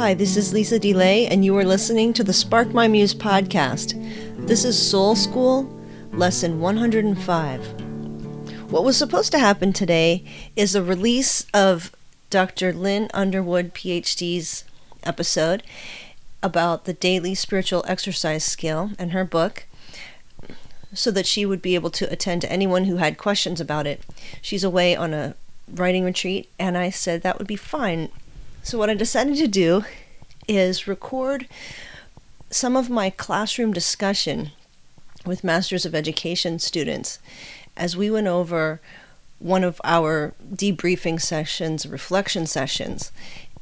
Hi, 0.00 0.14
this 0.14 0.38
is 0.38 0.54
Lisa 0.54 0.78
DeLay, 0.78 1.28
and 1.30 1.44
you 1.44 1.54
are 1.58 1.62
listening 1.62 2.14
to 2.14 2.24
the 2.24 2.32
Spark 2.32 2.72
My 2.72 2.88
Muse 2.88 3.12
podcast. 3.12 3.92
This 4.46 4.64
is 4.64 4.90
Soul 4.90 5.14
School, 5.14 5.64
lesson 6.10 6.58
105. 6.58 8.72
What 8.72 8.82
was 8.82 8.96
supposed 8.96 9.30
to 9.32 9.38
happen 9.38 9.74
today 9.74 10.24
is 10.56 10.74
a 10.74 10.82
release 10.82 11.44
of 11.52 11.92
Dr. 12.30 12.72
Lynn 12.72 13.10
Underwood, 13.12 13.74
PhD's 13.74 14.64
episode 15.02 15.62
about 16.42 16.86
the 16.86 16.94
daily 16.94 17.34
spiritual 17.34 17.84
exercise 17.86 18.42
skill 18.42 18.92
and 18.98 19.12
her 19.12 19.26
book 19.26 19.66
so 20.94 21.10
that 21.10 21.26
she 21.26 21.44
would 21.44 21.60
be 21.60 21.74
able 21.74 21.90
to 21.90 22.10
attend 22.10 22.40
to 22.40 22.50
anyone 22.50 22.84
who 22.84 22.96
had 22.96 23.18
questions 23.18 23.60
about 23.60 23.86
it. 23.86 24.00
She's 24.40 24.64
away 24.64 24.96
on 24.96 25.12
a 25.12 25.34
writing 25.70 26.04
retreat, 26.04 26.48
and 26.58 26.78
I 26.78 26.88
said 26.88 27.20
that 27.20 27.36
would 27.36 27.46
be 27.46 27.56
fine. 27.56 28.08
So, 28.62 28.76
what 28.78 28.90
I 28.90 28.94
decided 28.94 29.36
to 29.36 29.48
do 29.48 29.84
is 30.46 30.86
record 30.86 31.48
some 32.50 32.76
of 32.76 32.90
my 32.90 33.08
classroom 33.08 33.72
discussion 33.72 34.50
with 35.24 35.42
Masters 35.42 35.86
of 35.86 35.94
Education 35.94 36.58
students 36.58 37.18
as 37.76 37.96
we 37.96 38.10
went 38.10 38.26
over 38.26 38.80
one 39.38 39.64
of 39.64 39.80
our 39.82 40.34
debriefing 40.54 41.20
sessions, 41.20 41.86
reflection 41.86 42.46
sessions. 42.46 43.10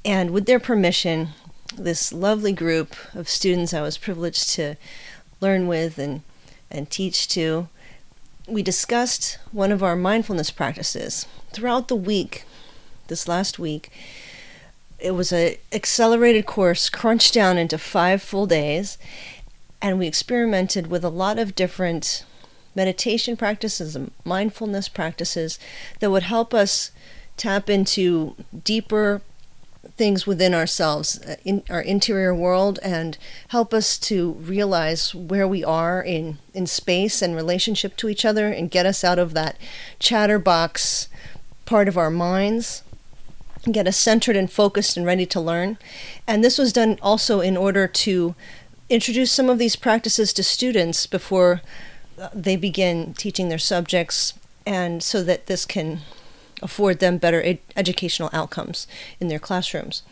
And 0.05 0.33
with 0.33 0.47
their 0.47 0.59
permission, 0.59 1.29
this 1.77 2.13
lovely 2.13 2.53
group 2.53 2.97
of 3.15 3.29
students 3.29 3.73
I 3.73 3.83
was 3.83 3.99
privileged 3.99 4.51
to 4.51 4.75
learn 5.41 5.69
with 5.69 5.99
and, 5.99 6.23
and 6.71 6.91
teach 6.91 7.29
to, 7.29 7.69
we 8.49 8.63
discussed 8.63 9.39
one 9.53 9.71
of 9.71 9.83
our 9.83 9.95
mindfulness 9.95 10.51
practices. 10.51 11.27
Throughout 11.53 11.87
the 11.87 11.97
week, 11.97 12.45
this 13.07 13.29
last 13.29 13.61
week, 13.61 13.91
it 14.99 15.13
was 15.13 15.33
an 15.33 15.55
accelerated 15.73 16.47
course 16.47 16.89
crunched 16.91 17.35
down 17.35 17.57
into 17.57 17.79
five 17.79 18.23
full 18.23 18.47
days, 18.47 18.99
and 19.81 19.99
we 19.99 20.07
experimented 20.07 20.89
with 20.89 21.05
a 21.05 21.09
lot 21.09 21.39
of 21.39 21.55
different 21.55 22.25
meditation 22.75 23.37
practices 23.37 23.95
and 23.95 24.11
mindfulness 24.25 24.89
practices 24.89 25.59
that 26.01 26.11
would 26.11 26.25
help 26.25 26.53
us 26.53 26.91
tap 27.37 27.71
into 27.71 28.35
deeper 28.65 29.23
things 29.97 30.27
within 30.27 30.55
ourselves, 30.55 31.21
uh, 31.23 31.37
in 31.45 31.63
our 31.71 31.81
interior 31.81 32.35
world, 32.35 32.79
and 32.83 33.17
help 33.49 33.73
us 33.73 33.99
to 33.99 34.33
realize 34.33 35.15
where 35.15 35.47
we 35.47 35.65
are 35.65 36.03
in, 36.03 36.39
in 36.53 36.67
space 36.67 37.23
and 37.23 37.35
relationship 37.35 37.97
to 37.97 38.09
each 38.09 38.25
other 38.25 38.49
and 38.49 38.71
get 38.71 38.87
us 38.87 39.05
out 39.05 39.19
of 39.19 39.35
that 39.35 39.57
chatterbox 39.99 41.09
part 41.65 41.89
of 41.89 41.97
our 41.97 42.11
minds 42.11 42.83
get 43.73 43.87
us 43.87 43.97
centered 43.97 44.37
and 44.37 44.51
focused 44.51 44.97
and 44.97 45.07
ready 45.07 45.27
to 45.27 45.41
learn. 45.41 45.79
And 46.27 46.43
this 46.43 46.59
was 46.59 46.73
done 46.73 46.99
also 47.03 47.41
in 47.41 47.57
order 47.57 47.87
to 47.87 48.35
introduce 48.89 49.31
some 49.31 49.51
of 49.51 49.59
these 49.59 49.77
practices 49.77 50.33
to 50.33 50.43
students 50.43 51.07
before 51.07 51.61
uh, 52.19 52.29
they 52.33 52.57
begin 52.57 53.15
teaching 53.15 53.49
their 53.49 53.59
subjects, 53.59 54.35
and 54.67 55.03
so 55.03 55.23
that 55.23 55.47
this 55.47 55.65
can 55.65 56.01
afford 56.63 56.99
them 56.99 57.19
better 57.19 57.43
ed- 57.43 57.59
educational 57.77 58.31
outcomes 58.33 58.87
in 59.21 59.29
their 59.29 59.39
classrooms. 59.39 60.03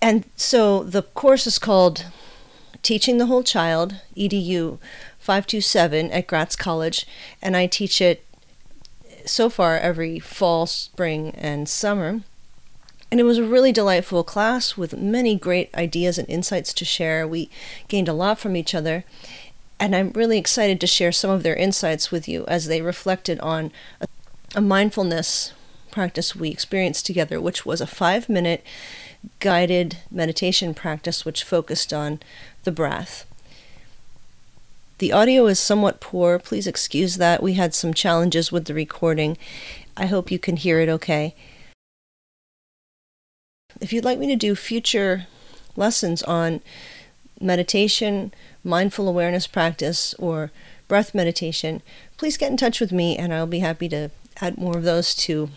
And 0.00 0.24
so 0.36 0.82
the 0.82 1.02
course 1.02 1.46
is 1.46 1.58
called 1.58 2.06
Teaching 2.82 3.18
the 3.18 3.26
Whole 3.26 3.42
Child, 3.42 3.96
EDU 4.16 4.78
527 5.18 6.10
at 6.10 6.26
Gratz 6.26 6.56
College, 6.56 7.06
and 7.42 7.56
I 7.56 7.66
teach 7.66 8.00
it 8.00 8.24
so 9.24 9.50
far 9.50 9.78
every 9.78 10.18
fall, 10.18 10.66
spring, 10.66 11.30
and 11.30 11.68
summer. 11.68 12.20
And 13.10 13.20
it 13.20 13.24
was 13.24 13.38
a 13.38 13.44
really 13.44 13.72
delightful 13.72 14.24
class 14.24 14.76
with 14.76 14.96
many 14.96 15.36
great 15.36 15.72
ideas 15.74 16.18
and 16.18 16.28
insights 16.28 16.72
to 16.74 16.84
share. 16.84 17.26
We 17.26 17.50
gained 17.88 18.08
a 18.08 18.12
lot 18.12 18.38
from 18.38 18.56
each 18.56 18.74
other. 18.74 19.04
And 19.78 19.94
I'm 19.94 20.10
really 20.10 20.38
excited 20.38 20.80
to 20.80 20.86
share 20.86 21.12
some 21.12 21.30
of 21.30 21.42
their 21.42 21.54
insights 21.54 22.10
with 22.10 22.28
you 22.28 22.44
as 22.46 22.66
they 22.66 22.80
reflected 22.80 23.38
on 23.40 23.70
a, 24.54 24.60
mindfulness 24.60 25.52
practice 25.90 26.34
we 26.34 26.48
experienced 26.48 27.04
together, 27.04 27.40
which 27.40 27.66
was 27.66 27.80
a 27.80 27.86
five 27.86 28.28
minute 28.28 28.64
guided 29.40 29.98
meditation 30.10 30.72
practice 30.72 31.24
which 31.24 31.44
focused 31.44 31.92
on 31.92 32.20
the 32.64 32.72
breath. 32.72 33.26
The 34.98 35.12
audio 35.12 35.46
is 35.46 35.58
somewhat 35.58 36.00
poor. 36.00 36.38
Please 36.38 36.66
excuse 36.66 37.18
that. 37.18 37.42
We 37.42 37.52
had 37.52 37.74
some 37.74 37.92
challenges 37.92 38.50
with 38.50 38.64
the 38.64 38.72
recording. 38.72 39.36
I 39.94 40.06
hope 40.06 40.30
you 40.30 40.38
can 40.38 40.56
hear 40.56 40.80
it 40.80 40.88
okay. 40.88 41.34
If 43.80 43.92
you'd 43.92 44.04
like 44.04 44.18
me 44.18 44.26
to 44.28 44.36
do 44.36 44.54
future 44.54 45.26
lessons 45.76 46.22
on 46.22 46.60
meditation, 47.40 48.32
mindful 48.64 49.08
awareness 49.08 49.46
practice, 49.46 50.14
or 50.14 50.50
breath 50.88 51.14
meditation, 51.14 51.82
please 52.16 52.36
get 52.36 52.50
in 52.50 52.56
touch 52.56 52.80
with 52.80 52.92
me 52.92 53.16
and 53.16 53.34
I'll 53.34 53.46
be 53.46 53.58
happy 53.58 53.88
to 53.90 54.10
add 54.40 54.56
more 54.56 54.76
of 54.76 54.84
those 54.84 55.14
to 55.16 55.50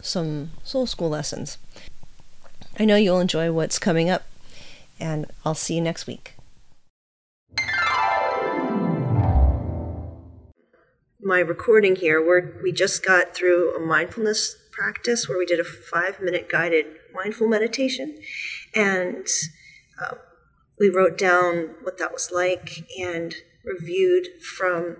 some 0.00 0.50
soul 0.64 0.86
school 0.86 1.10
lessons. 1.10 1.58
I 2.78 2.84
know 2.84 2.96
you'll 2.96 3.20
enjoy 3.20 3.52
what's 3.52 3.78
coming 3.78 4.10
up, 4.10 4.24
and 5.00 5.26
I'll 5.44 5.54
see 5.54 5.74
you 5.74 5.80
next 5.80 6.06
week. 6.06 6.34
My 11.20 11.40
recording 11.40 11.96
here, 11.96 12.24
where 12.24 12.54
we 12.62 12.70
just 12.70 13.04
got 13.04 13.34
through 13.34 13.74
a 13.74 13.80
mindfulness 13.80 14.56
practice 14.70 15.28
where 15.28 15.38
we 15.38 15.46
did 15.46 15.58
a 15.58 15.64
five 15.64 16.20
minute 16.20 16.48
guided 16.50 16.86
mindful 17.16 17.48
meditation. 17.48 18.18
And 18.74 19.26
uh, 20.02 20.16
we 20.78 20.90
wrote 20.90 21.16
down 21.16 21.74
what 21.82 21.98
that 21.98 22.12
was 22.12 22.30
like 22.30 22.84
and 22.98 23.34
reviewed 23.64 24.28
from 24.42 24.98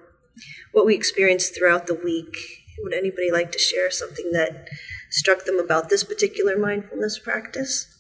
what 0.73 0.87
we 0.87 0.95
experienced 0.95 1.55
throughout 1.55 1.87
the 1.87 1.95
week. 1.95 2.37
Would 2.79 2.93
anybody 2.93 3.31
like 3.31 3.53
to 3.53 3.59
share 3.59 3.91
something 3.91 4.33
that 4.33 4.69
struck 5.11 5.45
them 5.45 5.59
about 5.59 5.89
this 5.89 6.05
particular 6.05 6.59
mindfulness 6.59 7.19
practice? 7.19 7.93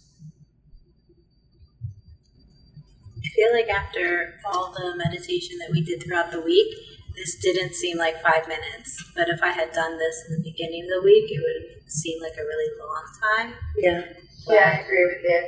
I 3.24 3.28
feel 3.28 3.52
like 3.52 3.68
after 3.68 4.34
all 4.44 4.72
the 4.72 4.96
meditation 4.96 5.58
that 5.58 5.70
we 5.72 5.82
did 5.82 6.02
throughout 6.02 6.30
the 6.30 6.40
week, 6.40 6.74
this 7.16 7.36
didn't 7.36 7.74
seem 7.74 7.96
like 7.98 8.20
five 8.22 8.46
minutes. 8.46 9.02
But 9.14 9.28
if 9.28 9.42
I 9.42 9.50
had 9.50 9.72
done 9.72 9.98
this 9.98 10.24
in 10.28 10.36
the 10.36 10.42
beginning 10.50 10.84
of 10.84 11.00
the 11.00 11.04
week, 11.04 11.30
it 11.30 11.40
would 11.40 11.56
have 11.82 11.90
seemed 11.90 12.22
like 12.22 12.36
a 12.38 12.44
really 12.44 12.70
long 12.78 13.04
time. 13.22 13.54
Yeah. 13.76 14.02
Yeah, 14.48 14.78
I 14.78 14.84
agree 14.84 15.04
with 15.06 15.22
you. 15.24 15.42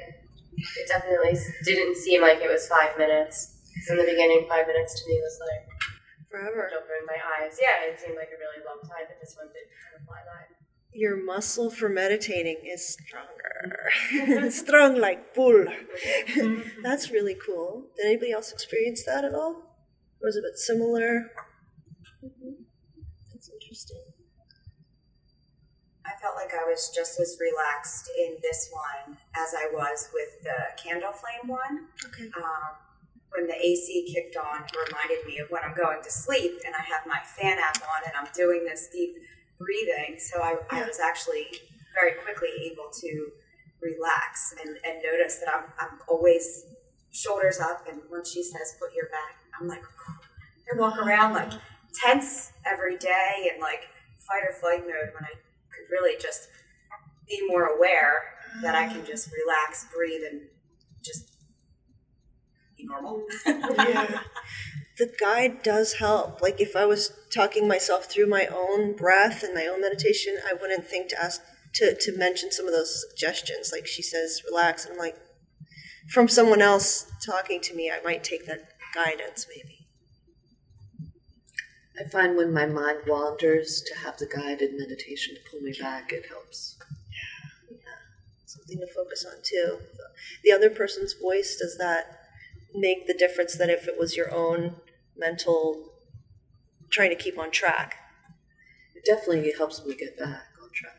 It 0.80 0.88
definitely 0.88 1.38
didn't 1.64 1.96
seem 1.96 2.20
like 2.22 2.40
it 2.40 2.50
was 2.50 2.66
five 2.66 2.98
minutes. 2.98 3.54
Because 3.74 3.90
in 3.90 3.96
the 3.98 4.10
beginning, 4.10 4.46
five 4.48 4.66
minutes 4.66 5.00
to 5.00 5.08
me 5.08 5.20
was 5.22 5.38
like 5.38 5.68
Forever. 6.30 6.66
opening 6.74 7.06
my 7.06 7.16
eyes. 7.38 7.56
Yeah, 7.60 7.86
it 7.88 7.98
seemed 8.00 8.16
like 8.16 8.28
a 8.28 8.38
really 8.38 8.64
long 8.66 8.80
time, 8.82 9.06
but 9.08 9.16
this 9.20 9.36
one 9.38 9.46
did 9.48 9.70
kind 9.70 10.00
of 10.00 10.06
fly 10.06 10.18
by. 10.26 10.42
Your 10.92 11.16
muscle 11.24 11.70
for 11.70 11.88
meditating 11.88 12.56
is 12.64 12.96
stronger. 12.98 14.50
Strong 14.50 14.96
like 14.96 15.32
bull. 15.34 15.66
That's 16.82 17.10
really 17.10 17.36
cool. 17.36 17.86
Did 17.96 18.06
anybody 18.06 18.32
else 18.32 18.50
experience 18.52 19.04
that 19.04 19.24
at 19.24 19.34
all? 19.34 19.62
Or 20.20 20.26
was 20.26 20.36
it 20.36 20.40
a 20.40 20.48
bit 20.50 20.58
similar? 20.58 21.30
Interesting. 23.78 24.10
I 26.04 26.10
felt 26.20 26.34
like 26.34 26.50
I 26.52 26.66
was 26.66 26.90
just 26.90 27.20
as 27.20 27.38
relaxed 27.38 28.10
in 28.18 28.36
this 28.42 28.70
one 28.72 29.16
as 29.36 29.54
I 29.54 29.70
was 29.72 30.08
with 30.12 30.42
the 30.42 30.82
candle 30.82 31.12
flame 31.12 31.46
one. 31.46 31.86
Okay. 32.06 32.26
Um, 32.36 32.74
when 33.30 33.46
the 33.46 33.54
AC 33.54 34.10
kicked 34.12 34.36
on, 34.36 34.64
it 34.64 34.74
reminded 34.90 35.24
me 35.26 35.38
of 35.38 35.50
when 35.50 35.62
I'm 35.62 35.76
going 35.76 36.02
to 36.02 36.10
sleep 36.10 36.58
and 36.66 36.74
I 36.74 36.82
have 36.82 37.06
my 37.06 37.20
fan 37.38 37.58
app 37.58 37.76
on 37.76 38.02
and 38.04 38.14
I'm 38.18 38.26
doing 38.34 38.64
this 38.64 38.88
deep 38.92 39.14
breathing. 39.60 40.18
So 40.18 40.42
I, 40.42 40.56
I 40.70 40.82
was 40.82 40.98
actually 40.98 41.46
very 41.94 42.18
quickly 42.24 42.48
able 42.72 42.90
to 42.90 43.30
relax 43.80 44.54
and, 44.58 44.76
and 44.84 45.02
notice 45.04 45.38
that 45.38 45.54
I'm, 45.54 45.70
I'm 45.78 45.98
always 46.08 46.64
shoulders 47.12 47.60
up. 47.60 47.86
And 47.88 48.00
when 48.08 48.24
she 48.24 48.42
says, 48.42 48.74
put 48.80 48.92
your 48.92 49.06
back, 49.06 49.38
I'm 49.60 49.68
like, 49.68 49.84
I 49.84 50.78
walk 50.80 50.98
around 50.98 51.34
like 51.34 51.52
tense 51.94 52.52
every 52.66 52.96
day 52.96 53.50
and 53.52 53.60
like 53.60 53.88
fight 54.18 54.42
or 54.48 54.52
flight 54.52 54.80
mode 54.80 55.12
when 55.14 55.24
I 55.24 55.34
could 55.70 55.90
really 55.90 56.16
just 56.20 56.48
be 57.28 57.46
more 57.48 57.66
aware 57.76 58.22
that 58.62 58.74
I 58.74 58.86
can 58.86 59.04
just 59.04 59.30
relax, 59.46 59.86
breathe, 59.94 60.22
and 60.30 60.42
just 61.04 61.30
be 62.76 62.84
normal. 62.84 63.24
yeah. 63.46 64.20
The 64.98 65.12
guide 65.20 65.62
does 65.62 65.94
help. 65.94 66.42
Like 66.42 66.60
if 66.60 66.74
I 66.74 66.84
was 66.84 67.12
talking 67.32 67.68
myself 67.68 68.06
through 68.06 68.26
my 68.26 68.46
own 68.46 68.96
breath 68.96 69.44
and 69.44 69.54
my 69.54 69.66
own 69.66 69.80
meditation, 69.80 70.38
I 70.44 70.54
wouldn't 70.54 70.86
think 70.86 71.10
to 71.10 71.22
ask 71.22 71.40
to, 71.74 71.94
to 71.94 72.16
mention 72.16 72.50
some 72.50 72.66
of 72.66 72.72
those 72.72 73.04
suggestions. 73.08 73.70
Like 73.72 73.86
she 73.86 74.02
says, 74.02 74.42
relax. 74.50 74.84
And 74.84 74.94
I'm 74.94 74.98
like, 74.98 75.16
from 76.08 76.26
someone 76.26 76.62
else 76.62 77.10
talking 77.24 77.60
to 77.60 77.74
me, 77.74 77.90
I 77.90 78.02
might 78.02 78.24
take 78.24 78.46
that 78.46 78.70
guidance 78.94 79.46
maybe. 79.54 79.77
I 81.98 82.04
find 82.04 82.36
when 82.36 82.52
my 82.52 82.66
mind 82.66 83.00
wanders 83.06 83.82
to 83.82 83.98
have 83.98 84.18
the 84.18 84.26
guided 84.26 84.78
meditation 84.78 85.34
to 85.34 85.40
pull 85.50 85.60
me 85.60 85.74
back, 85.80 86.12
it 86.12 86.26
helps. 86.28 86.76
Yeah. 87.10 87.76
yeah. 87.76 87.78
something 88.46 88.78
to 88.78 88.86
focus 88.86 89.26
on 89.28 89.42
too. 89.42 89.78
The 90.44 90.52
other 90.52 90.70
person's 90.70 91.14
voice, 91.14 91.56
does 91.56 91.76
that 91.78 92.20
make 92.74 93.06
the 93.06 93.14
difference 93.14 93.56
that 93.56 93.68
if 93.68 93.88
it 93.88 93.98
was 93.98 94.16
your 94.16 94.32
own 94.32 94.76
mental 95.16 95.92
trying 96.90 97.10
to 97.10 97.16
keep 97.16 97.36
on 97.36 97.50
track? 97.50 97.96
It 98.94 99.04
definitely 99.04 99.52
helps 99.56 99.84
me 99.84 99.96
get 99.96 100.16
back 100.16 100.44
on 100.62 100.68
track. 100.72 100.94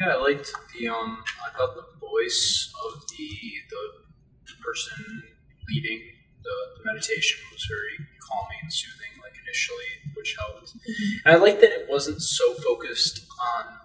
Yeah, 0.00 0.14
I 0.14 0.16
liked 0.16 0.50
the 0.78 0.88
um. 0.88 1.24
I 1.46 1.56
thought 1.56 1.74
the 1.74 1.98
voice 1.98 2.72
of 2.86 3.02
the 3.16 3.28
the 4.46 4.62
person 4.62 5.22
leading 5.68 6.00
the, 6.42 6.54
the 6.78 6.84
meditation 6.84 7.40
was 7.52 7.66
very 7.66 8.06
calming 8.22 8.58
and 8.62 8.72
soothing, 8.72 9.18
like 9.22 9.34
initially, 9.42 10.14
which 10.14 10.36
helped. 10.38 10.74
Mm-hmm. 10.78 11.26
And 11.26 11.36
I 11.36 11.38
liked 11.38 11.60
that 11.60 11.72
it 11.74 11.86
wasn't 11.88 12.22
so 12.22 12.54
focused 12.54 13.26
on 13.36 13.76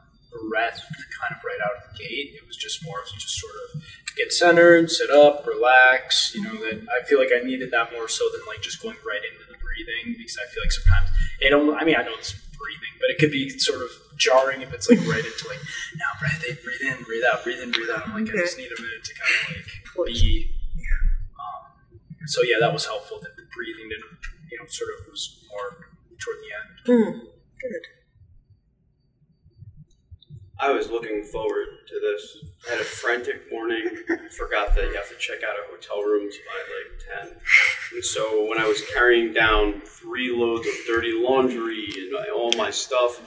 breath, 0.50 0.80
kind 1.19 1.36
of 1.36 1.44
right 1.44 1.60
out 1.63 1.75
of 1.78 1.92
the 1.92 2.04
gate. 2.04 2.33
It 2.36 2.48
was 2.48 2.56
just 2.57 2.83
more 2.86 3.01
of 3.01 3.07
just 3.19 3.39
sort 3.39 3.54
of 3.54 3.81
get 4.16 4.31
centered, 4.31 4.89
sit 4.89 5.10
up, 5.10 5.45
relax. 5.45 6.33
You 6.36 6.44
know 6.44 6.56
that 6.66 6.86
I 6.89 7.06
feel 7.06 7.19
like 7.19 7.30
I 7.33 7.44
needed 7.44 7.72
that 7.72 7.92
more 7.92 8.07
so 8.07 8.24
than 8.31 8.45
like 8.48 8.62
just 8.62 8.81
going 8.81 8.98
right 9.06 9.22
into 9.22 9.45
the 9.51 9.57
breathing 9.60 10.16
because 10.18 10.38
I 10.38 10.48
feel 10.51 10.63
like 10.63 10.72
sometimes 10.72 11.10
it. 11.39 11.50
don't. 11.50 11.75
I 11.75 11.83
mean, 11.83 11.95
I 11.95 12.04
know 12.04 12.16
it's 12.18 12.33
breathing, 12.33 12.94
but 13.00 13.10
it 13.10 13.18
could 13.19 13.31
be 13.31 13.50
sort 13.50 13.81
of 13.81 13.89
jarring 14.18 14.62
if 14.62 14.74
it's 14.74 14.89
like 14.89 15.00
right 15.07 15.25
into 15.25 15.48
like 15.48 15.60
now 15.98 16.12
breathe 16.19 16.44
in, 16.50 16.57
breathe 16.63 16.83
in, 16.94 17.04
breathe 17.04 17.24
out, 17.31 17.44
breathe 17.44 17.62
in, 17.62 17.72
breathe 17.72 17.89
out. 17.89 18.07
I'm 18.07 18.13
like 18.13 18.33
I 18.33 18.38
just 18.38 18.57
need 18.57 18.69
a 18.72 18.81
minute 18.81 19.04
to 19.04 19.13
kind 19.16 19.57
of 19.57 19.98
like 19.98 20.07
be. 20.07 20.51
So 22.27 22.41
yeah, 22.44 22.57
that 22.59 22.73
was 22.73 22.85
helpful. 22.85 23.19
That 23.21 23.35
the 23.35 23.44
breathing 23.56 23.89
didn't, 23.89 24.19
you 24.51 24.59
know, 24.59 24.65
sort 24.68 24.89
of 25.00 25.12
was 25.12 25.45
more 25.50 25.88
toward 26.19 26.38
the 26.41 26.51
end. 26.53 27.06
Mm, 27.06 27.19
good. 27.59 27.88
I 30.62 30.71
was 30.71 30.91
looking 30.91 31.23
forward 31.23 31.68
to 31.88 32.00
this. 32.00 32.38
I 32.68 32.73
had 32.73 32.81
a 32.81 32.83
frantic 32.83 33.51
morning. 33.51 33.83
Forgot 34.38 34.75
that 34.75 34.83
you 34.83 34.94
have 34.94 35.09
to 35.09 35.18
check 35.18 35.39
out 35.44 35.57
of 35.57 35.65
hotel 35.71 36.03
rooms 36.03 36.35
by 36.45 37.23
like 37.23 37.29
10. 37.29 37.38
And 37.95 38.06
so 38.06 38.47
when 38.47 38.59
I 38.59 38.68
was 38.68 38.79
carrying 38.94 39.33
down 39.33 39.81
three 39.81 40.31
loads 40.31 40.68
of 40.68 40.73
dirty 40.85 41.13
laundry 41.13 41.88
and 41.97 42.13
all 42.35 42.51
my 42.57 42.69
stuff, 42.69 43.19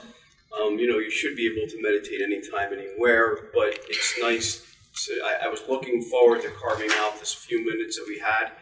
um, 0.60 0.78
you 0.78 0.88
know, 0.88 0.98
you 0.98 1.10
should 1.10 1.34
be 1.34 1.46
able 1.46 1.68
to 1.68 1.82
meditate 1.82 2.20
anytime, 2.22 2.72
anywhere, 2.72 3.50
but 3.52 3.80
it's 3.88 4.14
nice 4.22 4.64
to, 5.06 5.20
I, 5.24 5.46
I 5.46 5.48
was 5.48 5.62
looking 5.68 6.02
forward 6.02 6.42
to 6.42 6.50
carving 6.50 6.90
out 6.98 7.18
this 7.18 7.34
few 7.34 7.66
minutes 7.66 7.96
that 7.96 8.04
we 8.06 8.20
had. 8.20 8.52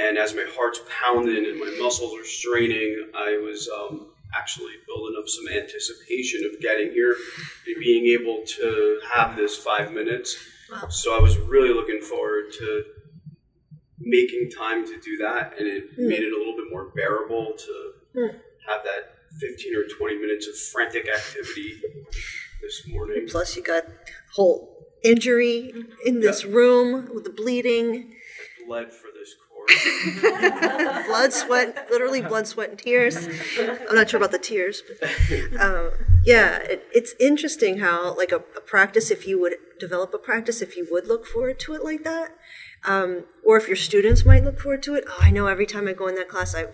And 0.00 0.16
as 0.16 0.34
my 0.34 0.46
heart's 0.56 0.80
pounding 0.88 1.44
and 1.44 1.58
my 1.60 1.76
muscles 1.78 2.18
are 2.18 2.24
straining, 2.24 3.10
I 3.14 3.36
was 3.44 3.68
um, 3.68 4.06
actually 4.34 4.72
building 4.86 5.14
up 5.20 5.28
some 5.28 5.46
anticipation 5.48 6.44
of 6.50 6.58
getting 6.60 6.90
here 6.92 7.14
and 7.66 7.76
being 7.78 8.06
able 8.18 8.42
to 8.46 9.00
have 9.12 9.36
this 9.36 9.56
five 9.58 9.92
minutes. 9.92 10.36
So 10.88 11.16
I 11.16 11.20
was 11.20 11.36
really 11.36 11.74
looking 11.74 12.00
forward 12.00 12.46
to 12.58 12.84
making 13.98 14.50
time 14.56 14.86
to 14.86 14.98
do 15.00 15.18
that, 15.18 15.54
and 15.58 15.66
it 15.66 15.90
Mm. 15.98 16.08
made 16.08 16.22
it 16.22 16.32
a 16.32 16.36
little 16.38 16.56
bit 16.56 16.70
more 16.70 16.86
bearable 16.96 17.52
to 17.54 17.92
Mm. 18.14 18.40
have 18.66 18.82
that 18.84 19.16
15 19.38 19.76
or 19.76 19.84
20 19.84 20.16
minutes 20.16 20.46
of 20.46 20.56
frantic 20.72 21.08
activity 21.08 21.82
this 22.62 22.86
morning. 22.86 23.26
Plus, 23.28 23.56
you 23.56 23.62
got 23.62 23.84
whole 24.32 24.86
injury 25.02 25.74
in 26.06 26.20
this 26.20 26.44
room 26.44 27.12
with 27.14 27.24
the 27.24 27.30
bleeding, 27.30 28.16
Bled 28.66 28.92
for. 28.92 29.09
blood, 31.06 31.32
sweat, 31.32 31.88
literally 31.90 32.22
blood, 32.22 32.46
sweat, 32.46 32.70
and 32.70 32.78
tears. 32.78 33.28
I'm 33.58 33.94
not 33.94 34.10
sure 34.10 34.18
about 34.18 34.32
the 34.32 34.38
tears, 34.38 34.82
but 34.86 35.60
um, 35.60 35.92
yeah, 36.24 36.58
it, 36.58 36.86
it's 36.92 37.14
interesting 37.20 37.78
how 37.78 38.16
like 38.16 38.32
a, 38.32 38.42
a 38.56 38.60
practice, 38.60 39.10
if 39.10 39.26
you 39.26 39.40
would 39.40 39.54
develop 39.78 40.12
a 40.14 40.18
practice, 40.18 40.62
if 40.62 40.76
you 40.76 40.86
would 40.90 41.06
look 41.06 41.26
forward 41.26 41.58
to 41.60 41.74
it 41.74 41.84
like 41.84 42.04
that, 42.04 42.36
um, 42.84 43.24
or 43.44 43.56
if 43.56 43.66
your 43.66 43.76
students 43.76 44.24
might 44.24 44.44
look 44.44 44.60
forward 44.60 44.82
to 44.84 44.94
it. 44.94 45.04
Oh, 45.08 45.18
I 45.20 45.30
know 45.30 45.46
every 45.46 45.66
time 45.66 45.86
I 45.88 45.92
go 45.92 46.08
in 46.08 46.14
that 46.14 46.28
class, 46.28 46.54
I, 46.54 46.66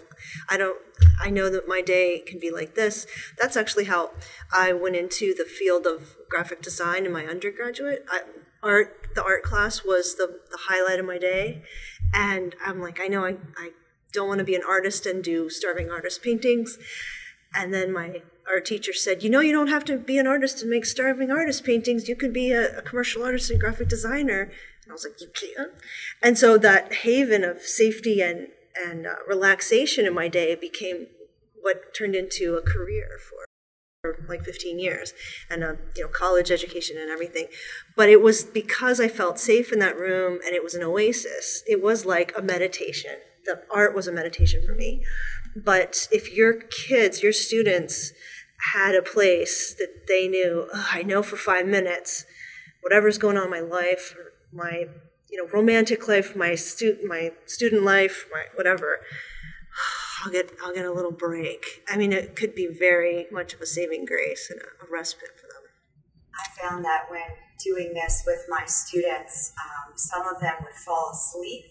I 0.49 0.57
don't, 0.57 0.79
I 1.21 1.31
know 1.31 1.51
that 1.51 1.67
my 1.67 1.81
day 1.81 2.23
can 2.27 2.39
be 2.39 2.51
like 2.51 2.75
this. 2.75 3.07
That's 3.39 3.57
actually 3.57 3.85
how 3.85 4.11
I 4.53 4.73
went 4.73 4.97
into 4.97 5.35
the 5.35 5.45
field 5.45 5.87
of 5.87 6.17
graphic 6.29 6.63
design 6.63 7.07
in 7.07 7.13
my 7.13 7.25
undergraduate. 7.27 8.05
I, 8.09 8.21
art, 8.63 9.06
the 9.17 9.25
art 9.25 9.43
class 9.43 9.85
was 9.85 10.15
the, 10.15 10.39
the 10.51 10.59
highlight 10.69 11.01
of 11.01 11.07
my 11.07 11.19
day, 11.19 11.63
and 12.15 12.55
I'm 12.65 12.81
like, 12.81 13.01
I 13.01 13.09
know 13.09 13.25
I, 13.25 13.37
I 13.59 13.71
don't 14.13 14.29
want 14.29 14.39
to 14.39 14.45
be 14.45 14.55
an 14.55 14.63
artist 14.67 15.07
and 15.07 15.25
do 15.25 15.51
starving 15.51 15.91
artist 15.91 16.23
paintings. 16.23 16.79
And 17.55 17.75
then 17.75 17.93
my 17.93 18.23
art 18.49 18.67
teacher 18.67 18.93
said, 18.93 19.23
"You 19.23 19.31
know, 19.31 19.41
you 19.41 19.53
don't 19.53 19.69
have 19.69 19.85
to 19.87 19.97
be 19.97 20.19
an 20.19 20.27
artist 20.27 20.63
and 20.63 20.71
make 20.71 20.85
starving 20.85 21.31
artist 21.31 21.65
paintings. 21.65 22.09
You 22.09 22.17
could 22.17 22.33
be 22.33 22.53
a, 22.53 22.79
a 22.79 22.83
commercial 22.83 23.23
artist 23.25 23.51
and 23.51 23.61
graphic 23.61 23.89
designer." 23.89 24.43
And 24.83 24.91
I 24.91 24.93
was 24.93 25.05
like, 25.05 25.21
"You 25.21 25.29
can't." 25.29 25.73
And 26.23 26.39
so 26.39 26.59
that 26.59 26.93
haven 27.07 27.45
of 27.45 27.63
safety 27.63 28.21
and 28.21 28.49
and 28.79 29.07
uh, 29.07 29.15
relaxation 29.27 30.07
in 30.07 30.15
my 30.15 30.29
day 30.29 30.55
became 30.55 31.07
what 31.61 31.95
turned 31.95 32.15
into 32.15 32.57
a 32.57 32.63
career 32.63 33.19
for 33.19 33.36
for 34.15 34.27
like 34.29 34.45
15 34.45 34.79
years 34.79 35.13
and 35.51 35.63
a 35.63 35.79
you 35.97 36.05
know 36.05 36.09
college 36.09 36.51
education 36.51 36.97
and 36.99 37.11
everything. 37.11 37.47
But 37.95 38.09
it 38.09 38.21
was 38.23 38.45
because 38.45 39.01
i 39.01 39.09
felt 39.09 39.39
safe 39.39 39.73
in 39.73 39.79
that 39.81 39.99
room 39.99 40.41
and 40.45 40.55
it 40.55 40.63
was 40.63 40.75
an 40.75 40.83
oasis. 40.83 41.63
It 41.67 41.83
was 41.83 42.05
like 42.07 42.33
a 42.37 42.43
meditation. 42.43 43.13
The 43.45 43.63
art 43.73 43.95
was 43.95 44.09
a 44.09 44.13
meditation 44.13 44.65
for 44.67 44.75
me. 44.75 45.05
But 45.55 46.09
if 46.13 46.33
your 46.33 46.55
kids 46.55 47.23
your 47.23 47.33
students 47.33 48.13
had 48.75 48.95
a 48.95 49.03
place 49.03 49.75
that 49.75 50.07
they 50.09 50.29
knew 50.29 50.69
"Ugh, 50.73 50.87
i 50.93 51.03
know 51.03 51.23
for 51.23 51.37
five 51.37 51.67
minutes 51.67 52.25
whatever's 52.81 53.19
going 53.19 53.37
on 53.37 53.45
in 53.45 53.51
my 53.51 53.61
life 53.61 54.15
my 54.53 54.87
you 55.31 55.37
know 55.37 55.49
romantic 55.53 56.09
life 56.09 56.35
my 56.35 56.55
stu- 56.55 56.99
my 57.07 57.33
student 57.47 57.83
life 57.83 58.27
my 58.33 58.45
whatever 58.55 59.01
I'll 60.27 60.33
get 60.33 60.51
I'll 60.63 60.75
get 60.75 60.85
a 60.85 60.93
little 60.93 61.13
break. 61.13 61.65
I 61.89 61.97
mean, 61.97 62.13
it 62.13 62.35
could 62.35 62.55
be 62.57 62.67
very 62.67 63.27
much 63.31 63.55
of 63.55 63.61
a 63.61 63.67
saving 63.67 64.07
grace 64.07 64.51
and 64.51 64.61
a, 64.61 64.65
a 64.85 64.91
respite 64.91 65.31
for 65.41 65.47
them. 65.47 65.63
I 66.35 66.61
found 66.61 66.85
that 66.85 67.05
when 67.09 67.23
doing 67.65 67.95
this 67.95 68.25
with 68.27 68.41
my 68.49 68.65
students, 68.67 69.53
um, 69.65 69.93
some 69.97 70.27
of 70.27 70.41
them 70.41 70.55
would 70.65 70.75
fall 70.85 71.13
asleep, 71.15 71.65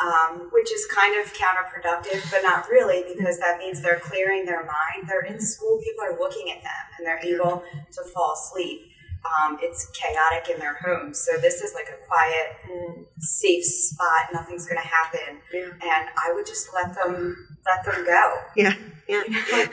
um, 0.00 0.48
which 0.50 0.72
is 0.72 0.86
kind 0.86 1.20
of 1.22 1.30
counterproductive, 1.34 2.30
but 2.30 2.40
not 2.42 2.68
really 2.70 3.04
because 3.14 3.38
that 3.38 3.58
means 3.58 3.82
they're 3.82 4.00
clearing 4.00 4.46
their 4.46 4.64
mind. 4.64 5.06
They're 5.06 5.20
in 5.26 5.38
school, 5.38 5.78
people 5.84 6.04
are 6.04 6.18
looking 6.18 6.50
at 6.50 6.62
them, 6.62 6.84
and 6.98 7.06
they're 7.06 7.20
able 7.22 7.62
to 7.92 8.04
fall 8.14 8.32
asleep. 8.32 8.80
Um, 9.24 9.58
it's 9.60 9.90
chaotic 9.90 10.48
in 10.54 10.58
their 10.58 10.74
homes, 10.84 11.20
so 11.20 11.38
this 11.38 11.60
is 11.60 11.74
like 11.74 11.86
a 11.88 12.06
quiet, 12.06 13.06
safe 13.18 13.64
spot. 13.64 14.32
Nothing's 14.32 14.66
going 14.66 14.80
to 14.80 14.86
happen, 14.88 15.38
Yeah. 15.52 15.68
and 15.70 16.08
I 16.18 16.32
would 16.34 16.46
just 16.46 16.68
let 16.74 16.94
them 16.94 17.53
let 17.66 17.84
them 17.84 18.04
go. 18.04 18.38
Yeah, 18.56 18.74
yeah. 19.08 19.22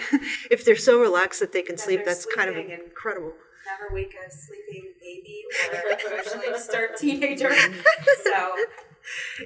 if 0.52 0.64
they're 0.66 0.76
so 0.76 1.00
relaxed 1.00 1.40
that 1.40 1.52
they 1.54 1.62
can 1.62 1.76
That 1.76 1.82
sleep, 1.82 2.02
that's 2.06 2.26
kind 2.26 2.50
of 2.50 2.58
incredible. 2.58 3.34
never 3.66 3.94
wake 3.94 4.14
a 4.16 4.30
sleeping 4.32 4.94
baby 5.00 5.44
or 5.72 5.98
emotionally 6.14 6.48
disturbed 6.54 6.98
teenager. 6.98 7.54
So 8.24 8.56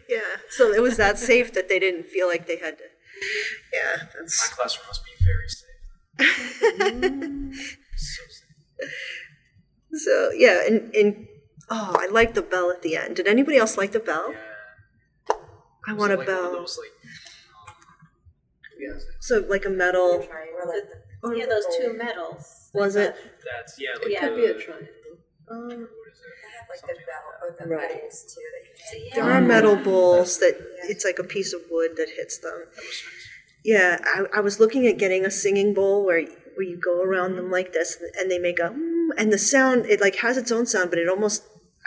Yeah. 0.09 0.37
So 0.49 0.71
it 0.73 0.81
was 0.81 0.97
that 0.97 1.17
safe 1.17 1.53
that 1.53 1.69
they 1.69 1.79
didn't 1.79 2.07
feel 2.07 2.27
like 2.27 2.45
they 2.47 2.57
had 2.57 2.77
to. 2.77 2.83
Mm-hmm. 2.83 3.73
Yeah, 3.73 3.97
My 4.13 4.47
classroom 4.55 4.87
must 4.87 5.03
be 5.05 5.11
very 5.23 5.47
safe. 5.47 5.81
so 7.97 8.23
safe. 8.29 8.91
so. 9.93 10.31
Yeah, 10.35 10.65
and 10.67 10.93
and 10.95 11.27
oh, 11.69 11.95
I 11.99 12.07
like 12.07 12.33
the 12.33 12.41
bell 12.41 12.69
at 12.71 12.81
the 12.81 12.97
end. 12.97 13.15
Did 13.15 13.27
anybody 13.27 13.57
else 13.57 13.77
like 13.77 13.91
the 13.93 13.99
bell? 13.99 14.31
Yeah. 14.33 14.39
I 15.87 15.93
want 15.93 16.11
a 16.11 16.17
like 16.17 16.27
one 16.27 16.35
of 16.35 16.41
bell. 16.43 16.51
those, 16.51 16.77
like, 16.81 16.91
yeah, 18.93 18.99
So 19.19 19.45
like 19.49 19.65
a 19.65 19.69
metal. 19.69 20.11
or 20.11 20.65
like 20.67 20.85
the 20.89 21.27
or- 21.27 21.35
Yeah, 21.35 21.45
those 21.47 21.65
two 21.77 21.93
metals. 21.93 22.69
Was 22.73 22.95
it? 22.95 23.15
that's 23.45 23.79
yeah, 23.79 23.89
like 24.01 24.11
Yeah. 24.11 24.21
the, 24.21 24.27
Could 24.27 24.35
be 24.35 24.45
a 24.45 24.53
triangle. 24.53 24.87
Um, 25.49 25.67
what 25.67 25.69
is 25.71 25.79
it? 25.79 26.33
they 26.41 26.51
have 26.57 26.67
like 26.69 26.81
the 26.81 26.95
bell 27.09 27.25
or 27.41 27.55
the 27.59 27.67
Right. 27.75 28.01
bowls 28.01 28.35
too 28.35 28.41
that 28.53 28.99
you 28.99 29.11
there 29.15 29.23
are 29.31 29.41
metal 29.41 29.75
bowls 29.75 30.37
that 30.39 30.55
it's 30.83 31.05
like 31.05 31.19
a 31.19 31.23
piece 31.23 31.53
of 31.53 31.61
wood 31.71 31.91
that 31.97 32.09
hits 32.09 32.37
them. 32.39 32.51
That 32.75 32.75
was 32.75 32.85
nice. 32.85 33.27
Yeah, 33.63 33.97
I, 34.03 34.37
I 34.37 34.41
was 34.41 34.59
looking 34.59 34.85
at 34.87 34.97
getting 34.97 35.25
a 35.25 35.31
singing 35.31 35.73
bowl 35.73 36.05
where 36.05 36.21
where 36.55 36.65
you 36.65 36.77
go 36.77 37.01
around 37.01 37.35
them 37.35 37.49
like 37.51 37.73
this 37.73 37.97
and 38.19 38.29
they 38.31 38.39
make 38.39 38.59
a 38.59 38.69
mm, 38.69 39.09
and 39.17 39.31
the 39.33 39.37
sound 39.37 39.85
it 39.87 39.99
like 40.01 40.17
has 40.17 40.37
its 40.37 40.51
own 40.51 40.65
sound, 40.65 40.89
but 40.89 40.99
it 40.99 41.09
almost 41.09 41.43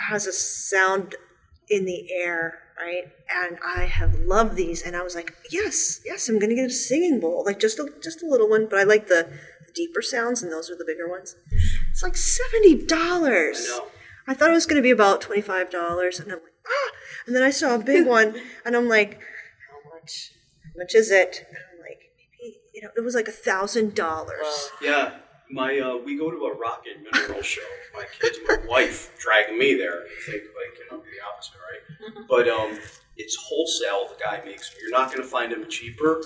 has 0.09 0.26
a 0.26 0.33
sound 0.33 1.14
in 1.69 1.85
the 1.85 2.12
air, 2.12 2.59
right? 2.79 3.05
And 3.29 3.59
I 3.65 3.85
have 3.85 4.15
loved 4.21 4.57
these, 4.57 4.83
and 4.83 4.97
I 4.97 5.03
was 5.03 5.15
like, 5.15 5.35
yes, 5.51 6.01
yes, 6.05 6.29
I'm 6.29 6.39
gonna 6.39 6.55
get 6.55 6.67
a 6.67 6.71
singing 6.71 7.21
bowl, 7.21 7.45
like 7.45 7.59
just 7.59 7.79
a 7.79 7.93
just 8.03 8.23
a 8.23 8.27
little 8.27 8.49
one, 8.49 8.67
but 8.69 8.79
I 8.79 8.85
like 8.85 9.09
the, 9.09 9.29
the 9.67 9.73
deeper 9.73 10.03
sounds, 10.03 10.43
and 10.43 10.53
those 10.53 10.71
are 10.71 10.77
the 10.77 10.85
bigger 10.85 11.09
ones. 11.09 11.37
It's 11.91 12.03
like 12.03 12.17
seventy 12.17 12.85
dollars. 12.87 13.69
I 13.71 13.77
know. 13.79 13.87
I 14.27 14.35
thought 14.35 14.51
it 14.51 14.55
was 14.55 14.67
going 14.67 14.77
to 14.77 14.83
be 14.83 14.91
about 14.91 15.21
twenty-five 15.21 15.71
dollars, 15.71 16.21
and 16.21 16.31
I'm 16.31 16.39
like, 16.39 16.53
ah! 16.67 16.91
And 17.27 17.35
then 17.35 17.43
I 17.43 17.51
saw 17.51 17.75
a 17.75 17.79
big 17.79 18.07
one, 18.07 18.35
and 18.65 18.77
I'm 18.77 18.89
like, 18.89 19.15
how 19.15 19.91
much? 19.95 20.33
How 20.65 20.79
much 20.79 20.95
is 20.95 21.11
it? 21.11 21.45
And 21.49 21.57
I'm 21.57 21.81
like, 21.81 22.01
maybe 22.17 22.57
you 22.75 22.83
know, 22.83 22.91
it 22.97 23.01
was 23.01 23.15
like 23.15 23.29
a 23.29 23.33
thousand 23.33 23.95
dollars. 23.95 24.71
Yeah, 24.83 25.19
My 25.50 25.78
uh, 25.78 25.97
we 25.97 26.17
go 26.19 26.31
to 26.31 26.37
a 26.37 26.55
rock 26.57 26.85
and 26.93 27.07
mineral 27.11 27.43
show. 27.43 27.62
My 27.95 28.05
kids, 28.21 28.38
my 28.47 28.59
wife, 28.69 29.19
dragging 29.19 29.59
me 29.59 29.75
there. 29.75 30.02
I 30.02 30.31
think 30.31 30.43
like 30.45 30.78
you 30.78 30.85
know 30.97 31.02
the 31.02 31.26
opposite, 31.26 31.55
right? 31.71 32.26
But 32.28 32.49
um, 32.49 32.78
it's 33.17 33.37
wholesale. 33.37 34.09
The 34.09 34.23
guy 34.23 34.43
makes. 34.45 34.75
You're 34.81 34.90
not 34.90 35.09
going 35.11 35.23
to 35.23 35.28
find 35.28 35.50
them 35.50 35.69
cheaper, 35.69 36.23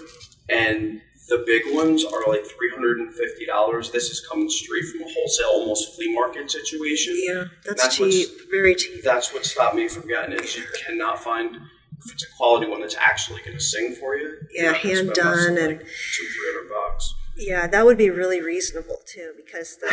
and 0.48 1.00
the 1.28 1.44
big 1.46 1.62
ones 1.66 2.04
are 2.04 2.24
like 2.28 2.44
three 2.44 2.70
hundred 2.74 2.98
and 2.98 3.14
fifty 3.14 3.46
dollars. 3.46 3.90
This 3.92 4.10
is 4.10 4.26
coming 4.26 4.50
straight 4.50 4.84
from 4.86 5.02
a 5.02 5.12
wholesale, 5.12 5.50
almost 5.52 5.94
flea 5.94 6.12
market 6.12 6.50
situation. 6.50 7.14
Yeah, 7.16 7.44
that's, 7.64 7.82
That's 7.82 7.96
cheap. 7.96 8.28
Very 8.50 8.74
cheap. 8.74 9.04
That's 9.04 9.32
what 9.32 9.44
stopped 9.46 9.76
me 9.76 9.86
from 9.88 10.08
getting 10.08 10.32
it. 10.32 10.40
Is 10.40 10.56
you 10.56 10.64
cannot 10.84 11.22
find 11.22 11.56
if 12.04 12.12
it's 12.12 12.24
a 12.24 12.36
quality 12.36 12.66
one 12.66 12.80
that's 12.80 12.96
actually 12.96 13.40
going 13.42 13.56
to 13.56 13.62
sing 13.62 13.94
for 13.94 14.16
you. 14.16 14.36
Yeah, 14.52 14.62
you're 14.62 14.72
not 14.72 14.82
gonna 14.82 14.94
hand 14.94 14.96
spend 15.14 15.16
less 15.36 15.44
than, 15.46 15.54
done 15.54 15.70
and- 15.70 15.80
two 15.80 16.24
three 16.26 16.52
hundred 16.52 16.68
bucks. 16.70 17.14
Yeah, 17.34 17.66
that 17.66 17.86
would 17.86 17.96
be 17.96 18.10
really 18.10 18.42
reasonable 18.42 18.98
too, 19.06 19.32
because 19.36 19.78
the 19.78 19.88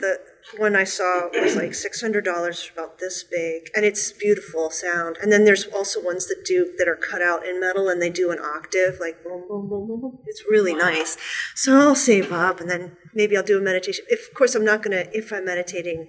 the 0.00 0.18
one 0.56 0.74
I 0.74 0.84
saw 0.84 1.28
was 1.28 1.54
like 1.54 1.74
six 1.74 2.00
hundred 2.00 2.24
dollars, 2.24 2.62
for 2.62 2.72
about 2.72 2.98
this 2.98 3.22
big, 3.22 3.68
and 3.76 3.84
it's 3.84 4.12
beautiful 4.12 4.70
sound. 4.70 5.18
And 5.20 5.30
then 5.30 5.44
there's 5.44 5.66
also 5.66 6.02
ones 6.02 6.26
that 6.28 6.42
do 6.44 6.72
that 6.78 6.88
are 6.88 6.96
cut 6.96 7.20
out 7.20 7.46
in 7.46 7.60
metal, 7.60 7.90
and 7.90 8.00
they 8.00 8.08
do 8.08 8.30
an 8.30 8.38
octave, 8.38 8.96
like 8.98 9.22
boom, 9.22 9.44
boom, 9.46 9.68
boom, 9.68 9.86
boom, 9.88 10.00
boom. 10.00 10.18
It's 10.26 10.42
really 10.48 10.74
nice. 10.74 11.18
So 11.54 11.78
I'll 11.78 11.94
save 11.94 12.32
up, 12.32 12.60
and 12.60 12.70
then 12.70 12.96
maybe 13.14 13.36
I'll 13.36 13.42
do 13.42 13.58
a 13.58 13.62
meditation. 13.62 14.06
If, 14.08 14.28
of 14.28 14.34
course, 14.34 14.54
I'm 14.54 14.64
not 14.64 14.82
gonna 14.82 15.04
if 15.12 15.32
I'm 15.34 15.44
meditating, 15.44 16.08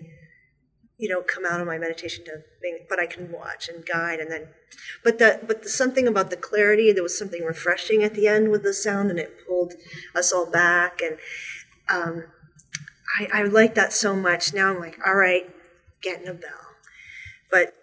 you 1.02 1.10
know, 1.10 1.24
come 1.24 1.46
out 1.46 1.60
of 1.60 1.66
my 1.66 1.80
meditation 1.80 2.24
to, 2.26 2.44
think, 2.62 2.88
but 2.88 3.00
I 3.00 3.08
can 3.08 3.32
watch 3.32 3.68
and 3.68 3.84
guide, 3.84 4.20
and 4.20 4.32
then. 4.32 4.50
But 5.04 5.18
the 5.18 5.40
but 5.46 5.64
the 5.64 5.70
something 5.70 6.08
about 6.08 6.30
the 6.30 6.38
clarity, 6.38 6.92
there 6.92 7.02
was 7.02 7.18
something 7.18 7.44
refreshing 7.44 8.04
at 8.04 8.14
the 8.14 8.28
end 8.28 8.52
with 8.52 8.62
the 8.62 8.74
sound, 8.74 9.10
and 9.10 9.20
it 9.20 9.46
pulled 9.48 9.74
us 10.14 10.32
all 10.32 10.46
back. 10.46 11.02
And 11.02 11.18
um, 11.90 12.26
I, 13.20 13.42
I 13.42 13.44
like 13.44 13.74
that 13.74 13.94
so 13.94 14.16
much. 14.16 14.54
Now 14.54 14.70
I'm 14.70 14.80
like, 14.80 15.00
all 15.06 15.16
right, 15.16 15.50
getting 16.04 16.28
a 16.28 16.36
bell. 16.36 16.76
But 17.50 17.74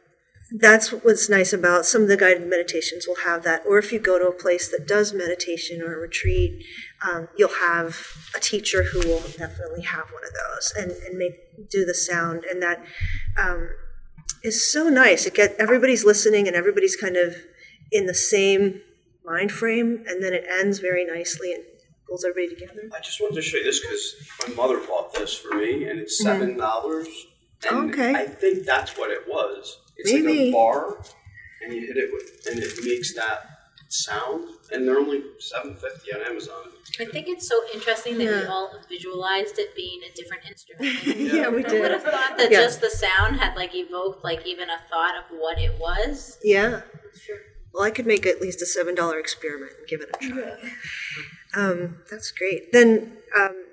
that's 0.51 0.91
what's 0.91 1.29
nice 1.29 1.53
about 1.53 1.87
some 1.87 2.03
of 2.03 2.09
the 2.09 2.17
guided 2.17 2.47
meditations 2.47 3.07
will 3.07 3.25
have 3.25 3.43
that. 3.43 3.65
Or 3.69 3.79
if 3.79 3.93
you 3.93 3.99
go 3.99 4.19
to 4.19 4.29
a 4.29 4.33
place 4.33 4.71
that 4.71 4.87
does 4.87 5.13
meditation 5.13 5.83
or 5.83 5.95
a 5.95 6.01
retreat, 6.01 6.65
um, 7.07 7.29
you'll 7.37 7.49
have 7.49 7.97
a 8.37 8.41
teacher 8.41 8.83
who 8.83 8.99
will 9.01 9.21
definitely 9.21 9.83
have 9.83 10.07
one 10.11 10.25
of 10.25 10.33
those 10.35 10.73
and, 10.77 10.91
and 10.91 11.19
make 11.19 11.69
do 11.71 11.85
the 11.85 11.95
sound. 11.95 12.45
And 12.45 12.63
that 12.63 12.85
um, 13.41 13.69
is 14.43 14.71
so 14.71 14.89
nice. 14.89 15.27
It 15.27 15.35
get 15.35 15.55
everybody's 15.59 16.05
listening 16.05 16.47
and 16.47 16.57
everybody's 16.57 16.97
kind 16.97 17.17
of 17.17 17.35
in 17.93 18.07
the 18.07 18.15
same 18.15 18.81
mind 19.25 19.53
frame, 19.53 20.05
and 20.09 20.23
then 20.23 20.33
it 20.33 20.45
ends 20.49 20.79
very 20.79 21.05
nicely 21.05 21.53
and 21.53 21.63
pulls 22.09 22.25
everybody 22.25 22.55
together. 22.55 22.83
I 22.95 23.01
just 23.01 23.21
wanted 23.21 23.35
to 23.37 23.43
show 23.43 23.59
you 23.59 23.65
this 23.65 23.81
because 23.81 24.15
my 24.49 24.55
mother 24.55 24.79
bought 24.87 25.13
this 25.15 25.37
for 25.37 25.55
me, 25.57 25.85
and 25.89 25.99
it's 25.99 26.23
seven 26.23 26.57
dollars. 26.57 27.09
And 27.69 27.93
Okay. 27.93 28.15
I 28.15 28.25
think 28.27 28.65
that's 28.65 28.97
what 28.97 29.11
it 29.11 29.27
was. 29.29 29.79
It's 29.97 30.13
like 30.13 30.25
a 30.25 30.53
bar, 30.53 30.99
and 31.63 31.75
you 31.75 31.87
hit 31.87 31.97
it 31.97 32.11
with, 32.13 32.47
and 32.49 32.63
it 32.63 32.73
makes 32.85 33.15
that 33.15 33.41
sound. 33.89 34.49
And 34.73 34.87
they're 34.87 34.99
only 34.99 35.23
seven 35.39 35.75
fifty 35.77 36.13
on 36.13 36.21
Amazon. 36.23 36.65
I 37.01 37.05
think 37.07 37.27
it's 37.29 37.47
so 37.49 37.59
interesting 37.73 38.19
that 38.19 38.27
we 38.27 38.45
all 38.47 38.71
visualized 38.89 39.59
it 39.59 39.75
being 39.75 40.01
a 40.11 40.15
different 40.15 40.43
instrument. 40.49 41.07
Yeah, 41.33 41.49
we 41.49 41.63
did. 41.63 41.77
I 41.79 41.81
would 41.81 41.91
have 41.93 42.03
thought 42.03 42.37
that 42.39 42.51
Yeah. 42.51 42.63
just 42.63 42.81
the 42.81 42.91
sound 42.91 43.37
had 43.41 43.57
like 43.57 43.75
evoked 43.75 44.25
like 44.25 44.47
even 44.47 44.69
a 44.69 44.79
thought 44.91 45.15
of 45.17 45.25
what 45.39 45.59
it 45.59 45.79
was. 45.79 46.39
Yeah. 46.43 46.83
Well, 47.73 47.85
I 47.85 47.91
could 47.91 48.07
make 48.07 48.27
at 48.27 48.41
least 48.41 48.61
a 48.63 48.67
seven 48.67 48.95
dollar 48.95 49.19
experiment 49.19 49.73
and 49.79 49.87
give 49.89 50.01
it 50.01 50.11
a 50.21 50.29
try. 50.29 50.57
Um, 51.57 52.03
that's 52.11 52.31
great. 52.31 52.73
Then, 52.73 53.17
um, 53.35 53.65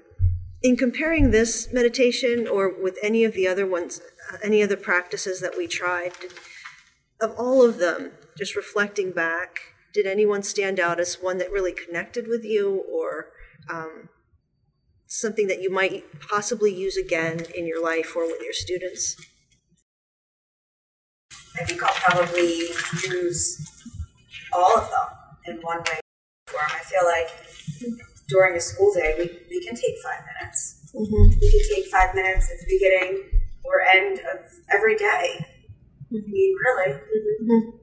in 0.63 0.77
comparing 0.77 1.31
this 1.31 1.67
meditation 1.73 2.47
or 2.47 2.73
with 2.81 2.97
any 3.03 3.25
of 3.25 3.33
the 3.33 3.49
other 3.49 3.67
ones, 3.67 3.99
uh, 4.31 4.37
any 4.41 4.63
other 4.63 4.77
practices 4.77 5.41
that 5.41 5.57
we 5.57 5.67
tried, 5.67 6.13
of 7.19 7.33
all 7.37 7.67
of 7.67 7.77
them, 7.77 8.11
just 8.37 8.55
reflecting 8.55 9.11
back, 9.11 9.59
did 9.95 10.05
anyone 10.05 10.43
stand 10.43 10.77
out 10.77 10.99
as 10.99 11.21
one 11.21 11.37
that 11.37 11.49
really 11.49 11.71
connected 11.71 12.27
with 12.27 12.43
you, 12.43 12.83
or 12.91 13.29
um, 13.71 14.09
something 15.07 15.47
that 15.47 15.61
you 15.61 15.71
might 15.71 16.03
possibly 16.19 16.75
use 16.75 16.97
again 16.97 17.45
in 17.55 17.65
your 17.65 17.81
life 17.81 18.13
or 18.13 18.27
with 18.27 18.41
your 18.43 18.51
students? 18.51 19.15
I 21.31 21.63
think 21.63 21.81
I'll 21.81 21.93
probably 21.93 22.67
use 23.07 23.57
all 24.51 24.77
of 24.77 24.89
them 24.89 25.55
in 25.55 25.61
one 25.61 25.77
way 25.77 25.95
or 25.95 26.51
form. 26.51 26.65
I 26.67 26.83
feel 26.83 27.05
like 27.05 27.29
during 28.27 28.57
a 28.57 28.59
school 28.59 28.93
day, 28.93 29.15
we, 29.17 29.31
we 29.49 29.65
can 29.65 29.75
take 29.75 29.95
five 30.03 30.19
minutes. 30.35 30.91
Mm-hmm. 30.93 31.39
We 31.39 31.51
can 31.51 31.75
take 31.75 31.85
five 31.89 32.13
minutes 32.13 32.51
at 32.51 32.59
the 32.59 32.65
beginning 32.67 33.23
or 33.63 33.81
end 33.81 34.19
of 34.19 34.39
every 34.73 34.97
day. 34.97 35.39
I 35.39 36.11
mean, 36.11 36.55
really, 36.65 36.99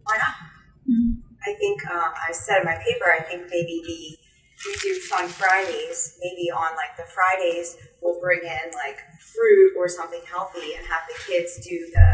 why 0.04 0.19
not? 0.19 0.35
I 1.47 1.55
think 1.55 1.85
um, 1.91 2.13
I 2.29 2.33
said 2.33 2.61
in 2.61 2.65
my 2.65 2.77
paper. 2.77 3.11
I 3.11 3.23
think 3.23 3.43
maybe 3.51 3.83
the 3.85 4.19
we 4.65 4.77
do 4.83 5.01
fun 5.01 5.29
Fridays. 5.29 6.19
Maybe 6.23 6.51
on 6.51 6.77
like 6.77 6.97
the 6.97 7.05
Fridays, 7.05 7.77
we'll 8.01 8.21
bring 8.21 8.41
in 8.43 8.71
like 8.75 8.99
fruit 9.35 9.75
or 9.77 9.89
something 9.89 10.21
healthy 10.31 10.75
and 10.77 10.87
have 10.87 11.03
the 11.09 11.33
kids 11.33 11.59
do 11.67 11.91
the 11.93 12.09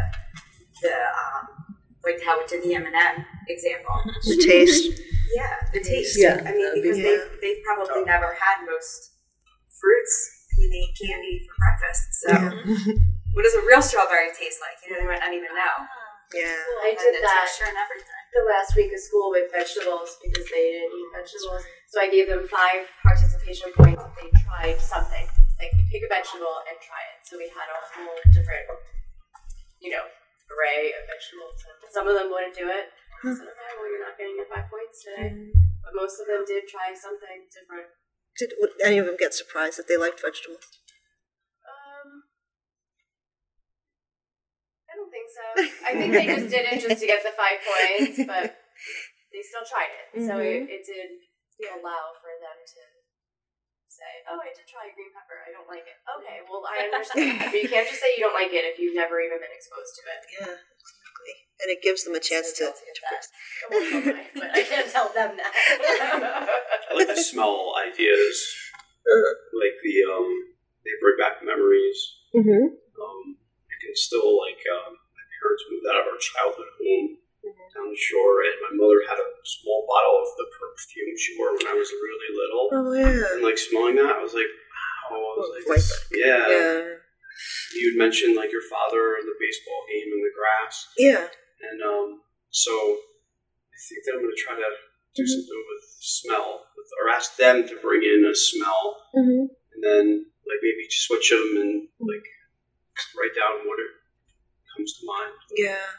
the 0.83 0.95
um, 0.95 1.77
like 2.05 2.21
how 2.25 2.39
we 2.39 2.47
did 2.47 2.63
the 2.63 2.75
M 2.75 2.87
and 2.87 2.95
m 2.95 3.25
example. 3.49 3.95
The 4.25 4.45
taste. 4.47 5.01
Yeah, 5.37 5.61
the 5.75 5.85
taste. 5.85 6.17
Yeah, 6.17 6.41
I 6.41 6.57
mean, 6.57 6.73
because 6.81 6.97
good. 6.97 7.05
they've, 7.05 7.41
they've 7.43 7.63
probably 7.63 8.01
never 8.09 8.33
had 8.33 8.65
most 8.65 9.13
fruits. 9.77 10.17
I 10.57 10.61
mean, 10.61 10.71
they 10.71 10.89
eat 10.89 10.97
candy 10.97 11.45
for 11.45 11.53
breakfast. 11.61 12.05
So, 12.25 12.33
what 13.37 13.43
does 13.45 13.53
a 13.53 13.65
real 13.69 13.83
strawberry 13.83 14.33
taste 14.33 14.59
like? 14.65 14.81
You 14.81 14.97
know, 14.97 15.05
they 15.05 15.07
might 15.07 15.21
not 15.21 15.37
even 15.37 15.53
know. 15.53 15.75
Yeah. 16.35 16.61
I 16.85 16.93
And 16.93 16.99
did 16.99 17.15
the 17.17 17.25
that 17.25 17.49
and 17.65 17.77
everything. 17.79 18.21
the 18.37 18.45
last 18.45 18.77
week 18.77 18.93
of 18.93 19.01
school 19.01 19.33
with 19.33 19.49
vegetables 19.49 20.21
because 20.21 20.45
they 20.53 20.77
didn't 20.77 20.93
eat 20.93 21.09
vegetables. 21.17 21.65
So 21.89 22.05
I 22.05 22.09
gave 22.13 22.29
them 22.29 22.45
five 22.45 22.85
participation 23.01 23.73
points 23.73 24.05
if 24.05 24.13
they 24.21 24.29
tried 24.45 24.77
something. 24.77 25.27
Like 25.57 25.73
pick 25.89 26.05
a 26.05 26.11
vegetable 26.13 26.63
and 26.69 26.77
try 26.85 27.03
it. 27.17 27.25
So 27.25 27.41
we 27.41 27.49
had 27.49 27.67
a 27.73 27.81
whole 27.97 28.15
different, 28.31 28.69
you 29.81 29.91
know, 29.91 30.05
array 30.53 30.93
of 30.95 31.03
vegetables. 31.09 31.57
And 31.65 31.91
some 31.91 32.07
of 32.07 32.15
them 32.15 32.29
wouldn't 32.31 32.55
do 32.55 32.69
it. 32.69 32.93
I 33.25 33.35
said, 33.35 33.51
okay, 33.51 33.73
well, 33.75 33.89
you're 33.91 34.05
not 34.07 34.15
getting 34.15 34.37
your 34.39 34.47
five 34.47 34.71
points 34.71 35.03
today. 35.03 35.35
Mm-hmm. 35.35 35.59
But 35.83 35.93
most 35.99 36.21
of 36.23 36.29
them 36.31 36.45
did 36.47 36.69
try 36.71 36.95
something 36.95 37.49
different. 37.51 37.91
Did 38.39 38.55
would 38.63 38.77
any 38.85 39.03
of 39.03 39.07
them 39.11 39.19
get 39.19 39.35
surprised 39.35 39.81
that 39.83 39.89
they 39.91 39.97
liked 39.99 40.23
vegetables? 40.23 40.63
Think 45.29 45.69
so. 45.69 45.85
I 45.85 45.93
think 45.93 46.11
they 46.13 46.27
just 46.27 46.49
did 46.49 46.65
it 46.65 46.81
just 46.81 47.01
to 47.01 47.07
get 47.07 47.21
the 47.21 47.35
five 47.37 47.61
points, 47.61 48.17
but 48.25 48.57
they 49.33 49.43
still 49.45 49.65
tried 49.69 49.93
it. 49.93 50.25
So 50.25 50.41
it, 50.41 50.69
it 50.69 50.83
did 50.89 51.21
allow 51.69 52.17
for 52.17 52.33
them 52.41 52.57
to 52.57 52.83
say, 53.93 54.13
"Oh, 54.31 54.41
I 54.41 54.55
did 54.55 54.65
try 54.65 54.89
green 54.95 55.13
pepper. 55.13 55.39
I 55.45 55.53
don't 55.53 55.69
like 55.69 55.85
it." 55.85 55.99
Okay, 56.07 56.41
well, 56.49 56.65
I 56.65 56.89
understand. 56.89 57.53
but 57.53 57.61
you 57.61 57.69
can't 57.69 57.89
just 57.89 58.01
say 58.01 58.17
you 58.17 58.25
don't 58.25 58.37
like 58.37 58.53
it 58.55 58.65
if 58.65 58.81
you've 58.81 58.97
never 58.97 59.21
even 59.21 59.43
been 59.43 59.53
exposed 59.53 59.93
to 59.99 60.03
it. 60.09 60.21
Yeah, 60.33 60.55
exactly. 60.57 61.35
And 61.61 61.69
it 61.75 61.83
gives 61.83 62.07
them 62.07 62.15
a 62.15 62.23
chance 62.23 62.55
to. 62.63 62.71
So 62.71 62.73
guilty 62.73 62.89
of 62.89 62.99
that. 63.05 63.25
Well, 63.69 63.83
so 63.85 63.97
am 63.99 64.17
I, 64.17 64.25
but 64.33 64.51
I 64.55 64.63
can't 64.63 64.89
tell 64.89 65.11
them 65.13 65.37
that. 65.37 65.53
I 66.89 66.93
like 66.95 67.11
to 67.11 67.21
smell 67.21 67.75
ideas, 67.77 68.37
like 69.53 69.77
the 69.83 69.95
um, 70.09 70.31
they 70.87 70.95
bring 71.03 71.19
back 71.19 71.43
memories. 71.45 71.99
Mm-hmm. 72.33 72.65
Um, 72.73 73.21
I 73.69 73.75
can 73.81 73.95
still 73.95 74.39
like 74.39 74.63
um, 74.69 74.95
my 74.95 75.08
parents 75.49 75.65
moved 75.73 75.87
out 75.89 76.01
of 76.05 76.07
our 76.13 76.21
childhood 76.21 76.69
home 76.77 77.09
down 77.73 77.89
the 77.89 77.97
shore, 77.97 78.45
and 78.45 78.57
my 78.69 78.73
mother 78.77 79.01
had 79.09 79.17
a 79.17 79.29
small 79.49 79.89
bottle 79.89 80.21
of 80.21 80.29
the 80.37 80.47
perfume 80.53 81.17
she 81.17 81.33
wore 81.41 81.57
when 81.57 81.65
I 81.65 81.77
was 81.81 81.89
really 81.89 82.31
little. 82.37 82.65
Oh 82.77 82.93
yeah. 82.93 83.25
And 83.33 83.41
like 83.41 83.57
smelling 83.57 83.97
that, 83.97 84.13
I 84.13 84.21
was 84.21 84.37
like, 84.37 84.51
wow. 85.09 85.17
I 85.17 85.41
was 85.41 85.51
like, 85.57 85.65
Right 85.73 85.87
yeah. 86.13 86.45
Yeah. 86.45 86.77
You 87.79 87.85
had 87.95 87.99
mentioned 87.99 88.37
like 88.37 88.53
your 88.53 88.67
father 88.69 89.17
and 89.17 89.25
the 89.25 89.39
baseball 89.41 89.81
game 89.89 90.13
in 90.13 90.21
the 90.21 90.35
grass, 90.37 90.75
Yeah. 91.01 91.25
and 91.71 91.79
um, 91.81 92.21
so 92.53 92.73
I 92.75 93.79
think 93.89 94.05
that 94.05 94.13
I'm 94.19 94.23
going 94.27 94.35
to 94.37 94.43
try 94.45 94.53
to 94.59 94.61
do 95.17 95.23
Mm-hmm. 95.25 95.25
something 95.35 95.63
with 95.73 95.85
smell, 96.05 96.49
with, 96.77 96.91
or 97.01 97.09
ask 97.11 97.37
them 97.41 97.65
to 97.67 97.75
bring 97.81 98.03
in 98.05 98.29
a 98.29 98.35
smell, 98.37 99.09
Mm-hmm. 99.17 99.47
and 99.49 99.81
then 99.81 100.05
like 100.45 100.61
maybe 100.61 100.85
switch 100.91 101.31
them 101.31 101.49
and 101.65 101.73
like 102.03 102.27
write 103.17 103.35
down 103.39 103.63
what 103.65 103.79
it 103.79 103.93
comes 104.79 104.99
to 104.99 105.07
mind. 105.07 105.35
Yeah. 105.57 105.99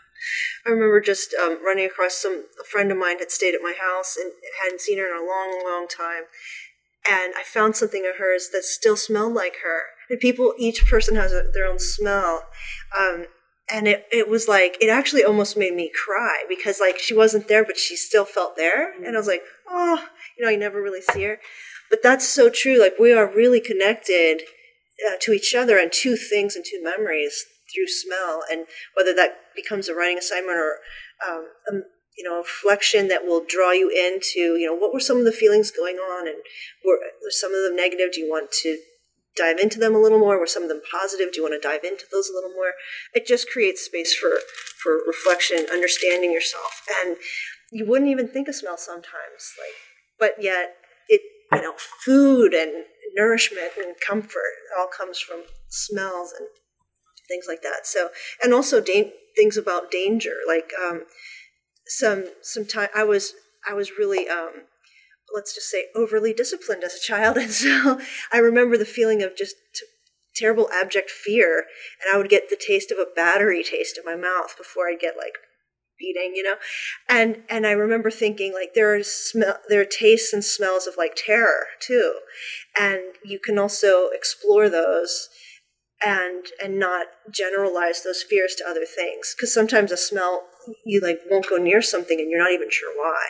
I 0.65 0.69
remember 0.69 0.99
just 0.99 1.33
um, 1.35 1.63
running 1.63 1.85
across 1.85 2.15
some 2.15 2.45
a 2.59 2.63
friend 2.63 2.91
of 2.91 2.97
mine 2.97 3.19
had 3.19 3.31
stayed 3.31 3.55
at 3.55 3.61
my 3.61 3.73
house 3.79 4.17
and 4.17 4.31
hadn't 4.63 4.81
seen 4.81 4.97
her 4.97 5.05
in 5.05 5.15
a 5.15 5.25
long, 5.25 5.61
long 5.63 5.87
time. 5.87 6.23
And 7.09 7.33
I 7.37 7.43
found 7.43 7.75
something 7.75 8.05
of 8.05 8.17
hers 8.17 8.49
that 8.51 8.63
still 8.63 8.97
smelled 8.97 9.33
like 9.33 9.57
her. 9.63 9.81
And 10.09 10.19
people, 10.19 10.53
each 10.57 10.85
person 10.85 11.15
has 11.15 11.31
a, 11.31 11.49
their 11.53 11.65
own 11.65 11.79
smell. 11.79 12.43
Um, 12.97 13.25
and 13.71 13.87
it, 13.87 14.05
it 14.11 14.27
was 14.27 14.47
like, 14.47 14.77
it 14.81 14.89
actually 14.89 15.23
almost 15.23 15.55
made 15.55 15.73
me 15.73 15.91
cry 16.05 16.43
because 16.49 16.79
like 16.79 16.99
she 16.99 17.13
wasn't 17.13 17.47
there, 17.47 17.63
but 17.63 17.77
she 17.77 17.95
still 17.95 18.25
felt 18.25 18.57
there. 18.57 18.93
And 18.93 19.15
I 19.15 19.19
was 19.19 19.27
like, 19.27 19.43
oh, 19.69 20.05
you 20.37 20.43
know, 20.43 20.51
I 20.51 20.55
never 20.55 20.81
really 20.81 21.01
see 21.01 21.23
her. 21.23 21.39
But 21.89 22.03
that's 22.03 22.27
so 22.27 22.49
true. 22.49 22.79
Like 22.79 22.93
we 22.99 23.13
are 23.13 23.27
really 23.33 23.61
connected 23.61 24.41
uh, 25.07 25.15
to 25.21 25.31
each 25.31 25.55
other 25.55 25.77
and 25.77 25.91
two 25.91 26.17
things 26.17 26.55
and 26.55 26.65
two 26.65 26.83
memories 26.83 27.45
through 27.73 27.87
smell, 27.87 28.43
and 28.51 28.65
whether 28.95 29.13
that 29.13 29.37
becomes 29.55 29.87
a 29.87 29.95
writing 29.95 30.17
assignment 30.17 30.57
or 30.57 30.77
um, 31.27 31.45
um, 31.71 31.83
you 32.17 32.23
know, 32.23 32.35
a 32.35 32.39
reflection 32.39 33.07
that 33.07 33.25
will 33.25 33.45
draw 33.47 33.71
you 33.71 33.89
into, 33.89 34.57
you 34.57 34.65
know, 34.65 34.75
what 34.75 34.93
were 34.93 34.99
some 34.99 35.17
of 35.17 35.25
the 35.25 35.31
feelings 35.31 35.71
going 35.71 35.95
on, 35.95 36.27
and 36.27 36.37
were, 36.85 36.99
were 37.23 37.31
some 37.31 37.53
of 37.53 37.63
them 37.63 37.75
negative? 37.75 38.11
Do 38.11 38.21
you 38.21 38.29
want 38.29 38.51
to 38.63 38.77
dive 39.37 39.57
into 39.57 39.79
them 39.79 39.95
a 39.95 39.99
little 39.99 40.19
more? 40.19 40.37
Were 40.37 40.45
some 40.45 40.63
of 40.63 40.69
them 40.69 40.81
positive? 40.91 41.31
Do 41.31 41.37
you 41.37 41.49
want 41.49 41.61
to 41.61 41.67
dive 41.67 41.85
into 41.85 42.05
those 42.11 42.29
a 42.29 42.33
little 42.33 42.51
more? 42.51 42.73
It 43.13 43.25
just 43.25 43.49
creates 43.49 43.85
space 43.85 44.13
for 44.13 44.31
for 44.83 44.99
reflection, 45.07 45.65
understanding 45.71 46.33
yourself, 46.33 46.83
and 47.01 47.15
you 47.71 47.85
wouldn't 47.85 48.11
even 48.11 48.27
think 48.27 48.47
of 48.47 48.55
smell 48.55 48.77
sometimes, 48.77 49.53
like, 49.57 49.75
but 50.19 50.43
yet 50.43 50.75
it, 51.07 51.21
you 51.53 51.61
know, 51.61 51.75
food 52.03 52.53
and 52.53 52.85
nourishment 53.15 53.71
and 53.77 53.95
comfort 54.05 54.59
all 54.77 54.87
comes 54.87 55.19
from 55.19 55.43
smells 55.69 56.33
and 56.37 56.47
things 57.29 57.45
like 57.47 57.61
that. 57.61 57.85
So, 57.85 58.09
and 58.43 58.53
also 58.53 58.81
da- 58.81 59.13
things 59.37 59.57
about 59.57 59.91
danger, 59.91 60.35
like 60.47 60.71
um, 60.81 61.03
some 61.87 62.25
some 62.41 62.65
time 62.65 62.89
I 62.95 63.03
was 63.03 63.33
I 63.69 63.73
was 63.73 63.97
really 63.97 64.27
um, 64.27 64.65
let's 65.33 65.53
just 65.53 65.69
say 65.69 65.85
overly 65.95 66.33
disciplined 66.33 66.83
as 66.83 66.95
a 66.95 66.99
child, 66.99 67.37
and 67.43 67.51
so 67.51 67.99
I 68.33 68.37
remember 68.37 68.77
the 68.77 68.85
feeling 68.85 69.23
of 69.23 69.37
just 69.37 69.55
terrible 70.35 70.69
abject 70.71 71.09
fear, 71.09 71.65
and 72.01 72.13
I 72.13 72.17
would 72.17 72.29
get 72.29 72.49
the 72.49 72.59
taste 72.59 72.91
of 72.91 72.97
a 72.97 73.07
battery 73.15 73.63
taste 73.63 73.97
in 73.97 74.05
my 74.05 74.15
mouth 74.15 74.55
before 74.57 74.87
I'd 74.87 74.99
get 74.99 75.17
like 75.17 75.35
beating, 75.99 76.33
you 76.35 76.43
know, 76.43 76.55
and 77.07 77.43
and 77.49 77.67
I 77.67 77.71
remember 77.71 78.09
thinking 78.11 78.53
like 78.53 78.73
there 78.73 78.95
are 78.95 79.03
smell 79.03 79.57
there 79.67 79.81
are 79.81 79.85
tastes 79.85 80.33
and 80.33 80.43
smells 80.43 80.87
of 80.87 80.95
like 80.97 81.15
terror 81.15 81.67
too, 81.79 82.19
and 82.79 83.01
you 83.23 83.39
can 83.39 83.57
also 83.57 84.09
explore 84.13 84.69
those 84.69 85.29
and 86.05 86.45
and 86.63 86.79
not 86.79 87.07
generalize 87.31 88.03
those 88.03 88.23
fears 88.23 88.55
to 88.55 88.67
other 88.67 88.85
things. 88.85 89.33
Because 89.35 89.53
sometimes 89.53 89.91
a 89.91 89.97
smell 89.97 90.43
you 90.85 91.01
like 91.01 91.19
won't 91.29 91.49
go 91.49 91.57
near 91.57 91.81
something 91.81 92.19
and 92.19 92.29
you're 92.29 92.41
not 92.41 92.51
even 92.51 92.69
sure 92.69 92.93
why. 92.95 93.25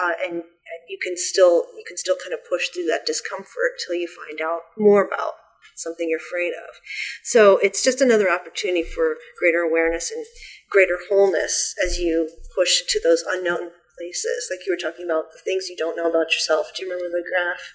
Uh, 0.00 0.12
and, 0.24 0.34
and 0.34 0.80
you 0.88 0.98
can 1.02 1.16
still 1.16 1.64
you 1.76 1.84
can 1.86 1.96
still 1.96 2.16
kind 2.22 2.32
of 2.32 2.40
push 2.48 2.68
through 2.68 2.86
that 2.86 3.06
discomfort 3.06 3.78
till 3.84 3.94
you 3.94 4.08
find 4.08 4.40
out 4.40 4.60
more 4.76 5.04
about 5.04 5.34
something 5.76 6.08
you're 6.08 6.18
afraid 6.18 6.52
of. 6.52 6.76
So 7.22 7.58
it's 7.58 7.82
just 7.82 8.00
another 8.00 8.30
opportunity 8.30 8.82
for 8.82 9.16
greater 9.38 9.60
awareness 9.60 10.10
and 10.10 10.24
greater 10.70 10.98
wholeness 11.08 11.74
as 11.84 11.98
you 11.98 12.28
push 12.54 12.82
to 12.88 13.00
those 13.02 13.24
unknown 13.28 13.70
places. 13.98 14.48
Like 14.50 14.66
you 14.66 14.72
were 14.72 14.90
talking 14.90 15.04
about 15.04 15.32
the 15.32 15.40
things 15.44 15.68
you 15.68 15.76
don't 15.76 15.96
know 15.96 16.08
about 16.08 16.32
yourself. 16.32 16.72
Do 16.74 16.84
you 16.84 16.90
remember 16.90 17.10
the 17.16 17.24
graph 17.28 17.72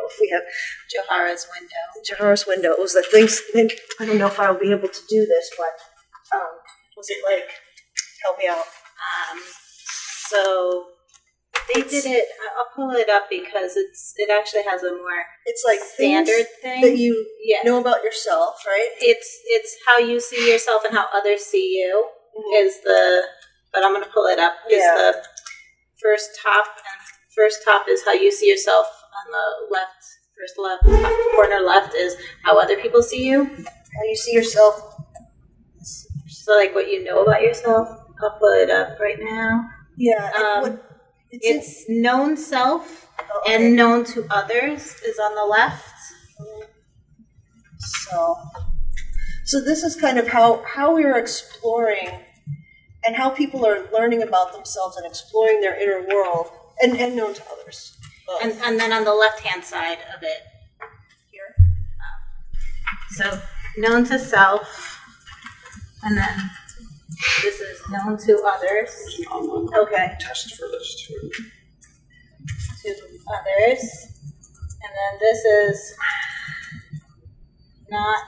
know 0.00 0.08
if 0.10 0.16
we 0.20 0.28
have 0.32 0.42
Johari's 0.88 1.46
window. 1.52 1.84
Johari's 2.08 2.46
window. 2.46 2.72
It 2.72 2.80
was 2.80 2.94
the 2.94 3.02
things. 3.02 3.40
I 4.00 4.06
don't 4.06 4.18
know 4.18 4.26
if 4.28 4.40
I'll 4.40 4.58
be 4.58 4.70
able 4.72 4.88
to 4.88 5.00
do 5.08 5.26
this, 5.26 5.50
but 5.58 6.36
um, 6.36 6.48
was 6.96 7.10
it 7.10 7.18
like? 7.28 7.48
Help 8.24 8.38
me 8.38 8.46
out. 8.48 8.58
Um, 8.60 9.38
so 10.28 10.84
they 11.72 11.80
did 11.80 12.04
it. 12.04 12.26
I'll 12.56 12.68
pull 12.76 12.90
it 12.90 13.08
up 13.08 13.24
because 13.30 13.76
it's 13.76 14.12
it 14.16 14.28
actually 14.30 14.62
has 14.64 14.82
a 14.82 14.90
more 14.92 15.24
It's 15.46 15.64
like 15.66 15.78
standard 15.80 16.46
thing. 16.60 16.82
that 16.82 16.98
you 16.98 17.26
yeah, 17.42 17.58
know 17.64 17.80
about 17.80 18.02
yourself, 18.04 18.56
right? 18.66 18.90
it's 19.00 19.38
it's 19.46 19.74
how 19.86 19.98
you 19.98 20.20
see 20.20 20.50
yourself 20.52 20.82
and 20.84 20.94
how 20.94 21.06
others 21.14 21.42
see 21.44 21.78
you 21.80 22.08
is 22.56 22.80
the. 22.82 23.22
But 23.72 23.84
I'm 23.84 23.92
gonna 23.94 24.12
pull 24.12 24.26
it 24.26 24.38
up. 24.38 24.52
Is 24.70 24.82
Yeah. 24.82 24.94
the 24.96 25.22
first 26.02 26.30
top 26.42 26.66
and 26.66 27.00
first 27.34 27.60
top 27.64 27.86
is 27.88 28.04
how 28.04 28.12
you 28.12 28.30
see 28.30 28.48
yourself 28.50 28.86
on 29.18 29.32
the 29.32 29.74
left. 29.74 30.04
First 30.38 30.58
left 30.58 30.84
top 31.02 31.32
corner 31.34 31.60
left 31.60 31.94
is 31.94 32.16
how 32.44 32.58
other 32.58 32.76
people 32.76 33.02
see 33.02 33.26
you. 33.26 33.44
How 33.44 34.04
you 34.08 34.16
see 34.16 34.32
yourself. 34.32 34.96
So 36.28 36.56
like 36.56 36.74
what 36.74 36.90
you 36.90 37.04
know 37.04 37.22
about 37.22 37.42
yourself. 37.42 37.88
I'll 38.22 38.38
pull 38.38 38.52
it 38.52 38.70
up 38.70 38.98
right 39.00 39.18
now. 39.20 39.68
Yeah. 39.96 40.30
Um, 40.36 40.62
what, 40.62 41.00
it's, 41.30 41.46
It's 41.46 41.84
known 41.88 42.36
self 42.36 43.06
oh, 43.18 43.42
okay. 43.44 43.66
and 43.66 43.76
known 43.76 44.04
to 44.06 44.26
others 44.30 44.94
is 45.06 45.18
on 45.18 45.34
the 45.34 45.44
left. 45.44 45.84
So, 47.78 48.36
so 49.44 49.60
this 49.60 49.82
is 49.82 49.96
kind 49.96 50.18
of 50.18 50.28
how 50.28 50.62
how 50.64 50.94
we 50.94 51.04
are 51.04 51.18
exploring, 51.18 52.08
and 53.04 53.14
how 53.14 53.30
people 53.30 53.64
are 53.66 53.86
learning 53.92 54.22
about 54.22 54.52
themselves 54.52 54.96
and 54.96 55.06
exploring 55.06 55.60
their 55.60 55.80
inner 55.80 56.06
world, 56.08 56.50
and 56.82 56.96
and 56.98 57.14
known 57.16 57.34
to 57.34 57.42
others. 57.52 57.96
Both. 58.30 58.42
And, 58.42 58.52
and 58.62 58.78
then 58.80 58.92
on 58.92 59.04
the 59.04 59.14
left 59.14 59.40
hand 59.40 59.64
side 59.64 59.98
of 60.16 60.22
it, 60.22 60.42
here. 61.30 61.54
Um, 61.58 62.20
so 63.10 63.42
known 63.76 64.04
to 64.04 64.18
self, 64.18 65.00
and 66.02 66.16
then 66.16 66.50
this 67.42 67.60
is 67.60 67.80
known 67.90 68.16
to 68.18 68.42
others, 68.46 68.90
Okay. 69.30 70.16
test 70.20 70.54
for 70.54 70.68
this 70.68 71.06
too. 71.06 71.30
to 72.82 72.90
others, 73.30 73.82
and 74.82 74.92
then 74.96 75.18
this 75.20 75.44
is 75.44 75.96
not 77.90 78.18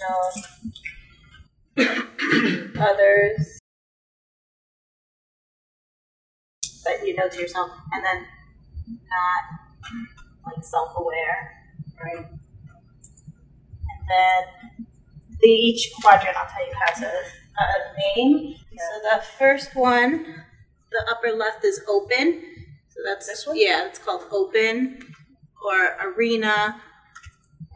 known 0.00 0.32
others 2.78 3.60
But 6.84 7.06
you 7.06 7.14
know 7.16 7.28
to 7.28 7.40
yourself, 7.40 7.70
and 7.92 8.04
then 8.04 8.26
not 8.88 9.42
like 10.46 10.64
self-aware, 10.64 11.52
right? 12.02 12.26
And 12.26 14.08
then 14.08 14.86
the 15.40 15.48
each 15.48 15.90
quadrant 16.00 16.36
I'll 16.36 16.48
tell 16.48 16.66
you 16.66 16.74
has 16.86 17.02
a, 17.02 17.12
a 17.62 18.16
name. 18.16 18.56
So 18.76 19.16
the 19.16 19.22
first 19.38 19.74
one, 19.74 20.24
the 20.90 21.04
upper 21.10 21.36
left 21.36 21.64
is 21.64 21.80
open. 21.88 22.42
So 22.88 23.00
that's 23.04 23.26
This 23.26 23.46
one? 23.46 23.56
Yeah, 23.58 23.86
it's 23.86 23.98
called 23.98 24.24
open 24.30 25.00
or 25.64 25.96
arena. 26.02 26.80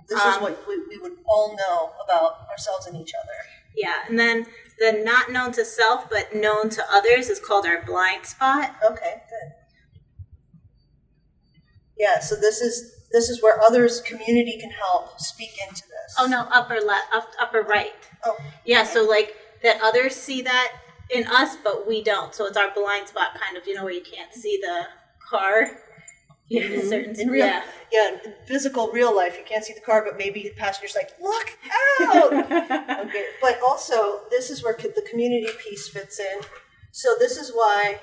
This 0.09 0.19
is 0.19 0.37
Um, 0.37 0.43
what 0.43 0.67
we, 0.69 0.79
we 0.89 0.99
would 0.99 1.19
all 1.27 1.57
know 1.57 1.93
about 2.05 2.49
ourselves 2.51 2.87
and 2.87 2.97
each 2.97 3.13
other. 3.15 3.39
Yeah, 3.77 3.97
and 4.09 4.19
then 4.19 4.47
the 4.79 4.93
not 5.05 5.31
known 5.31 5.53
to 5.53 5.65
self 5.65 6.09
but 6.09 6.35
known 6.35 6.71
to 6.71 6.85
others 6.93 7.29
is 7.29 7.39
called 7.41 7.67
our 7.67 7.83
blind 7.83 8.27
spot. 8.27 8.75
Okay, 8.91 9.23
good. 9.29 9.53
Yeah, 11.99 12.21
so 12.21 12.37
this 12.37 12.61
is 12.61 12.95
this 13.11 13.29
is 13.29 13.43
where 13.43 13.61
others 13.63 14.01
community 14.03 14.59
can 14.61 14.71
help 14.71 15.19
speak 15.19 15.51
into 15.67 15.83
this. 15.83 16.17
Oh 16.19 16.27
no, 16.27 16.47
upper 16.53 16.81
left, 16.81 17.15
up, 17.15 17.29
upper 17.41 17.63
right. 17.63 17.93
Oh, 18.25 18.37
Yeah, 18.65 18.85
so 18.85 19.05
like 19.05 19.35
that 19.63 19.81
others 19.83 20.15
see 20.15 20.43
that 20.43 20.73
in 21.11 21.27
us, 21.27 21.57
but 21.63 21.87
we 21.87 22.03
don't. 22.03 22.35
So 22.35 22.47
it's 22.47 22.57
our 22.57 22.73
blind 22.75 23.09
spot, 23.09 23.29
kind 23.41 23.57
of. 23.57 23.67
You 23.67 23.75
know 23.75 23.85
where 23.85 23.93
you 23.93 24.03
can't 24.03 24.33
see 24.33 24.59
the 24.61 24.87
car. 25.29 25.71
in 26.51 26.73
a 26.73 26.83
certain 26.83 27.19
in 27.21 27.29
real, 27.29 27.45
yeah. 27.45 27.63
yeah, 27.93 28.17
in 28.25 28.33
physical 28.47 28.91
real 28.91 29.15
life, 29.15 29.37
you 29.37 29.45
can't 29.45 29.65
see 29.65 29.75
the 29.75 29.83
car, 29.83 30.03
but 30.03 30.17
maybe 30.17 30.43
the 30.43 30.55
passenger's 30.57 30.95
like, 30.95 31.11
"Look 31.21 31.59
out!" 32.01 32.33
okay, 33.07 33.25
but 33.43 33.59
also 33.63 34.21
this 34.31 34.51
is 34.51 34.63
where 34.63 34.75
the 34.75 35.07
community 35.11 35.49
piece 35.59 35.89
fits 35.89 36.19
in. 36.19 36.41
So 36.91 37.17
this 37.19 37.37
is 37.37 37.51
why, 37.53 38.01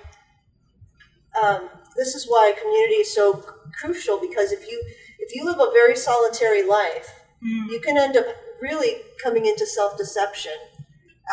um, 1.42 1.70
this 1.96 2.16
is 2.16 2.26
why 2.26 2.54
community 2.60 2.96
is 2.96 3.14
so 3.14 3.44
crucial 3.80 4.20
because 4.20 4.52
if 4.52 4.70
you 4.70 4.84
if 5.20 5.36
you 5.36 5.46
live 5.46 5.60
a 5.60 5.72
very 5.72 5.96
solitary 5.96 6.64
life, 6.68 7.10
you 7.42 7.80
can 7.80 7.98
end 7.98 8.18
up 8.18 8.26
really 8.62 8.98
coming 9.24 9.46
into 9.46 9.66
self 9.66 9.98
deception. 9.98 10.54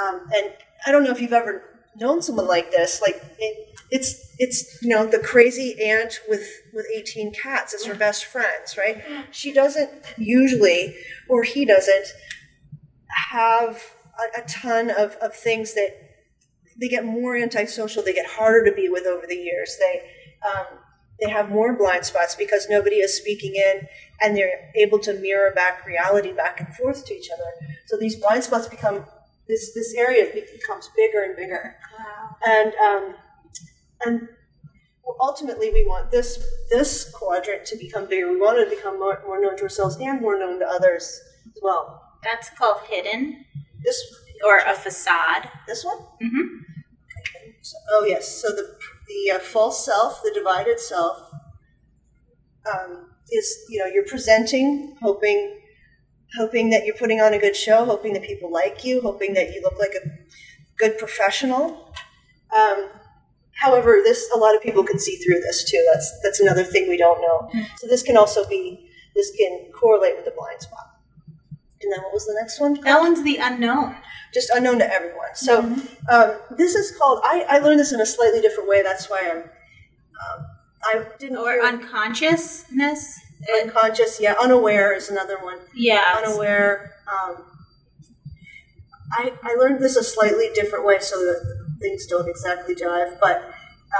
Um, 0.03 0.27
and 0.35 0.53
I 0.87 0.93
don't 0.93 1.05
know 1.05 1.11
if 1.11 1.21
you've 1.21 1.33
ever 1.33 1.65
known 1.97 2.23
someone 2.23 2.47
like 2.47 2.71
this. 2.71 3.03
Like 3.03 3.23
it, 3.39 3.69
it's 3.91 4.35
it's 4.39 4.83
you 4.83 4.89
know 4.89 5.07
the 5.07 5.19
crazy 5.19 5.77
aunt 5.83 6.21
with 6.29 6.49
with 6.73 6.87
18 6.95 7.33
cats 7.33 7.75
as 7.75 7.85
her 7.85 7.95
best 7.95 8.25
friends, 8.25 8.77
right? 8.79 9.03
She 9.31 9.53
doesn't 9.53 9.91
usually, 10.17 10.97
or 11.29 11.43
he 11.43 11.65
doesn't, 11.65 12.07
have 13.31 13.83
a, 14.19 14.41
a 14.41 14.45
ton 14.47 14.91
of, 14.91 15.17
of 15.17 15.35
things 15.35 15.75
that 15.75 15.91
they 16.81 16.89
get 16.89 17.05
more 17.05 17.37
antisocial. 17.37 18.03
They 18.03 18.15
get 18.15 18.27
harder 18.27 18.65
to 18.71 18.75
be 18.75 18.89
with 18.89 19.07
over 19.07 19.27
the 19.27 19.37
years. 19.37 19.77
They 19.79 20.03
um, 20.47 20.67
they 21.21 21.31
have 21.31 21.51
more 21.51 21.73
blind 21.75 22.05
spots 22.05 22.35
because 22.35 22.67
nobody 22.69 22.97
is 22.97 23.17
speaking 23.17 23.55
in, 23.55 23.87
and 24.21 24.37
they're 24.37 24.71
able 24.77 24.99
to 25.01 25.13
mirror 25.15 25.53
back 25.55 25.87
reality 25.87 26.33
back 26.33 26.61
and 26.61 26.75
forth 26.77 27.05
to 27.07 27.15
each 27.15 27.29
other. 27.33 27.51
So 27.87 27.97
these 27.97 28.17
blind 28.17 28.45
spots 28.45 28.67
become 28.69 29.05
this 29.49 29.73
this 29.75 29.95
area 29.95 30.27
becomes 30.33 30.91
bigger 30.97 31.23
and 31.23 31.37
bigger, 31.37 31.77
and 32.47 32.73
um, 32.75 33.15
and 34.05 34.29
ultimately 35.21 35.71
we 35.71 35.85
want 35.87 36.11
this 36.11 36.45
this 36.71 37.11
quadrant 37.13 37.65
to 37.67 37.77
become 37.77 38.07
bigger. 38.09 38.31
We 38.33 38.41
want 38.41 38.59
it 38.59 38.65
to 38.71 38.77
become 38.77 38.99
more, 38.99 39.23
more 39.27 39.41
known 39.41 39.57
to 39.59 39.63
ourselves 39.65 39.97
and 40.01 40.21
more 40.21 40.39
known 40.39 40.59
to 40.61 40.67
others 40.67 41.21
as 41.47 41.61
well. 41.63 42.03
That's 42.25 42.51
called 42.51 42.79
hidden 42.89 43.45
This 43.85 44.01
or 44.45 44.59
a 44.59 44.75
facade. 44.75 45.49
this 45.67 45.85
one. 45.85 45.99
Mhm. 46.23 46.61
Okay. 47.21 47.57
So, 47.63 47.77
oh 47.91 48.05
yes. 48.09 48.27
So 48.29 48.49
the 48.51 48.77
the 49.13 49.33
uh, 49.33 49.39
false 49.39 49.85
self, 49.85 50.23
the 50.23 50.33
divided 50.35 50.81
self, 50.81 51.31
um, 52.73 53.11
is 53.31 53.65
you 53.69 53.79
know 53.79 53.87
you're 53.87 54.07
presenting, 54.07 54.97
hoping 55.01 55.61
hoping 56.39 56.71
that 56.71 56.85
you're 56.85 56.97
putting 56.97 57.21
on 57.21 57.35
a 57.35 57.39
good 57.39 57.57
show, 57.57 57.85
hoping 57.85 58.13
that 58.15 58.23
people 58.23 58.51
like 58.51 58.85
you, 58.85 59.01
hoping 59.03 59.35
that 59.35 59.53
you 59.53 59.61
look 59.63 59.79
like 59.79 59.93
a 59.95 60.09
good 60.79 60.99
professional. 60.99 61.95
Um, 62.57 62.89
however, 63.55 64.01
this 64.03 64.31
a 64.35 64.39
lot 64.39 64.55
of 64.55 64.63
people 64.63 64.85
can 64.85 64.99
see 64.99 65.17
through 65.17 65.41
this 65.41 65.71
too. 65.71 65.85
That's 65.93 66.21
that's 66.23 66.41
another 66.41 66.65
thing 66.65 66.89
we 66.89 66.97
don't 66.97 67.21
know. 67.21 67.51
So 67.79 67.87
this 67.87 68.03
can 68.03 68.17
also 68.17 68.47
be 68.49 68.89
this 69.15 69.31
can 69.37 69.71
correlate 69.73 70.17
with 70.17 70.25
the 70.25 70.33
blind 70.33 70.61
spot. 70.61 70.92
And 71.83 71.93
then 71.93 72.01
what 72.03 72.13
was 72.13 72.27
the 72.27 72.35
next 72.41 72.61
one? 72.61 72.75
That 72.83 73.01
one's 73.01 73.23
the 73.23 73.37
unknown. 73.39 73.97
just 74.33 74.51
unknown 74.51 74.79
to 74.79 74.93
everyone. 74.93 75.35
So 75.35 75.61
um, 76.11 76.37
this 76.57 76.75
is 76.75 76.97
called. 76.97 77.21
I, 77.25 77.45
I 77.49 77.59
learned 77.59 77.81
this 77.81 77.93
in 77.93 78.01
a 78.01 78.07
slightly 78.07 78.41
different 78.41 78.69
way. 78.69 78.83
That's 78.83 79.09
why 79.11 79.21
I'm. 79.31 79.39
Um, 79.43 80.47
I 80.85 81.05
didn't 81.19 81.39
Or 81.39 81.51
hear 81.53 81.63
unconsciousness. 81.63 83.19
Unconscious. 83.63 84.21
Yeah, 84.21 84.35
unaware 84.41 84.95
is 84.95 85.11
another 85.11 85.39
one. 85.43 85.59
yeah. 85.75 86.21
Unaware. 86.25 86.93
Um, 87.13 87.45
I 89.13 89.33
I 89.43 89.55
learned 89.55 89.81
this 89.83 89.97
a 89.97 90.05
slightly 90.05 90.49
different 90.55 90.87
way, 90.87 90.99
so 91.01 91.17
that 91.19 91.67
things 91.81 92.07
don't 92.07 92.29
exactly 92.29 92.75
jive. 92.75 93.19
But 93.21 93.53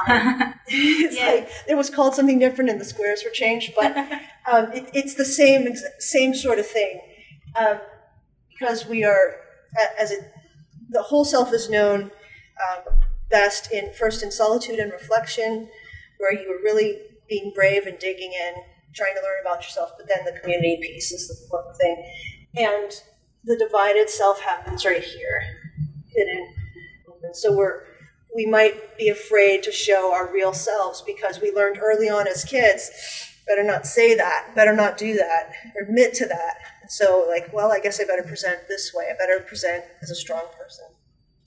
um, 0.09 0.55
it's 0.69 1.17
Yeah. 1.17 1.27
like 1.27 1.49
it 1.69 1.75
was 1.77 1.91
called 1.91 2.15
something 2.15 2.39
different, 2.39 2.71
and 2.71 2.81
the 2.81 2.85
squares 2.85 3.23
were 3.25 3.31
changed. 3.31 3.73
But 3.77 3.97
um, 4.51 4.73
it, 4.73 4.89
it's 4.95 5.15
the 5.15 5.25
same 5.25 5.69
same 5.99 6.35
sort 6.35 6.59
of 6.59 6.67
thing 6.67 7.01
um, 7.57 7.79
because 8.51 8.87
we 8.87 9.05
are 9.05 9.37
as 9.99 10.11
it 10.11 10.33
the 10.91 11.03
whole 11.03 11.25
self 11.25 11.53
is 11.53 11.71
known 11.71 12.11
um, 12.71 12.95
best 13.31 13.73
in 13.73 13.93
first 13.95 14.23
in 14.23 14.31
solitude 14.31 14.79
and 14.79 14.93
reflection, 14.93 15.69
where 16.19 16.33
you 16.33 16.51
are 16.53 16.63
really 16.63 16.99
being 17.29 17.53
brave 17.55 17.87
and 17.87 17.99
digging 17.99 18.33
in, 18.33 18.55
trying 18.95 19.15
to 19.15 19.23
learn 19.23 19.39
about 19.43 19.63
yourself. 19.63 19.93
But 19.97 20.07
then 20.09 20.25
the 20.25 20.39
community 20.41 20.79
piece 20.83 21.13
is 21.13 21.29
the 21.29 21.45
important 21.45 21.77
thing, 21.77 22.05
and 22.57 22.93
the 23.45 23.57
divided 23.57 24.11
self 24.11 24.41
happens 24.41 24.85
right 24.85 25.03
here, 25.03 25.43
hidden. 26.15 26.55
And 27.23 27.37
so 27.37 27.57
we're 27.57 27.85
we 28.35 28.47
might 28.47 28.97
be 28.97 29.09
afraid 29.09 29.63
to 29.63 29.73
show 29.73 30.13
our 30.13 30.33
real 30.33 30.53
selves 30.53 31.03
because 31.03 31.41
we 31.41 31.53
learned 31.53 31.79
early 31.79 32.09
on 32.09 32.27
as 32.27 32.45
kids 32.45 32.91
better 33.47 33.63
not 33.63 33.87
say 33.87 34.15
that, 34.15 34.53
better 34.55 34.73
not 34.73 34.97
do 34.97 35.15
that, 35.15 35.53
admit 35.81 36.15
to 36.15 36.27
that. 36.27 36.55
And 36.93 37.09
so, 37.09 37.27
like, 37.27 37.53
well, 37.55 37.73
I 37.73 37.81
guess 37.81 38.01
I 38.01 38.05
better 38.05 38.23
present 38.23 38.69
this 38.69 38.93
way. 38.95 39.07
I 39.11 39.17
better 39.17 39.43
present 39.45 39.85
as 40.03 40.11
a 40.11 40.15
strong 40.15 40.43
person. 40.59 40.85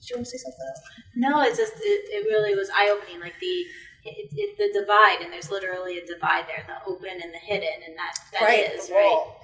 Do 0.00 0.06
you 0.10 0.16
want 0.16 0.26
to 0.26 0.30
say 0.30 0.38
something 0.38 0.66
else? 0.68 0.80
No, 1.14 1.42
it's 1.42 1.56
just 1.56 1.74
it, 1.76 2.02
it 2.10 2.26
really 2.26 2.56
was 2.56 2.68
eye 2.74 2.90
opening. 2.90 3.20
Like 3.20 3.34
the 3.40 3.64
it, 4.04 4.28
it, 4.34 4.58
the 4.58 4.80
divide, 4.80 5.18
and 5.22 5.32
there's 5.32 5.50
literally 5.50 5.98
a 5.98 6.06
divide 6.06 6.46
there: 6.48 6.64
the 6.66 6.90
open 6.90 7.10
and 7.10 7.32
the 7.32 7.38
hidden, 7.38 7.68
and 7.86 7.96
that 7.96 8.18
that 8.32 8.42
right, 8.42 8.72
is 8.72 8.88
the 8.88 8.94
right. 8.94 9.34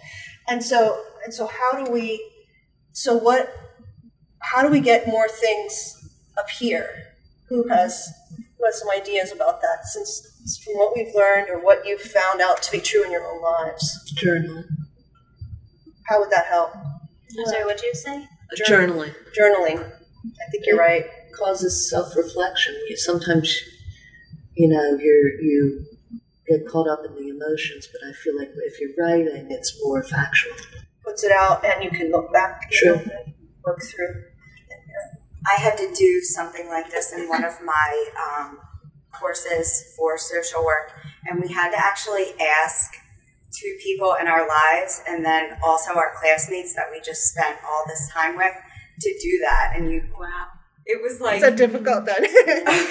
And 0.48 0.62
so, 0.62 1.04
and 1.24 1.32
so, 1.32 1.46
how 1.46 1.84
do 1.84 1.90
we? 1.90 2.20
So 2.92 3.16
what? 3.16 3.52
How 4.40 4.62
do 4.62 4.68
we 4.68 4.80
get 4.80 5.06
more 5.06 5.28
things 5.28 5.94
up 6.36 6.50
here? 6.50 6.88
Who 7.48 7.68
has 7.68 8.08
who 8.58 8.64
has 8.64 8.78
some 8.78 8.90
ideas 8.90 9.30
about 9.30 9.60
that? 9.62 9.86
Since 9.86 10.62
from 10.64 10.74
what 10.74 10.96
we've 10.96 11.14
learned 11.14 11.48
or 11.48 11.60
what 11.60 11.86
you've 11.86 12.00
found 12.00 12.40
out 12.40 12.60
to 12.62 12.72
be 12.72 12.80
true 12.80 13.04
in 13.04 13.12
your 13.12 13.24
own 13.24 13.40
lives, 13.40 14.12
Journaling. 14.20 14.66
How 16.12 16.20
would 16.20 16.30
that 16.30 16.46
help? 16.46 16.74
I'm 16.76 17.46
sorry, 17.46 17.64
what 17.64 17.78
did 17.78 17.86
you 17.86 17.94
say? 17.94 18.28
Journaling 18.68 19.14
Journaling. 19.38 19.78
I 19.82 20.50
think 20.50 20.66
you're 20.66 20.76
right. 20.76 21.06
causes 21.38 21.88
self-reflection. 21.88 22.74
You 22.88 22.96
sometimes, 22.98 23.58
you 24.54 24.68
know, 24.68 24.98
you're 25.00 25.40
you 25.40 25.86
get 26.46 26.68
caught 26.68 26.86
up 26.86 27.00
in 27.06 27.14
the 27.14 27.28
emotions, 27.30 27.88
but 27.90 28.06
I 28.06 28.12
feel 28.12 28.36
like 28.38 28.50
if 28.56 28.78
you're 28.78 28.90
writing, 28.98 29.46
it's 29.50 29.72
more 29.82 30.02
factual. 30.04 30.54
Puts 31.02 31.24
it 31.24 31.32
out, 31.32 31.64
and 31.64 31.82
you 31.82 31.90
can 31.90 32.10
look 32.10 32.30
back. 32.32 32.68
you 32.70 32.76
Sure. 32.76 32.96
know, 32.96 33.02
and 33.02 33.34
work 33.64 33.80
through. 33.82 34.24
I 35.54 35.58
had 35.60 35.76
to 35.78 35.92
do 35.94 36.20
something 36.20 36.68
like 36.68 36.90
this 36.90 37.12
in 37.12 37.28
one 37.28 37.42
of 37.42 37.54
my 37.64 38.04
um, 38.28 38.58
courses 39.18 39.94
for 39.96 40.18
social 40.18 40.62
work, 40.64 40.92
and 41.26 41.40
we 41.42 41.48
had 41.52 41.70
to 41.70 41.78
actually 41.78 42.26
ask 42.64 42.92
two 43.52 43.76
people 43.82 44.16
in 44.20 44.28
our 44.28 44.46
lives, 44.48 45.02
and 45.06 45.24
then 45.24 45.56
also 45.64 45.92
our 45.94 46.12
classmates 46.18 46.74
that 46.74 46.86
we 46.90 47.00
just 47.00 47.30
spent 47.30 47.58
all 47.66 47.84
this 47.86 48.08
time 48.10 48.36
with, 48.36 48.54
to 49.00 49.18
do 49.22 49.38
that. 49.42 49.72
And 49.76 49.90
you, 49.90 50.02
Wow. 50.18 50.46
it 50.86 51.00
was 51.02 51.20
like 51.20 51.36
It's 51.42 51.44
a 51.44 51.54
difficult 51.56 52.06
then. 52.06 52.24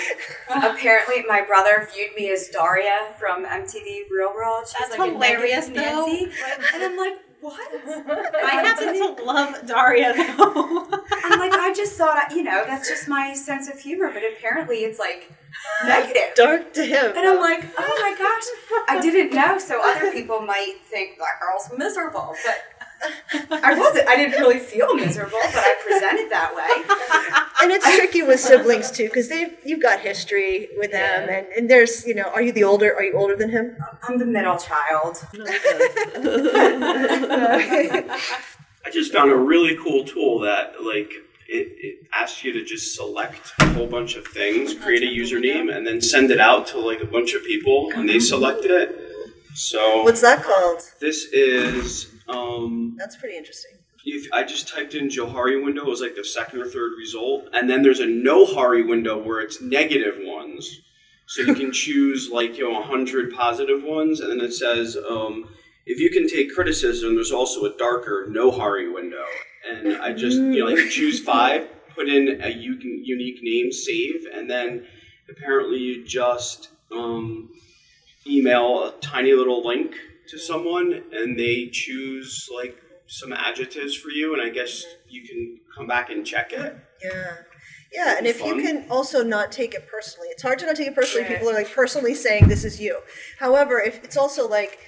apparently 0.49 1.23
my 1.27 1.41
brother 1.41 1.87
viewed 1.93 2.15
me 2.15 2.29
as 2.31 2.47
Daria 2.49 3.13
from 3.19 3.45
MTV 3.45 4.03
Real 4.11 4.33
World. 4.33 4.65
She 4.67 4.75
was 4.81 4.89
That's 4.89 4.97
like 4.99 5.11
hilarious, 5.13 5.67
negative 5.67 5.95
though. 5.95 6.05
Nancy, 6.07 6.31
and 6.73 6.83
I'm 6.83 6.97
like, 6.97 7.13
what? 7.41 7.59
I 8.43 8.51
happen 8.63 8.93
to 9.17 9.23
love 9.23 9.65
Daria 9.65 10.13
though. 10.13 10.87
I'm 11.23 11.39
like, 11.39 11.53
I 11.53 11.73
just 11.75 11.93
thought, 11.93 12.31
you 12.31 12.43
know, 12.43 12.63
that's 12.67 12.87
just 12.87 13.07
my 13.07 13.33
sense 13.33 13.67
of 13.69 13.79
humor, 13.79 14.11
but 14.13 14.21
apparently 14.37 14.77
it's 14.79 14.99
like 14.99 15.31
negative. 15.85 16.35
Dark 16.35 16.73
to 16.73 16.85
him. 16.85 17.13
And 17.15 17.27
I'm 17.27 17.39
like, 17.39 17.65
oh 17.77 17.97
my 18.01 18.15
gosh, 18.17 18.43
I 18.89 19.01
didn't 19.01 19.33
know. 19.35 19.57
So 19.57 19.79
other 19.83 20.11
people 20.17 20.41
might 20.41 20.75
think 20.85 21.17
that 21.17 21.39
girl's 21.39 21.69
miserable, 21.77 22.35
but 22.45 22.63
I 23.63 23.77
wasn't. 23.77 24.07
I 24.07 24.15
didn't 24.15 24.39
really 24.39 24.59
feel 24.59 24.93
miserable, 24.93 25.39
but 25.41 25.63
I 25.63 25.75
presented 25.83 26.29
that 26.29 26.53
way. 26.55 26.69
and 27.63 27.71
it's 27.71 27.95
tricky 27.95 28.21
with 28.23 28.39
siblings 28.39 28.91
too, 28.91 29.05
because 29.05 29.27
they 29.29 29.57
you've 29.65 29.81
got 29.81 30.01
history 30.01 30.69
with 30.77 30.91
them, 30.91 31.27
and, 31.29 31.47
and 31.47 31.69
there's 31.69 32.05
you 32.05 32.13
know, 32.13 32.29
are 32.33 32.41
you 32.41 32.51
the 32.51 32.63
older? 32.63 32.93
Are 32.95 33.03
you 33.03 33.13
older 33.17 33.35
than 33.35 33.49
him? 33.49 33.75
I'm 34.03 34.19
the 34.19 34.25
middle 34.25 34.57
child. 34.57 35.25
I 38.83 38.89
just 38.91 39.13
found 39.13 39.31
a 39.31 39.35
really 39.35 39.75
cool 39.77 40.03
tool 40.03 40.39
that 40.39 40.83
like 40.83 41.11
it, 41.51 41.67
it 41.87 42.07
asks 42.13 42.43
you 42.43 42.51
to 42.53 42.63
just 42.63 42.95
select 42.95 43.51
a 43.59 43.65
whole 43.73 43.87
bunch 43.87 44.15
of 44.15 44.25
things, 44.27 44.73
create 44.73 45.03
a 45.03 45.11
username, 45.21 45.75
and 45.75 45.85
then 45.85 45.99
send 46.01 46.31
it 46.31 46.39
out 46.39 46.67
to 46.67 46.79
like 46.79 47.01
a 47.01 47.05
bunch 47.05 47.33
of 47.33 47.43
people, 47.43 47.91
and 47.95 48.07
they 48.07 48.19
select 48.19 48.65
it. 48.65 48.87
So 49.53 50.03
What's 50.03 50.21
that 50.21 50.43
called? 50.43 50.81
this 50.99 51.25
is 51.33 52.13
um, 52.29 52.95
That's 52.97 53.17
pretty 53.17 53.35
interesting. 53.37 53.71
if 54.05 54.31
I 54.31 54.43
just 54.43 54.67
typed 54.67 54.93
in 54.95 55.09
Johari 55.09 55.61
window, 55.63 55.81
it 55.81 55.87
was 55.89 56.01
like 56.01 56.15
the 56.15 56.23
second 56.23 56.61
or 56.61 56.67
third 56.67 56.93
result, 56.97 57.49
and 57.53 57.69
then 57.69 57.81
there's 57.83 57.99
a 57.99 58.05
Nohari 58.07 58.87
window 58.87 59.21
where 59.21 59.41
it's 59.41 59.61
negative 59.61 60.15
ones. 60.21 60.79
So 61.27 61.43
you 61.43 61.53
can 61.55 61.71
choose 61.71 62.29
like 62.31 62.57
you 62.57 62.69
know 62.71 62.81
hundred 62.81 63.33
positive 63.33 63.83
ones, 63.83 64.19
and 64.21 64.29
then 64.31 64.41
it 64.41 64.53
says 64.53 64.97
um, 65.09 65.49
if 65.85 65.99
you 65.99 66.09
can 66.09 66.27
take 66.29 66.53
criticism, 66.53 67.15
there's 67.15 67.31
also 67.31 67.65
a 67.65 67.77
darker 67.77 68.27
Nohari 68.29 68.93
window, 68.93 69.25
and 69.69 69.97
I 69.97 70.13
just 70.13 70.37
you 70.37 70.59
know 70.59 70.71
like 70.71 70.89
choose 70.89 71.19
five, 71.19 71.67
put 71.95 72.09
in 72.09 72.41
a 72.41 72.49
u- 72.49 72.79
unique 72.81 73.39
name, 73.41 73.71
save, 73.71 74.25
and 74.33 74.49
then 74.49 74.85
apparently 75.29 75.79
you 75.79 76.05
just 76.05 76.69
um, 76.91 77.49
email 78.27 78.85
a 78.85 78.91
tiny 79.01 79.33
little 79.33 79.65
link 79.65 79.95
to 80.29 80.37
someone, 80.37 81.03
and 81.11 81.37
they 81.37 81.67
choose 81.71 82.49
like 82.53 82.77
some 83.07 83.33
adjectives 83.33 83.95
for 83.95 84.09
you, 84.09 84.33
and 84.33 84.41
I 84.41 84.49
guess 84.49 84.85
you 85.09 85.27
can 85.27 85.59
come 85.75 85.87
back 85.87 86.09
and 86.09 86.25
check 86.25 86.53
it. 86.53 86.75
Yeah. 87.03 87.35
Yeah, 87.93 88.17
and 88.17 88.25
if 88.25 88.39
you 88.39 88.55
can 88.55 88.85
also 88.89 89.21
not 89.21 89.51
take 89.51 89.73
it 89.73 89.85
personally, 89.91 90.29
it's 90.29 90.41
hard 90.41 90.59
to 90.59 90.65
not 90.65 90.77
take 90.77 90.87
it 90.87 90.95
personally. 90.95 91.27
Right. 91.27 91.33
People 91.39 91.49
are 91.49 91.55
like 91.55 91.73
personally 91.73 92.15
saying 92.15 92.47
this 92.47 92.63
is 92.63 92.79
you. 92.79 93.01
However, 93.37 93.81
if 93.81 94.01
it's 94.03 94.15
also 94.15 94.47
like 94.47 94.79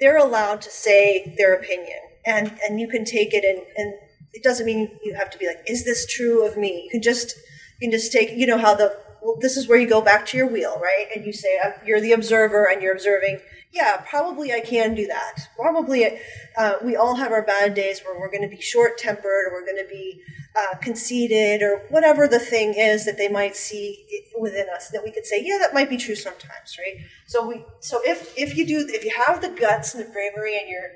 they're 0.00 0.18
allowed 0.18 0.60
to 0.62 0.70
say 0.70 1.32
their 1.38 1.54
opinion, 1.54 1.98
and 2.26 2.58
and 2.64 2.80
you 2.80 2.88
can 2.88 3.04
take 3.04 3.32
it, 3.32 3.44
and 3.44 3.64
and 3.76 3.94
it 4.32 4.42
doesn't 4.42 4.66
mean 4.66 4.98
you 5.02 5.14
have 5.14 5.30
to 5.30 5.38
be 5.38 5.46
like, 5.46 5.62
is 5.66 5.84
this 5.84 6.06
true 6.06 6.46
of 6.46 6.56
me? 6.56 6.82
You 6.84 6.90
can 6.90 7.02
just 7.02 7.36
you 7.80 7.88
can 7.88 7.90
just 7.90 8.12
take, 8.12 8.30
you 8.32 8.46
know 8.46 8.58
how 8.58 8.74
the 8.74 8.96
well, 9.22 9.36
this 9.40 9.56
is 9.56 9.68
where 9.68 9.78
you 9.78 9.88
go 9.88 10.00
back 10.00 10.24
to 10.26 10.36
your 10.36 10.46
wheel, 10.46 10.78
right? 10.80 11.06
And 11.14 11.24
you 11.26 11.32
say 11.32 11.58
you're 11.84 12.00
the 12.00 12.12
observer, 12.12 12.68
and 12.70 12.82
you're 12.82 12.92
observing. 12.92 13.40
Yeah, 13.72 13.98
probably 14.08 14.52
I 14.52 14.60
can 14.60 14.94
do 14.94 15.06
that. 15.06 15.48
Probably 15.56 16.18
uh, 16.56 16.74
we 16.82 16.96
all 16.96 17.14
have 17.16 17.30
our 17.30 17.42
bad 17.42 17.74
days 17.74 18.00
where 18.00 18.18
we're 18.18 18.30
going 18.30 18.42
to 18.42 18.48
be 18.48 18.60
short 18.60 18.98
tempered, 18.98 19.48
or 19.48 19.52
we're 19.52 19.66
going 19.66 19.82
to 19.82 19.88
be 19.88 20.20
uh, 20.56 20.76
conceited, 20.78 21.62
or 21.62 21.82
whatever 21.90 22.26
the 22.26 22.38
thing 22.38 22.74
is 22.74 23.04
that 23.04 23.18
they 23.18 23.28
might 23.28 23.56
see 23.56 24.04
within 24.38 24.66
us 24.74 24.88
that 24.88 25.04
we 25.04 25.10
could 25.10 25.26
say, 25.26 25.42
yeah, 25.44 25.58
that 25.58 25.74
might 25.74 25.90
be 25.90 25.96
true 25.96 26.16
sometimes, 26.16 26.76
right? 26.78 27.04
So 27.26 27.46
we, 27.46 27.64
so 27.80 28.00
if 28.04 28.36
if 28.36 28.56
you 28.56 28.66
do, 28.66 28.86
if 28.88 29.04
you 29.04 29.12
have 29.26 29.40
the 29.40 29.50
guts 29.50 29.94
and 29.94 30.04
the 30.04 30.10
bravery, 30.10 30.58
and 30.58 30.68
you're 30.68 30.90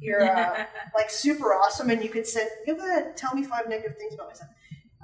you're 0.00 0.22
uh, 0.22 0.66
like 0.94 1.10
super 1.10 1.54
awesome, 1.54 1.90
and 1.90 2.02
you 2.02 2.08
could 2.08 2.26
say, 2.26 2.46
go 2.66 2.76
ahead, 2.76 3.16
tell 3.16 3.34
me 3.34 3.44
five 3.44 3.68
negative 3.68 3.96
things 3.96 4.14
about 4.14 4.28
myself. 4.28 4.50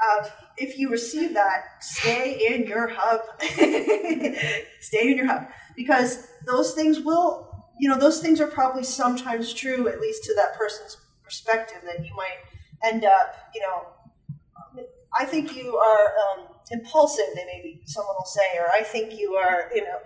Uh, 0.02 0.28
if 0.56 0.78
you 0.78 0.90
receive 0.90 1.34
that, 1.34 1.82
stay 1.82 2.54
in 2.54 2.66
your 2.66 2.88
hub. 2.88 3.20
stay 4.80 5.10
in 5.10 5.16
your 5.16 5.26
hub 5.26 5.46
because 5.76 6.28
those 6.46 6.72
things 6.72 7.00
will, 7.00 7.66
you 7.78 7.88
know, 7.88 7.98
those 7.98 8.20
things 8.20 8.40
are 8.40 8.46
probably 8.46 8.82
sometimes 8.82 9.52
true, 9.52 9.88
at 9.88 10.00
least 10.00 10.24
to 10.24 10.34
that 10.34 10.56
person's 10.56 10.96
perspective. 11.22 11.82
That 11.84 12.04
you 12.04 12.14
might 12.16 12.38
end 12.82 13.04
up, 13.04 13.34
you 13.54 13.60
know, 13.60 14.84
I 15.18 15.24
think 15.24 15.56
you 15.56 15.76
are 15.76 16.14
um, 16.38 16.46
impulsive. 16.70 17.24
They 17.34 17.44
maybe 17.44 17.82
someone 17.84 18.14
will 18.18 18.24
say, 18.24 18.58
or 18.58 18.70
I 18.72 18.82
think 18.82 19.18
you 19.18 19.34
are, 19.34 19.70
you 19.74 19.82
know, 19.82 19.98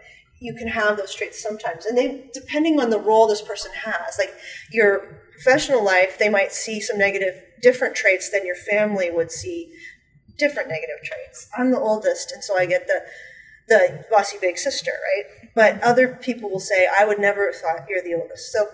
you 0.45 0.55
can 0.55 0.69
have 0.69 0.99
those 0.99 1.15
traits 1.15 1.43
sometimes, 1.43 1.87
and 1.87 1.97
they 1.97 2.31
depending 2.35 2.79
on 2.79 2.91
the 2.91 2.99
role 2.99 3.27
this 3.27 3.41
person 3.41 3.73
has. 3.73 4.19
Like 4.19 4.35
your 4.71 5.23
professional 5.33 5.83
life, 5.83 6.19
they 6.19 6.29
might 6.29 6.53
see 6.53 6.81
some 6.83 6.99
negative, 6.99 7.35
different 7.63 7.97
traits 7.97 8.31
than 8.31 8.45
your 8.45 8.55
family 8.55 9.11
would 9.11 9.33
see 9.33 9.73
different 10.39 10.69
negative 10.69 11.03
traits. 11.03 11.49
I'm 11.57 11.71
the 11.71 11.81
oldest, 11.81 12.31
and 12.31 12.45
so 12.45 12.59
I 12.59 12.67
get 12.67 12.87
the 12.87 13.01
the 13.69 14.05
bossy 14.11 14.37
big 14.39 14.59
sister, 14.59 14.91
right? 14.91 15.51
But 15.55 15.83
other 15.83 16.19
people 16.21 16.51
will 16.51 16.61
say, 16.61 16.87
I 16.87 17.07
would 17.07 17.19
never 17.19 17.47
have 17.47 17.57
thought 17.57 17.89
you're 17.89 18.03
the 18.03 18.15
oldest. 18.15 18.53
So? 18.53 18.67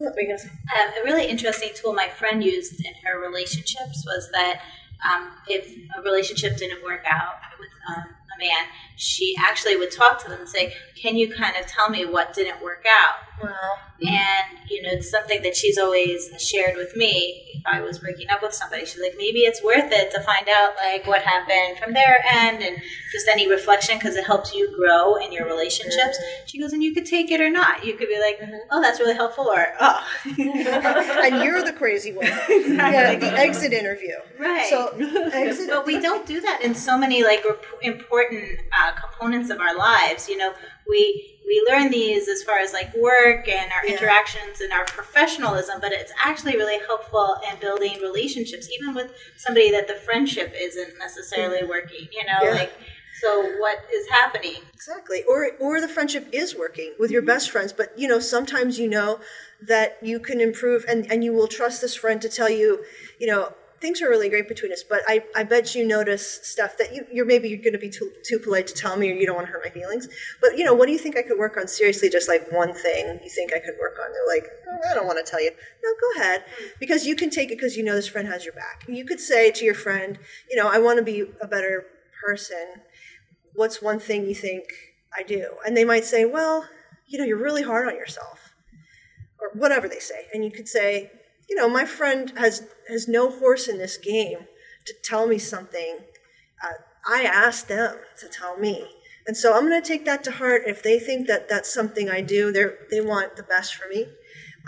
Um, 0.00 0.08
a 0.08 1.04
really 1.04 1.26
interesting 1.26 1.70
tool 1.74 1.92
my 1.92 2.08
friend 2.08 2.42
used 2.42 2.84
in 2.84 2.94
her 3.04 3.20
relationships 3.20 4.02
was 4.06 4.30
that 4.32 4.62
um, 5.04 5.30
if 5.48 5.74
a 5.96 6.02
relationship 6.02 6.56
didn't 6.56 6.82
work 6.82 7.04
out 7.06 7.34
with 7.58 7.70
um, 7.88 8.04
man, 8.38 8.66
she 8.96 9.34
actually 9.38 9.76
would 9.76 9.90
talk 9.90 10.22
to 10.22 10.30
them 10.30 10.40
and 10.40 10.48
say, 10.48 10.74
"Can 11.00 11.16
you 11.16 11.32
kind 11.32 11.56
of 11.56 11.66
tell 11.66 11.88
me 11.90 12.04
what 12.04 12.34
didn't 12.34 12.62
work 12.62 12.84
out?" 12.88 13.25
Well, 13.42 13.78
And 14.00 14.58
you 14.68 14.82
know, 14.82 14.90
it's 14.92 15.10
something 15.10 15.42
that 15.42 15.56
she's 15.56 15.78
always 15.78 16.30
shared 16.42 16.76
with 16.76 16.96
me. 16.96 17.42
If 17.54 17.62
I 17.66 17.80
was 17.80 17.98
breaking 17.98 18.28
up 18.30 18.42
with 18.42 18.52
somebody, 18.52 18.84
she's 18.84 19.00
like, 19.00 19.14
maybe 19.16 19.40
it's 19.40 19.62
worth 19.62 19.90
it 19.90 20.10
to 20.12 20.20
find 20.20 20.48
out 20.48 20.74
like 20.76 21.06
what 21.06 21.22
happened 21.22 21.78
from 21.82 21.94
their 21.94 22.22
end 22.34 22.62
and 22.62 22.76
just 23.12 23.28
any 23.28 23.48
reflection 23.48 23.98
because 23.98 24.16
it 24.16 24.24
helps 24.24 24.54
you 24.54 24.74
grow 24.76 25.16
in 25.16 25.32
your 25.32 25.46
relationships. 25.46 26.18
Mm-hmm. 26.18 26.46
She 26.46 26.60
goes, 26.60 26.72
and 26.72 26.82
you 26.82 26.92
could 26.92 27.06
take 27.06 27.30
it 27.30 27.40
or 27.40 27.50
not. 27.50 27.84
You 27.84 27.94
could 27.94 28.08
be 28.08 28.18
like, 28.20 28.38
mm-hmm. 28.38 28.56
oh, 28.70 28.82
that's 28.82 29.00
really 29.00 29.14
helpful, 29.14 29.46
or 29.46 29.66
oh, 29.80 30.06
and 30.26 31.44
you're 31.44 31.62
the 31.62 31.74
crazy 31.76 32.12
one. 32.12 32.26
Yeah, 32.26 33.14
the 33.16 33.32
exit 33.32 33.72
interview. 33.72 34.14
right. 34.38 34.68
So, 34.68 34.88
exit. 35.32 35.68
but 35.68 35.86
we 35.86 36.00
don't 36.00 36.26
do 36.26 36.40
that 36.40 36.60
in 36.62 36.74
so 36.74 36.98
many 36.98 37.22
like 37.22 37.44
important 37.82 38.58
uh, 38.78 38.92
components 38.92 39.50
of 39.50 39.60
our 39.60 39.76
lives 39.76 40.28
you 40.28 40.36
know 40.36 40.52
we 40.88 41.35
we 41.46 41.64
learn 41.70 41.90
these 41.90 42.28
as 42.28 42.42
far 42.42 42.58
as 42.58 42.72
like 42.72 42.94
work 42.96 43.48
and 43.48 43.70
our 43.72 43.86
Yeah. 43.86 43.94
interactions 43.94 44.60
and 44.60 44.72
our 44.72 44.84
professionalism 44.84 45.80
but 45.80 45.92
it's 45.92 46.12
actually 46.22 46.56
really 46.56 46.78
helpful 46.86 47.36
in 47.50 47.58
building 47.60 48.00
relationships 48.00 48.68
even 48.70 48.94
with 48.94 49.12
somebody 49.36 49.70
that 49.70 49.86
the 49.88 49.94
friendship 49.94 50.52
isn't 50.58 50.98
necessarily 50.98 51.58
mm-hmm. 51.58 51.68
working 51.68 52.08
you 52.12 52.24
know 52.24 52.40
Yeah. 52.42 52.54
like 52.54 52.72
so 53.20 53.42
what 53.58 53.78
is 53.92 54.06
happening 54.08 54.60
Exactly. 54.74 55.24
Or 55.28 55.50
or 55.58 55.80
the 55.80 55.88
friendship 55.88 56.28
is 56.32 56.54
working 56.56 56.92
with 56.96 57.10
your 57.10 57.22
mm-hmm. 57.22 57.26
best 57.26 57.50
friends, 57.50 57.72
but 57.72 57.98
you 57.98 58.06
know, 58.06 58.20
sometimes 58.20 58.78
you 58.78 58.88
know 58.88 59.18
that 59.60 59.98
you 60.00 60.20
can 60.20 60.40
improve 60.40 60.84
and, 60.88 61.10
and 61.10 61.24
you 61.24 61.32
will 61.32 61.48
trust 61.48 61.80
this 61.80 61.96
friend 61.96 62.22
to 62.22 62.28
tell 62.28 62.48
you, 62.48 62.84
you 63.18 63.26
know, 63.26 63.52
things 63.80 64.02
are 64.02 64.08
really 64.08 64.28
great 64.28 64.48
between 64.48 64.72
us, 64.72 64.82
but 64.82 65.02
I, 65.06 65.24
I 65.34 65.44
bet 65.44 65.74
you 65.74 65.86
notice 65.86 66.40
stuff 66.42 66.78
that 66.78 66.94
you, 66.94 67.06
you're 67.12 67.26
maybe 67.26 67.48
you're 67.48 67.62
gonna 67.62 67.78
be 67.78 67.90
too 67.90 68.10
too 68.24 68.38
polite 68.38 68.66
to 68.68 68.74
tell 68.74 68.96
me 68.96 69.10
or 69.10 69.14
you 69.14 69.26
don't 69.26 69.36
want 69.36 69.46
to 69.46 69.52
hurt 69.52 69.62
my 69.64 69.70
feelings. 69.70 70.08
But 70.40 70.56
you 70.58 70.64
know, 70.64 70.74
what 70.74 70.86
do 70.86 70.92
you 70.92 70.98
think 70.98 71.16
I 71.16 71.22
could 71.22 71.38
work 71.38 71.56
on 71.56 71.68
seriously, 71.68 72.08
just 72.08 72.28
like 72.28 72.50
one 72.52 72.72
thing 72.72 73.20
you 73.22 73.30
think 73.30 73.52
I 73.54 73.58
could 73.58 73.74
work 73.80 73.96
on? 74.02 74.12
They're 74.12 74.36
like, 74.36 74.50
oh, 74.68 74.90
I 74.90 74.94
don't 74.94 75.06
want 75.06 75.24
to 75.24 75.30
tell 75.30 75.42
you. 75.42 75.50
No, 75.50 75.90
go 76.00 76.20
ahead. 76.20 76.44
Because 76.80 77.06
you 77.06 77.14
can 77.14 77.30
take 77.30 77.50
it 77.50 77.56
because 77.58 77.76
you 77.76 77.84
know 77.84 77.94
this 77.94 78.08
friend 78.08 78.28
has 78.28 78.44
your 78.44 78.54
back. 78.54 78.84
You 78.88 79.04
could 79.04 79.20
say 79.20 79.50
to 79.50 79.64
your 79.64 79.74
friend, 79.74 80.18
you 80.50 80.56
know, 80.56 80.68
I 80.68 80.78
want 80.78 80.98
to 80.98 81.04
be 81.04 81.24
a 81.40 81.46
better 81.46 81.86
person 82.24 82.82
what's 83.56 83.82
one 83.82 83.98
thing 83.98 84.26
you 84.28 84.34
think 84.34 84.64
I 85.16 85.22
do? 85.22 85.56
And 85.66 85.76
they 85.76 85.84
might 85.84 86.04
say, 86.04 86.24
well, 86.24 86.68
you 87.06 87.18
know, 87.18 87.24
you're 87.24 87.42
really 87.42 87.62
hard 87.62 87.88
on 87.88 87.96
yourself, 87.96 88.54
or 89.40 89.50
whatever 89.58 89.88
they 89.88 89.98
say. 89.98 90.26
And 90.32 90.44
you 90.44 90.50
could 90.50 90.68
say, 90.68 91.10
you 91.48 91.56
know, 91.56 91.68
my 91.68 91.84
friend 91.84 92.32
has 92.36 92.66
has 92.88 93.08
no 93.08 93.30
horse 93.30 93.68
in 93.68 93.78
this 93.78 93.96
game 93.96 94.46
to 94.86 94.94
tell 95.02 95.26
me 95.26 95.38
something. 95.38 95.98
Uh, 96.62 96.72
I 97.08 97.22
asked 97.22 97.68
them 97.68 97.96
to 98.18 98.28
tell 98.28 98.56
me, 98.56 98.86
and 99.26 99.36
so 99.36 99.54
I'm 99.54 99.68
going 99.68 99.80
to 99.80 99.86
take 99.86 100.04
that 100.06 100.24
to 100.24 100.32
heart. 100.32 100.62
If 100.66 100.82
they 100.82 100.98
think 100.98 101.26
that 101.28 101.48
that's 101.48 101.72
something 101.72 102.10
I 102.10 102.20
do, 102.20 102.52
they 102.52 102.66
they 102.90 103.00
want 103.00 103.36
the 103.36 103.42
best 103.42 103.74
for 103.74 103.88
me. 103.88 104.06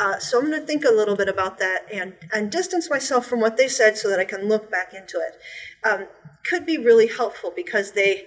Uh, 0.00 0.18
so 0.20 0.38
I'm 0.38 0.46
going 0.46 0.60
to 0.60 0.66
think 0.66 0.84
a 0.84 0.92
little 0.92 1.16
bit 1.16 1.28
about 1.28 1.58
that 1.58 1.86
and 1.92 2.14
and 2.32 2.50
distance 2.50 2.88
myself 2.88 3.26
from 3.26 3.40
what 3.40 3.56
they 3.56 3.68
said 3.68 3.96
so 3.96 4.08
that 4.08 4.20
I 4.20 4.24
can 4.24 4.48
look 4.48 4.70
back 4.70 4.94
into 4.94 5.18
it. 5.18 5.88
Um, 5.88 6.06
could 6.48 6.64
be 6.64 6.78
really 6.78 7.08
helpful 7.08 7.52
because 7.54 7.92
they 7.92 8.26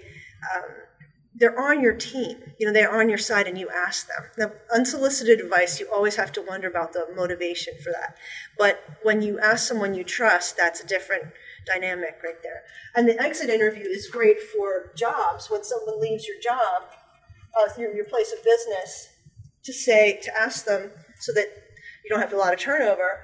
they're 1.36 1.60
on 1.60 1.82
your 1.82 1.94
team. 1.94 2.38
You 2.60 2.68
know, 2.68 2.74
they're 2.74 2.94
on 2.94 3.10
your 3.10 3.18
side 3.18 3.48
and 3.48 3.58
you 3.58 3.70
ask 3.70 4.08
them. 4.08 4.24
The 4.38 4.76
unsolicited 4.76 5.40
advice, 5.40 5.80
you 5.80 5.88
always 5.92 6.16
have 6.16 6.32
to 6.34 6.42
wonder 6.42 6.68
about 6.68 6.94
the 6.94 7.08
motivation 7.16 7.74
for 7.84 7.92
that. 7.92 8.18
But 8.58 8.84
when 9.04 9.22
you 9.22 9.40
ask 9.40 9.68
someone 9.68 9.94
you 9.94 10.04
trust, 10.04 10.58
that's 10.58 10.82
a 10.82 10.88
different 10.88 11.24
dynamic 11.66 12.20
right 12.24 12.42
there. 12.44 12.64
And 12.96 13.08
the 13.08 13.22
exit 13.22 13.50
interview 13.50 13.86
is 13.86 14.08
great 14.08 14.42
for 14.42 14.92
jobs. 14.96 15.50
When 15.50 15.64
someone 15.64 16.02
leaves 16.02 16.28
your 16.28 16.40
job, 16.42 16.84
uh, 17.58 17.70
your, 17.78 17.96
your 17.96 18.06
place 18.06 18.34
of 18.34 18.44
business, 18.44 19.10
to 19.64 19.74
say, 19.74 20.20
to 20.24 20.38
ask 20.38 20.66
them 20.66 20.92
so 21.20 21.32
that 21.34 21.46
you 22.04 22.10
don't 22.10 22.20
have 22.20 22.34
a 22.34 22.38
lot 22.38 22.54
of 22.54 22.60
turnover, 22.60 23.22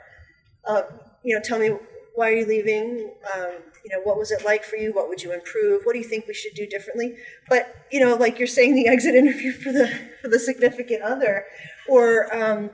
uh, 0.65 0.83
you 1.23 1.35
know, 1.35 1.41
tell 1.43 1.59
me 1.59 1.71
why 2.17 2.29
are 2.31 2.33
you 2.33 2.45
leaving? 2.47 3.11
Um, 3.35 3.51
you 3.85 3.95
know, 3.95 4.01
what 4.03 4.17
was 4.17 4.31
it 4.31 4.43
like 4.43 4.63
for 4.63 4.75
you? 4.75 4.91
What 4.91 5.07
would 5.07 5.21
you 5.21 5.31
improve? 5.31 5.83
What 5.83 5.93
do 5.93 5.99
you 5.99 6.05
think 6.05 6.25
we 6.27 6.33
should 6.33 6.55
do 6.55 6.65
differently? 6.65 7.15
But 7.47 7.75
you 7.91 7.99
know, 7.99 8.15
like 8.15 8.39
you're 8.39 8.47
saying, 8.47 8.73
the 8.73 8.87
exit 8.95 9.13
interview 9.13 9.51
for 9.51 9.71
the 9.71 9.87
for 10.21 10.27
the 10.27 10.39
significant 10.39 11.03
other, 11.03 11.45
or 11.87 12.35
um, 12.35 12.71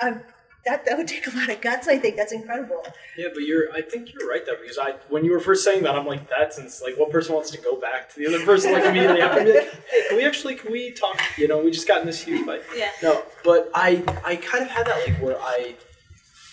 um, 0.00 0.22
that 0.64 0.86
that 0.86 0.96
would 0.96 1.06
take 1.06 1.26
a 1.26 1.36
lot 1.36 1.50
of 1.50 1.60
guts. 1.60 1.86
I 1.86 1.98
think 1.98 2.16
that's 2.16 2.32
incredible. 2.32 2.82
Yeah, 3.18 3.28
but 3.34 3.42
you're. 3.42 3.70
I 3.74 3.82
think 3.82 4.14
you're 4.14 4.26
right 4.26 4.44
though 4.46 4.56
because 4.58 4.78
I 4.78 4.92
when 5.10 5.22
you 5.26 5.30
were 5.32 5.38
first 5.40 5.62
saying 5.62 5.82
that 5.82 5.94
I'm 5.94 6.06
like 6.06 6.26
that's 6.30 6.58
ins- 6.58 6.80
like 6.82 6.96
what 6.96 7.10
person 7.10 7.34
wants 7.34 7.50
to 7.50 7.58
go 7.58 7.76
back 7.78 8.08
to 8.14 8.18
the 8.18 8.26
other 8.26 8.42
person 8.46 8.72
like 8.72 8.84
immediately 8.84 9.20
after 9.20 9.44
be 9.44 9.52
like 9.52 9.70
hey 9.90 10.02
can 10.08 10.16
we 10.16 10.24
actually 10.24 10.54
can 10.54 10.72
we 10.72 10.92
talk 10.92 11.20
you 11.36 11.46
know 11.46 11.62
we 11.62 11.70
just 11.70 11.86
got 11.86 12.00
in 12.00 12.06
this 12.06 12.22
huge 12.24 12.46
fight 12.46 12.62
Yeah. 12.74 12.88
no 13.02 13.22
but 13.44 13.70
I 13.74 14.02
I 14.24 14.36
kind 14.36 14.64
of 14.64 14.70
had 14.70 14.86
that 14.86 15.06
like 15.06 15.20
where 15.22 15.38
I 15.38 15.74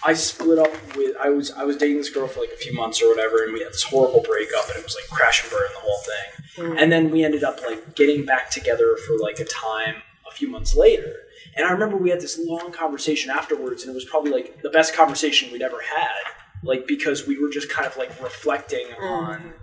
I 0.03 0.13
split 0.13 0.57
up 0.57 0.71
with 0.95 1.15
I 1.17 1.29
was 1.29 1.51
I 1.51 1.63
was 1.63 1.77
dating 1.77 1.97
this 1.97 2.09
girl 2.09 2.27
for 2.27 2.39
like 2.39 2.51
a 2.51 2.57
few 2.57 2.73
months 2.73 3.01
or 3.01 3.09
whatever 3.09 3.43
and 3.43 3.53
we 3.53 3.61
had 3.61 3.71
this 3.71 3.83
horrible 3.83 4.21
breakup 4.21 4.67
and 4.69 4.77
it 4.77 4.83
was 4.83 4.95
like 4.95 5.09
crash 5.09 5.43
and 5.43 5.51
burn 5.51 5.67
the 5.73 5.79
whole 5.79 5.99
thing. 5.99 6.65
Mm. 6.65 6.81
And 6.81 6.91
then 6.91 7.11
we 7.11 7.23
ended 7.23 7.43
up 7.43 7.59
like 7.65 7.95
getting 7.95 8.25
back 8.25 8.49
together 8.49 8.97
for 9.07 9.17
like 9.17 9.39
a 9.39 9.45
time 9.45 9.95
a 10.29 10.33
few 10.33 10.47
months 10.47 10.75
later. 10.75 11.13
And 11.55 11.65
I 11.65 11.71
remember 11.71 11.97
we 11.97 12.09
had 12.09 12.21
this 12.21 12.39
long 12.43 12.71
conversation 12.71 13.29
afterwards 13.29 13.83
and 13.83 13.91
it 13.91 13.95
was 13.95 14.05
probably 14.05 14.31
like 14.31 14.61
the 14.61 14.69
best 14.69 14.95
conversation 14.95 15.51
we'd 15.51 15.61
ever 15.61 15.81
had 15.81 16.33
like 16.63 16.87
because 16.87 17.27
we 17.27 17.39
were 17.39 17.49
just 17.49 17.69
kind 17.69 17.85
of 17.87 17.95
like 17.97 18.09
reflecting 18.21 18.87
mm. 18.87 19.03
on 19.03 19.53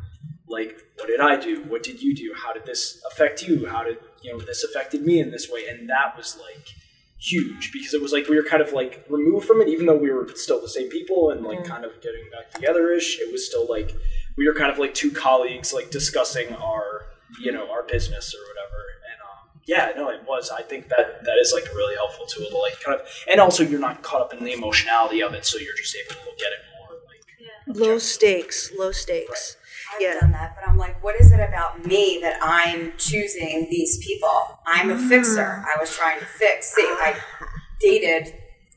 like 0.48 0.84
what 0.96 1.08
did 1.08 1.20
I 1.20 1.36
do? 1.36 1.62
What 1.64 1.82
did 1.82 2.02
you 2.02 2.14
do? 2.14 2.32
How 2.36 2.52
did 2.52 2.66
this 2.66 3.02
affect 3.10 3.42
you? 3.42 3.66
How 3.66 3.84
did 3.84 3.98
you 4.22 4.32
know 4.32 4.40
this 4.40 4.64
affected 4.64 5.02
me 5.02 5.20
in 5.20 5.30
this 5.30 5.50
way? 5.50 5.66
And 5.68 5.88
that 5.90 6.16
was 6.16 6.38
like 6.38 6.74
huge 7.18 7.72
because 7.72 7.94
it 7.94 8.00
was 8.00 8.12
like 8.12 8.28
we 8.28 8.36
were 8.36 8.44
kind 8.48 8.62
of 8.62 8.72
like 8.72 9.04
removed 9.10 9.46
from 9.46 9.60
it 9.60 9.68
even 9.68 9.86
though 9.86 9.96
we 9.96 10.10
were 10.10 10.28
still 10.36 10.60
the 10.60 10.68
same 10.68 10.88
people 10.88 11.30
and 11.30 11.44
like 11.44 11.64
kind 11.64 11.84
of 11.84 11.90
getting 12.00 12.22
back 12.30 12.48
together 12.54 12.92
ish 12.92 13.18
it 13.18 13.32
was 13.32 13.44
still 13.44 13.66
like 13.68 13.94
we 14.36 14.46
were 14.46 14.54
kind 14.54 14.70
of 14.70 14.78
like 14.78 14.94
two 14.94 15.10
colleagues 15.10 15.72
like 15.74 15.90
discussing 15.90 16.54
our 16.54 17.06
you 17.40 17.52
know 17.52 17.70
our 17.70 17.82
business 17.82 18.34
or 18.34 18.40
whatever. 18.48 18.80
And 19.10 19.20
um, 19.22 19.60
yeah 19.66 19.92
no 19.96 20.08
it 20.10 20.22
was. 20.26 20.50
I 20.50 20.62
think 20.62 20.88
that 20.88 21.24
that 21.24 21.36
is 21.40 21.52
like 21.52 21.70
a 21.70 21.74
really 21.74 21.96
helpful 21.96 22.26
tool 22.26 22.48
to 22.48 22.58
like 22.58 22.80
kind 22.80 23.00
of 23.00 23.06
and 23.30 23.40
also 23.40 23.64
you're 23.64 23.80
not 23.80 24.02
caught 24.02 24.20
up 24.22 24.32
in 24.32 24.44
the 24.44 24.52
emotionality 24.52 25.20
of 25.20 25.34
it 25.34 25.44
so 25.44 25.58
you're 25.58 25.76
just 25.76 25.94
able 25.96 26.14
to 26.14 26.26
look 26.26 26.38
at 26.40 26.52
it 26.52 26.60
more 26.78 26.96
like 27.06 27.78
Low 27.86 27.98
stakes, 27.98 28.72
low 28.78 28.92
stakes. 28.92 29.56
I've 29.98 30.02
Yeah. 30.02 30.20
done 30.20 30.32
that, 30.32 30.54
but 30.54 30.68
I'm 30.68 30.76
like, 30.76 31.02
what 31.02 31.20
is 31.20 31.32
it 31.32 31.40
about 31.40 31.84
me 31.84 32.20
that 32.22 32.38
I'm 32.40 32.92
choosing 32.98 33.68
these 33.70 33.98
people? 33.98 34.60
I'm 34.66 34.90
a 34.90 34.94
mm. 34.94 35.08
fixer. 35.08 35.64
I 35.66 35.76
was 35.80 35.94
trying 35.96 36.20
to 36.20 36.24
fix. 36.24 36.72
See, 36.74 36.82
I 36.82 37.16
dated 37.80 38.34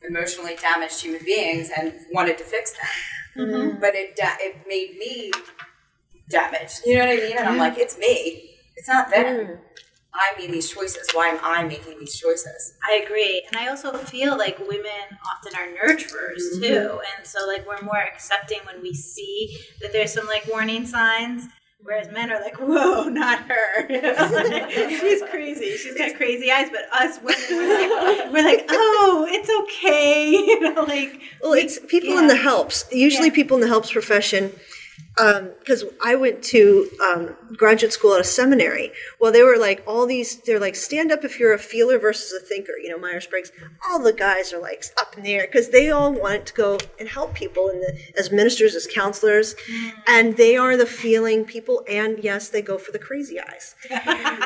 emotionally 0.08 0.56
damaged 0.56 1.02
human 1.02 1.24
beings 1.24 1.70
and 1.76 1.94
wanted 2.12 2.38
to 2.40 2.44
fix 2.44 2.74
them, 2.74 3.48
mm-hmm. 3.48 3.80
but 3.80 3.94
it 3.94 4.16
da- 4.16 4.38
it 4.40 4.66
made 4.68 4.98
me 4.98 5.32
damaged. 6.30 6.82
You 6.86 6.96
know 6.98 7.06
what 7.06 7.14
I 7.14 7.18
mean? 7.18 7.38
And 7.38 7.48
I'm 7.48 7.58
like, 7.58 7.78
it's 7.78 7.98
me. 8.00 8.56
It's 8.76 8.88
not 8.88 9.12
them. 9.12 9.26
Mm. 9.26 9.60
I 10.14 10.38
made 10.38 10.52
these 10.52 10.70
choices. 10.70 11.08
Why 11.14 11.28
am 11.28 11.40
I 11.42 11.64
making 11.64 12.00
these 12.00 12.18
choices? 12.20 12.74
I 12.88 13.02
agree. 13.06 13.44
And 13.48 13.56
I 13.58 13.70
also 13.70 13.94
feel 13.98 14.38
like 14.38 14.60
women 14.60 15.18
often 15.34 15.54
are 15.56 15.68
nurturers 15.68 16.44
mm-hmm. 16.54 16.62
too. 16.62 17.00
And 17.18 17.26
so 17.26 17.48
like 17.48 17.66
we're 17.68 17.82
more 17.82 17.98
accepting 18.02 18.60
when 18.66 18.82
we 18.82 18.94
see 18.94 19.58
that 19.80 19.94
there's 19.94 20.14
some 20.14 20.28
like 20.28 20.46
warning 20.48 20.86
signs. 20.86 21.48
Whereas 21.84 22.12
men 22.12 22.32
are 22.32 22.40
like, 22.40 22.58
whoa, 22.58 23.06
not 23.10 23.40
her. 23.40 23.88
She's 25.00 25.24
crazy. 25.32 25.78
She's 25.78 25.98
got 25.98 26.16
crazy 26.16 26.52
eyes. 26.52 26.70
But 26.70 26.82
us 26.94 27.18
women, 27.24 27.42
we're 27.50 28.04
like, 28.04 28.32
we're 28.34 28.44
like 28.44 28.66
oh, 28.70 29.26
it's 29.30 29.50
okay. 29.64 30.30
You 30.32 30.60
know, 30.60 30.84
like, 30.84 31.22
Well, 31.42 31.54
it's 31.54 31.80
people 31.88 32.18
in 32.20 32.28
the 32.28 32.36
helps. 32.36 32.86
Usually, 32.92 33.30
Yeah. 33.30 33.34
people 33.34 33.58
in 33.58 33.62
the 33.62 33.68
helps 33.68 33.92
profession. 33.92 34.52
Because 35.16 35.84
I 36.04 36.16
went 36.16 36.44
to 36.46 36.90
um, 37.04 37.36
graduate 37.56 37.94
school 37.94 38.14
at 38.14 38.22
a 38.22 38.24
seminary. 38.24 38.92
Well, 39.20 39.32
they 39.32 39.44
were 39.44 39.58
like 39.58 39.84
all 39.86 40.06
these. 40.06 40.38
They're 40.42 40.60
like 40.60 40.76
stand 40.76 41.12
up 41.12 41.24
if 41.24 41.40
you're 41.40 41.54
a 41.54 41.60
feeler 41.60 42.00
versus 42.00 42.32
a 42.32 42.46
thinker. 42.46 42.74
You 42.82 42.90
know, 42.90 42.98
Myers 42.98 43.28
Briggs. 43.28 43.52
All 43.90 44.00
the 44.00 44.14
guys 44.14 44.54
are 44.54 44.62
like 44.62 44.84
up 45.00 45.18
in 45.18 45.24
the 45.24 45.34
air 45.34 45.48
because 45.48 45.70
they 45.70 45.92
all 45.92 46.14
want 46.14 46.46
to 46.48 46.54
go 46.54 46.78
and 47.00 47.10
help 47.10 47.34
people 47.34 47.70
in 47.70 47.82
the, 47.82 48.00
as 48.18 48.32
ministers, 48.32 48.76
as 48.76 48.88
counselors, 48.88 49.56
and 50.08 50.38
they 50.38 50.56
are 50.56 50.78
the 50.78 50.86
feeling 50.86 51.46
people. 51.46 51.84
And 51.90 52.20
yes, 52.24 52.50
they 52.50 52.62
go 52.62 52.78
for 52.78 52.92
the 52.92 53.00
crazy 53.00 53.40
eyes. 53.40 53.76
and 53.90 54.44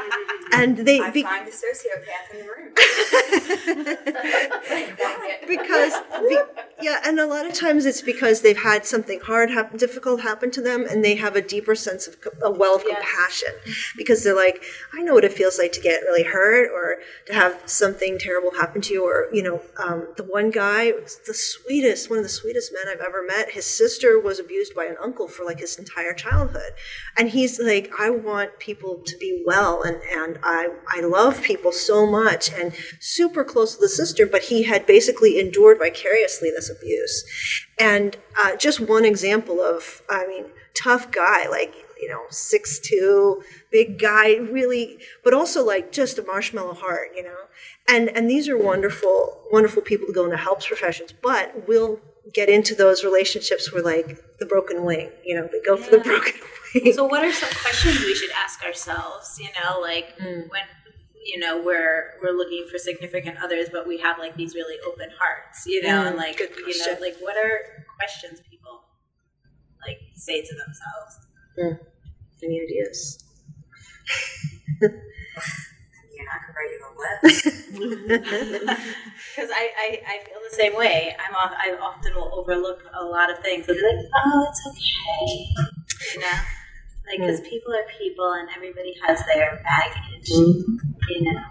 and 0.51 0.77
they 0.87 0.99
I 0.99 1.11
be- 1.11 1.23
find 1.23 1.47
the 1.47 1.51
sociopath 1.51 2.33
in 2.33 2.39
the 2.39 2.45
room. 2.51 2.73
because 5.47 5.93
be, 6.27 6.37
yeah 6.81 6.99
and 7.05 7.19
a 7.19 7.25
lot 7.25 7.45
of 7.45 7.53
times 7.53 7.85
it's 7.85 8.01
because 8.01 8.41
they've 8.41 8.57
had 8.57 8.85
something 8.85 9.19
hard 9.21 9.49
happen 9.49 9.77
difficult 9.77 10.21
happen 10.21 10.51
to 10.55 10.61
them 10.61 10.85
and 10.89 11.03
they 11.05 11.15
have 11.15 11.35
a 11.35 11.41
deeper 11.41 11.75
sense 11.75 12.07
of 12.07 12.15
a 12.43 12.51
well 12.51 12.75
of 12.75 12.83
Yes. 12.85 12.97
compassion. 12.97 13.53
Because 13.95 14.23
they're 14.23 14.35
like 14.47 14.63
i 14.93 15.01
know 15.01 15.13
what 15.13 15.23
it 15.29 15.33
feels 15.33 15.57
like 15.59 15.71
to 15.73 15.81
get 15.81 16.01
really 16.01 16.23
hurt 16.23 16.69
or 16.71 16.97
to 17.27 17.33
have 17.33 17.53
something 17.65 18.17
terrible 18.19 18.51
happen 18.63 18.81
to 18.81 18.93
you 18.93 19.03
or 19.05 19.27
you 19.33 19.43
know 19.43 19.61
um, 19.83 20.07
the 20.17 20.23
one 20.23 20.49
guy 20.51 20.91
the 21.27 21.33
sweetest 21.33 22.09
one 22.09 22.19
of 22.19 22.25
the 22.25 22.29
sweetest 22.41 22.71
men 22.73 22.85
i've 22.91 23.05
ever 23.05 23.23
met 23.25 23.51
his 23.51 23.65
sister 23.65 24.19
was 24.19 24.39
abused 24.39 24.73
by 24.75 24.85
an 24.85 24.97
uncle 25.07 25.27
for 25.27 25.43
like 25.45 25.59
his 25.59 25.77
entire 25.77 26.13
childhood. 26.13 26.71
And 27.17 27.29
he's 27.29 27.59
like 27.59 27.91
i 27.99 28.09
want 28.09 28.49
people 28.59 29.01
to 29.05 29.17
be 29.17 29.43
well 29.45 29.81
and 29.83 29.97
and 30.11 30.39
i 30.43 30.69
i 30.97 31.01
love 31.01 31.41
people 31.41 31.71
so 31.71 32.05
much 32.05 32.51
and 32.53 32.73
super 32.99 33.43
close 33.43 33.75
to 33.75 33.81
the 33.81 33.89
sister 33.89 34.25
but 34.25 34.43
he 34.43 34.63
had 34.63 34.85
basically 34.85 35.39
endured 35.39 35.77
vicariously 35.79 36.49
this 36.51 36.69
abuse 36.69 37.15
and 37.79 38.17
uh, 38.41 38.55
just 38.55 38.79
one 38.79 39.05
example 39.05 39.61
of 39.61 40.01
i 40.09 40.25
mean 40.27 40.45
tough 40.73 41.11
guy 41.11 41.47
like 41.49 41.73
you 42.01 42.09
know 42.09 42.21
six 42.29 42.79
two 42.79 43.41
big 43.71 43.97
guy 43.99 44.35
really 44.35 44.97
but 45.23 45.33
also 45.33 45.63
like 45.65 45.91
just 45.91 46.17
a 46.17 46.23
marshmallow 46.23 46.73
heart 46.73 47.09
you 47.15 47.23
know 47.23 47.37
and 47.87 48.09
and 48.09 48.29
these 48.29 48.47
are 48.49 48.57
wonderful 48.57 49.41
wonderful 49.51 49.81
people 49.81 50.07
to 50.07 50.13
go 50.13 50.25
into 50.25 50.37
helps 50.37 50.67
professions 50.67 51.13
but 51.21 51.67
we'll 51.67 51.99
get 52.33 52.49
into 52.49 52.73
those 52.75 53.03
relationships 53.03 53.71
where 53.71 53.83
like 53.83 54.17
the 54.39 54.45
broken 54.45 54.83
wing 54.83 55.09
you 55.23 55.35
know 55.35 55.47
they 55.51 55.61
go 55.65 55.77
for 55.77 55.91
the 55.91 55.99
broken 55.99 56.33
wing 56.75 56.91
So, 56.93 57.05
what 57.05 57.23
are 57.23 57.31
some 57.31 57.49
questions 57.61 58.01
we 58.01 58.13
should 58.13 58.31
ask 58.31 58.61
ourselves? 58.65 59.39
You 59.39 59.47
know, 59.57 59.79
like 59.79 60.17
Mm. 60.19 60.49
when 60.49 60.63
you 61.25 61.39
know 61.39 61.61
we're 61.61 62.11
we're 62.21 62.31
looking 62.37 62.67
for 62.71 62.77
significant 62.77 63.37
others, 63.43 63.67
but 63.71 63.87
we 63.87 63.97
have 63.99 64.17
like 64.19 64.35
these 64.35 64.55
really 64.55 64.77
open 64.87 65.09
hearts. 65.19 65.65
You 65.65 65.81
know, 65.81 66.03
Mm, 66.03 66.07
and 66.07 66.17
like 66.17 66.37
good 66.37 66.49
you 66.55 66.77
know, 66.79 66.97
like 67.01 67.17
what 67.19 67.35
are 67.37 67.59
questions 67.97 68.41
people 68.49 68.83
like 69.85 69.99
say 70.15 70.41
to 70.41 70.53
themselves? 70.55 71.81
any 72.43 72.61
ideas 72.61 73.23
You're 76.15 76.25
not 76.25 76.41
gonna 76.41 76.53
write 76.57 76.71
you 76.71 76.79
a 76.85 76.91
list. 77.25 77.45
Because 79.35 79.49
I, 79.51 79.69
I, 79.77 80.01
I 80.07 80.23
feel 80.25 80.39
the 80.49 80.55
same 80.55 80.75
way. 80.75 81.15
I'm 81.19 81.35
off, 81.35 81.51
I 81.57 81.75
often 81.81 82.15
will 82.15 82.31
overlook 82.33 82.83
a 82.93 83.03
lot 83.03 83.29
of 83.29 83.39
things. 83.39 83.67
I'll 83.67 83.75
be 83.75 83.81
like, 83.81 84.05
oh, 84.15 84.47
it's 84.49 84.61
okay. 84.69 86.15
You 86.15 86.21
know? 86.21 86.39
Like, 87.07 87.19
because 87.19 87.41
people 87.41 87.73
are 87.73 87.85
people 87.99 88.31
and 88.33 88.49
everybody 88.55 88.95
has 89.05 89.23
their 89.27 89.61
baggage. 89.63 90.29
You 90.29 91.21
know? 91.21 91.43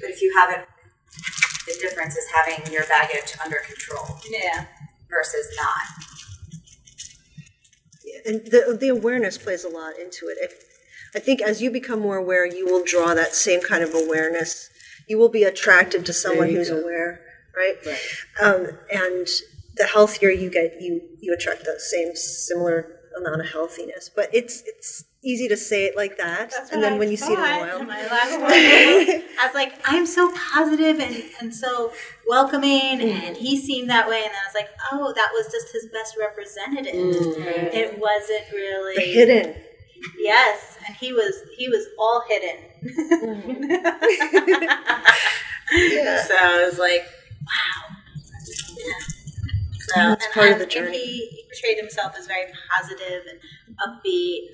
But 0.00 0.10
if 0.10 0.20
you 0.20 0.32
haven't, 0.36 0.66
the 1.66 1.78
difference 1.80 2.16
is 2.16 2.26
having 2.34 2.72
your 2.72 2.84
baggage 2.86 3.34
under 3.44 3.56
control 3.58 4.18
Yeah. 4.30 4.66
versus 5.08 5.46
not. 5.56 6.06
and 8.24 8.44
the 8.46 8.76
the 8.78 8.88
awareness 8.88 9.38
plays 9.38 9.64
a 9.64 9.68
lot 9.68 9.98
into 9.98 10.26
it. 10.28 10.38
If 10.40 10.52
I 11.14 11.18
think 11.18 11.40
as 11.42 11.60
you 11.62 11.70
become 11.70 12.00
more 12.00 12.16
aware, 12.16 12.46
you 12.46 12.66
will 12.66 12.84
draw 12.84 13.14
that 13.14 13.34
same 13.34 13.60
kind 13.60 13.82
of 13.82 13.94
awareness. 13.94 14.68
You 15.08 15.18
will 15.18 15.28
be 15.28 15.42
attracted 15.44 16.06
to 16.06 16.12
someone 16.12 16.48
who's 16.50 16.70
go. 16.70 16.80
aware, 16.80 17.20
right? 17.56 17.76
Um, 18.40 18.66
and 18.92 19.26
the 19.76 19.86
healthier 19.92 20.30
you 20.30 20.50
get, 20.50 20.80
you 20.80 21.00
you 21.20 21.34
attract 21.34 21.64
the 21.64 21.78
same 21.80 22.14
similar 22.14 23.00
amount 23.18 23.40
of 23.40 23.50
healthiness. 23.50 24.10
But 24.14 24.30
it's 24.32 24.62
it's 24.66 25.04
easy 25.22 25.48
to 25.48 25.56
say 25.56 25.86
it 25.86 25.96
like 25.96 26.18
that, 26.18 26.52
and 26.72 26.82
then 26.82 26.98
when 26.98 27.10
you 27.10 27.16
see 27.16 27.32
it 27.32 27.38
in 27.38 27.44
the 27.44 27.50
wild, 27.50 27.86
My 27.86 28.02
last 28.06 28.40
one, 28.40 28.50
I 28.52 29.46
was 29.46 29.54
like, 29.54 29.74
I'm 29.84 30.06
so 30.06 30.32
positive 30.32 30.98
and, 31.00 31.22
and 31.40 31.54
so 31.54 31.92
welcoming, 32.28 32.98
mm. 32.98 33.12
and 33.12 33.36
he 33.36 33.56
seemed 33.60 33.88
that 33.90 34.08
way. 34.08 34.16
And 34.16 34.26
then 34.26 34.40
I 34.42 34.46
was 34.46 34.54
like, 34.54 34.70
oh, 34.92 35.12
that 35.14 35.30
was 35.32 35.46
just 35.52 35.72
his 35.72 35.86
best 35.92 36.16
representative. 36.18 36.94
Mm. 36.94 37.74
It 37.74 37.98
wasn't 37.98 38.52
really 38.52 38.96
the 38.96 39.12
hidden. 39.12 39.54
Yes, 40.18 40.78
and 40.86 40.96
he 40.96 41.12
was 41.12 41.34
he 41.56 41.68
was 41.68 41.86
all 41.98 42.24
hidden. 42.28 42.56
Mm. 42.82 43.78
Yeah. 45.72 46.22
So 46.22 46.34
I 46.36 46.66
was 46.66 46.78
like, 46.78 47.06
wow. 47.46 47.96
Yeah. 48.76 49.11
So, 49.94 50.12
It's 50.12 50.24
and 50.24 50.34
part 50.34 50.52
of 50.52 50.58
the 50.58 50.66
journey. 50.66 50.98
he, 50.98 51.44
portrayed 51.52 51.78
himself 51.78 52.14
as 52.18 52.26
very 52.26 52.50
positive 52.70 53.24
and 53.28 53.38
upbeat. 53.86 54.48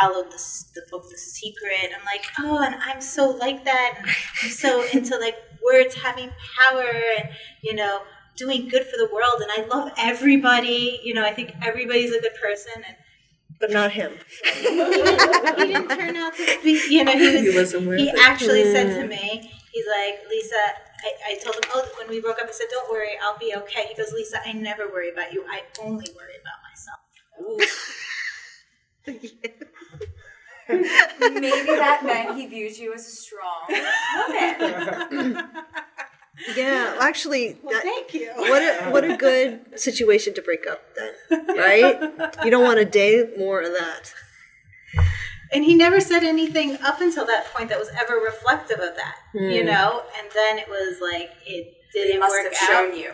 Followed 0.00 0.30
the, 0.30 0.38
the 0.74 0.82
book 0.90 1.08
The 1.10 1.16
Secret. 1.16 1.90
I'm 1.98 2.04
like, 2.04 2.24
oh, 2.40 2.62
and 2.62 2.74
I'm 2.74 3.00
so 3.00 3.30
like 3.30 3.64
that. 3.64 3.94
And 3.98 4.10
I'm 4.42 4.50
so 4.50 4.84
into 4.92 5.16
like 5.18 5.36
words 5.64 5.94
having 5.94 6.30
power 6.60 6.90
and 7.18 7.30
you 7.62 7.74
know 7.74 8.02
doing 8.36 8.68
good 8.68 8.84
for 8.84 8.96
the 8.98 9.08
world. 9.12 9.40
And 9.40 9.50
I 9.56 9.66
love 9.74 9.92
everybody. 9.98 11.00
You 11.02 11.14
know, 11.14 11.24
I 11.24 11.32
think 11.32 11.54
everybody's 11.62 12.12
a 12.14 12.20
good 12.20 12.34
person. 12.40 12.72
And 12.86 12.96
But 13.58 13.70
not 13.70 13.92
him. 13.92 14.12
he 14.54 14.60
didn't, 14.62 15.88
turn 15.88 16.16
out 16.16 16.34
to 16.36 16.58
be, 16.62 16.80
you 16.90 17.04
know, 17.04 17.12
he 17.12 17.56
was, 17.56 17.72
He 17.72 18.10
he 18.10 18.12
actually 18.22 18.64
said 18.64 19.00
to 19.00 19.06
me, 19.08 19.50
he's 19.72 19.86
like, 19.86 20.20
Lisa, 20.28 20.54
I, 21.04 21.32
I 21.32 21.38
told 21.42 21.56
him, 21.56 21.62
oh, 21.74 21.88
when 21.98 22.08
we 22.08 22.20
broke 22.20 22.38
up, 22.40 22.48
I 22.48 22.52
said, 22.52 22.66
don't 22.70 22.90
worry, 22.90 23.10
I'll 23.22 23.38
be 23.38 23.54
okay. 23.56 23.86
He 23.88 23.94
goes, 23.94 24.12
Lisa, 24.12 24.38
I 24.46 24.52
never 24.52 24.88
worry 24.88 25.10
about 25.10 25.32
you. 25.32 25.44
I 25.48 25.62
only 25.82 26.10
worry 26.16 26.34
about 26.40 26.60
myself. 26.68 27.00
Maybe 30.68 31.66
that 31.66 32.02
meant 32.04 32.36
he 32.36 32.46
views 32.46 32.78
you 32.78 32.92
as 32.94 33.06
a 33.06 33.10
strong 33.10 33.68
woman. 34.28 35.38
Yeah, 36.54 36.98
actually, 37.00 37.56
Well, 37.62 37.72
that, 37.72 37.82
thank 37.82 38.12
you. 38.12 38.30
what 38.36 38.60
a 38.60 38.90
what 38.90 39.04
a 39.04 39.16
good 39.16 39.80
situation 39.80 40.34
to 40.34 40.42
break 40.42 40.66
up 40.66 40.82
then, 40.94 41.46
right? 41.56 42.12
You 42.44 42.50
don't 42.50 42.62
want 42.62 42.78
a 42.78 42.84
day 42.84 43.24
more 43.38 43.62
of 43.62 43.72
that. 43.72 44.12
And 45.52 45.64
he 45.64 45.74
never 45.74 46.00
said 46.00 46.24
anything 46.24 46.76
up 46.84 47.00
until 47.00 47.24
that 47.26 47.46
point 47.54 47.68
that 47.68 47.78
was 47.78 47.88
ever 48.00 48.16
reflective 48.16 48.80
of 48.80 48.96
that, 48.96 49.16
you 49.34 49.62
know? 49.64 50.02
And 50.18 50.28
then 50.34 50.58
it 50.58 50.68
was 50.68 51.00
like, 51.00 51.30
it 51.46 51.72
didn't 51.92 52.20
must 52.20 52.32
work 52.32 52.52
have 52.52 52.52
out. 52.52 52.68
shown 52.90 52.96
you. 52.98 53.12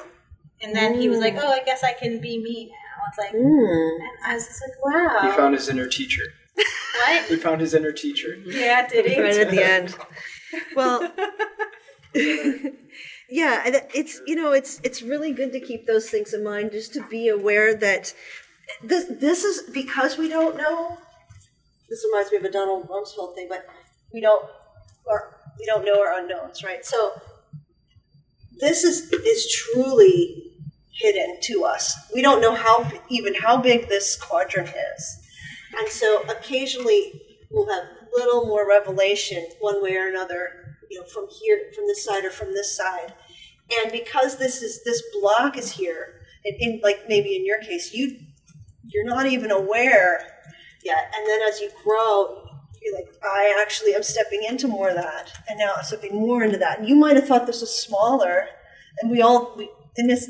And 0.63 0.75
then 0.75 0.95
he 1.01 1.09
was 1.09 1.19
like, 1.19 1.35
oh, 1.37 1.51
I 1.53 1.63
guess 1.65 1.83
I 1.85 1.93
can 1.93 2.21
be 2.21 2.39
me 2.43 2.67
now. 2.71 3.05
It's 3.09 3.19
like, 3.19 3.33
Mm. 3.35 3.97
and 4.01 4.09
I 4.27 4.35
was 4.35 4.47
just 4.47 4.63
like, 4.63 4.85
wow. 4.85 5.31
He 5.31 5.37
found 5.37 5.55
his 5.55 5.69
inner 5.69 5.87
teacher. 5.89 6.23
what? 6.55 7.25
He 7.27 7.37
found 7.37 7.61
his 7.61 7.75
inner 7.75 7.93
teacher. 7.93 8.35
Yeah, 8.47 8.87
did 8.89 9.07
he? 9.07 9.21
right 9.21 9.37
at 9.37 9.51
the 9.51 9.63
end. 9.65 9.95
Well, 10.77 11.11
yeah, 13.31 13.63
it's 13.95 14.21
you 14.27 14.37
know 14.37 14.53
it's 14.53 14.81
it's 14.85 15.01
really 15.03 15.33
good 15.33 15.53
to 15.53 15.61
keep 15.61 15.87
those 15.87 16.11
things 16.11 16.35
in 16.35 16.45
mind, 16.45 16.73
just 16.73 16.93
to 16.95 17.03
be 17.09 17.29
aware 17.29 17.75
that 17.75 18.13
this 18.83 19.07
this 19.09 19.45
is 19.45 19.63
because 19.71 20.19
we 20.19 20.29
don't 20.29 20.57
know. 20.57 20.99
This 21.89 22.05
reminds 22.11 22.31
me 22.33 22.39
of 22.39 22.45
a 22.45 22.51
Donald 22.51 22.89
Rumsfeld 22.89 23.35
thing, 23.35 23.47
but 23.49 23.67
we 24.13 24.21
don't 24.21 24.45
or 25.05 25.41
we 25.59 25.67
don't 25.67 25.85
know 25.85 26.01
our 26.01 26.19
unknowns, 26.19 26.63
right? 26.63 26.85
So 26.85 27.13
this 28.61 28.85
is 28.85 29.13
is 29.13 29.51
truly 29.53 30.53
hidden 30.91 31.39
to 31.43 31.65
us. 31.65 31.95
We 32.15 32.23
don't 32.23 32.41
know 32.41 32.55
how 32.55 32.91
even 33.09 33.35
how 33.35 33.57
big 33.59 33.89
this 33.89 34.17
quadrant 34.17 34.69
is. 34.69 35.19
And 35.79 35.89
so 35.89 36.23
occasionally 36.29 37.23
we'll 37.51 37.69
have 37.69 37.85
a 37.85 38.19
little 38.19 38.47
more 38.47 38.69
revelation 38.69 39.47
one 39.61 39.83
way 39.83 39.97
or 39.97 40.09
another, 40.09 40.77
you 40.91 41.01
know, 41.01 41.07
from 41.07 41.27
here, 41.29 41.71
from 41.75 41.87
this 41.87 42.05
side 42.05 42.25
or 42.25 42.31
from 42.31 42.53
this 42.53 42.77
side. 42.77 43.15
And 43.81 43.93
because 43.93 44.37
this 44.37 44.63
is 44.63 44.85
this 44.85 45.03
block 45.19 45.57
is 45.57 45.73
here, 45.73 46.21
and 46.45 46.55
in 46.59 46.81
like 46.83 47.05
maybe 47.09 47.37
in 47.37 47.47
your 47.47 47.61
case, 47.61 47.95
you 47.95 48.19
you're 48.85 49.07
not 49.07 49.27
even 49.27 49.51
aware 49.51 50.27
yet. 50.85 51.13
And 51.17 51.27
then 51.27 51.41
as 51.49 51.61
you 51.61 51.71
grow, 51.85 52.49
you're 52.83 52.95
like, 52.95 53.15
I 53.23 53.57
actually 53.63 53.95
am 53.95 54.03
stepping 54.03 54.43
into 54.49 54.67
more 54.67 54.89
of 54.89 54.97
that, 54.97 55.31
and 55.49 55.59
now 55.59 55.73
I'm 55.77 55.85
stepping 55.85 56.15
more 56.15 56.43
into 56.43 56.59
that. 56.59 56.81
And 56.81 56.89
you 56.89 56.97
might 56.97 57.17
have 57.17 57.29
thought 57.29 57.47
this 57.47 57.61
was 57.61 57.75
smaller, 57.75 58.47
and 59.01 59.11
we 59.11 59.23
all 59.23 59.55
we 59.57 59.71
in 59.97 60.09
this 60.09 60.29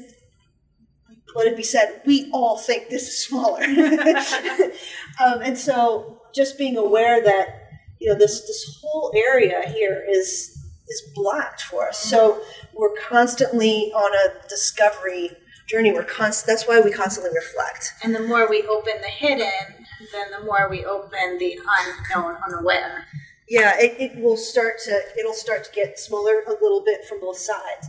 let 1.34 1.46
it 1.46 1.56
be 1.56 1.62
said, 1.62 2.02
we 2.04 2.30
all 2.32 2.58
think 2.58 2.88
this 2.88 3.08
is 3.08 3.24
smaller. 3.24 3.62
um, 5.24 5.40
and 5.42 5.56
so 5.56 6.20
just 6.34 6.58
being 6.58 6.76
aware 6.76 7.22
that, 7.22 7.70
you 8.00 8.08
know, 8.08 8.18
this, 8.18 8.40
this 8.42 8.80
whole 8.82 9.12
area 9.14 9.62
here 9.68 10.04
is, 10.08 10.58
is 10.88 11.02
blocked 11.14 11.62
for 11.62 11.88
us. 11.88 11.98
So 11.98 12.42
we're 12.74 12.94
constantly 13.08 13.92
on 13.94 14.12
a 14.14 14.48
discovery 14.48 15.30
journey. 15.68 15.92
We're 15.92 16.04
const- 16.04 16.46
that's 16.46 16.66
why 16.66 16.80
we 16.80 16.90
constantly 16.90 17.32
reflect. 17.34 17.92
And 18.02 18.14
the 18.14 18.20
more 18.20 18.48
we 18.48 18.62
open 18.62 18.94
the 19.00 19.08
hidden, 19.08 19.81
then 20.12 20.30
the 20.30 20.44
more 20.44 20.68
we 20.70 20.84
open 20.84 21.38
the 21.38 21.58
unknown, 21.78 22.36
unaware. 22.46 23.06
Yeah, 23.48 23.74
it, 23.78 23.96
it 24.00 24.22
will 24.22 24.36
start 24.36 24.74
to, 24.84 25.00
it'll 25.18 25.34
start 25.34 25.64
to 25.64 25.72
get 25.72 25.98
smaller 25.98 26.42
a 26.46 26.52
little 26.52 26.82
bit 26.84 27.04
from 27.04 27.20
both 27.20 27.38
sides. 27.38 27.88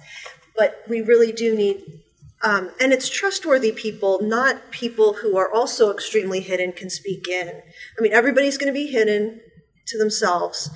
But 0.55 0.84
we 0.88 1.01
really 1.01 1.32
do 1.32 1.55
need 1.55 2.03
um, 2.43 2.72
and 2.82 2.91
it's 2.91 3.09
trustworthy 3.09 3.72
people, 3.72 4.22
not 4.22 4.70
people 4.72 5.14
who 5.14 5.38
are 5.38 5.51
also 5.51 5.91
extremely 5.91 6.41
hidden, 6.41 6.74
can 6.74 6.89
speak 6.89 7.30
in. 7.30 7.47
I 7.47 8.01
mean, 8.01 8.11
everybody's 8.11 8.57
going 8.57 8.72
to 8.72 8.78
be 8.78 8.88
hidden 8.88 9.39
to 9.88 9.97
themselves, 9.97 10.70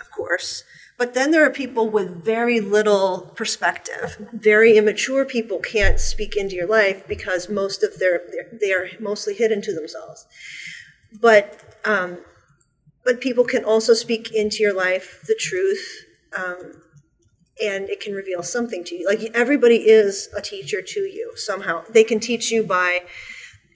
of 0.00 0.10
course. 0.10 0.64
But 0.96 1.14
then 1.14 1.32
there 1.32 1.44
are 1.44 1.50
people 1.50 1.88
with 1.88 2.24
very 2.24 2.60
little 2.60 3.32
perspective. 3.34 4.28
Very 4.32 4.76
immature 4.76 5.24
people 5.24 5.58
can't 5.58 5.98
speak 5.98 6.36
into 6.36 6.54
your 6.54 6.68
life 6.68 7.06
because 7.08 7.48
most 7.48 7.82
of 7.82 7.98
their, 7.98 8.22
they 8.52 8.72
are 8.72 8.88
mostly 9.00 9.34
hidden 9.34 9.60
to 9.62 9.74
themselves. 9.74 10.26
But 11.20 11.60
um, 11.84 12.18
but 13.04 13.20
people 13.20 13.44
can 13.44 13.64
also 13.64 13.92
speak 13.92 14.32
into 14.32 14.62
your 14.62 14.74
life 14.74 15.22
the 15.26 15.36
truth, 15.38 16.06
um, 16.36 16.80
and 17.62 17.88
it 17.90 18.00
can 18.00 18.14
reveal 18.14 18.42
something 18.42 18.82
to 18.84 18.94
you. 18.94 19.06
Like 19.06 19.30
everybody 19.34 19.76
is 19.76 20.28
a 20.36 20.40
teacher 20.40 20.80
to 20.80 21.00
you 21.00 21.32
somehow. 21.36 21.84
They 21.90 22.04
can 22.04 22.18
teach 22.18 22.50
you 22.50 22.64
by 22.64 23.00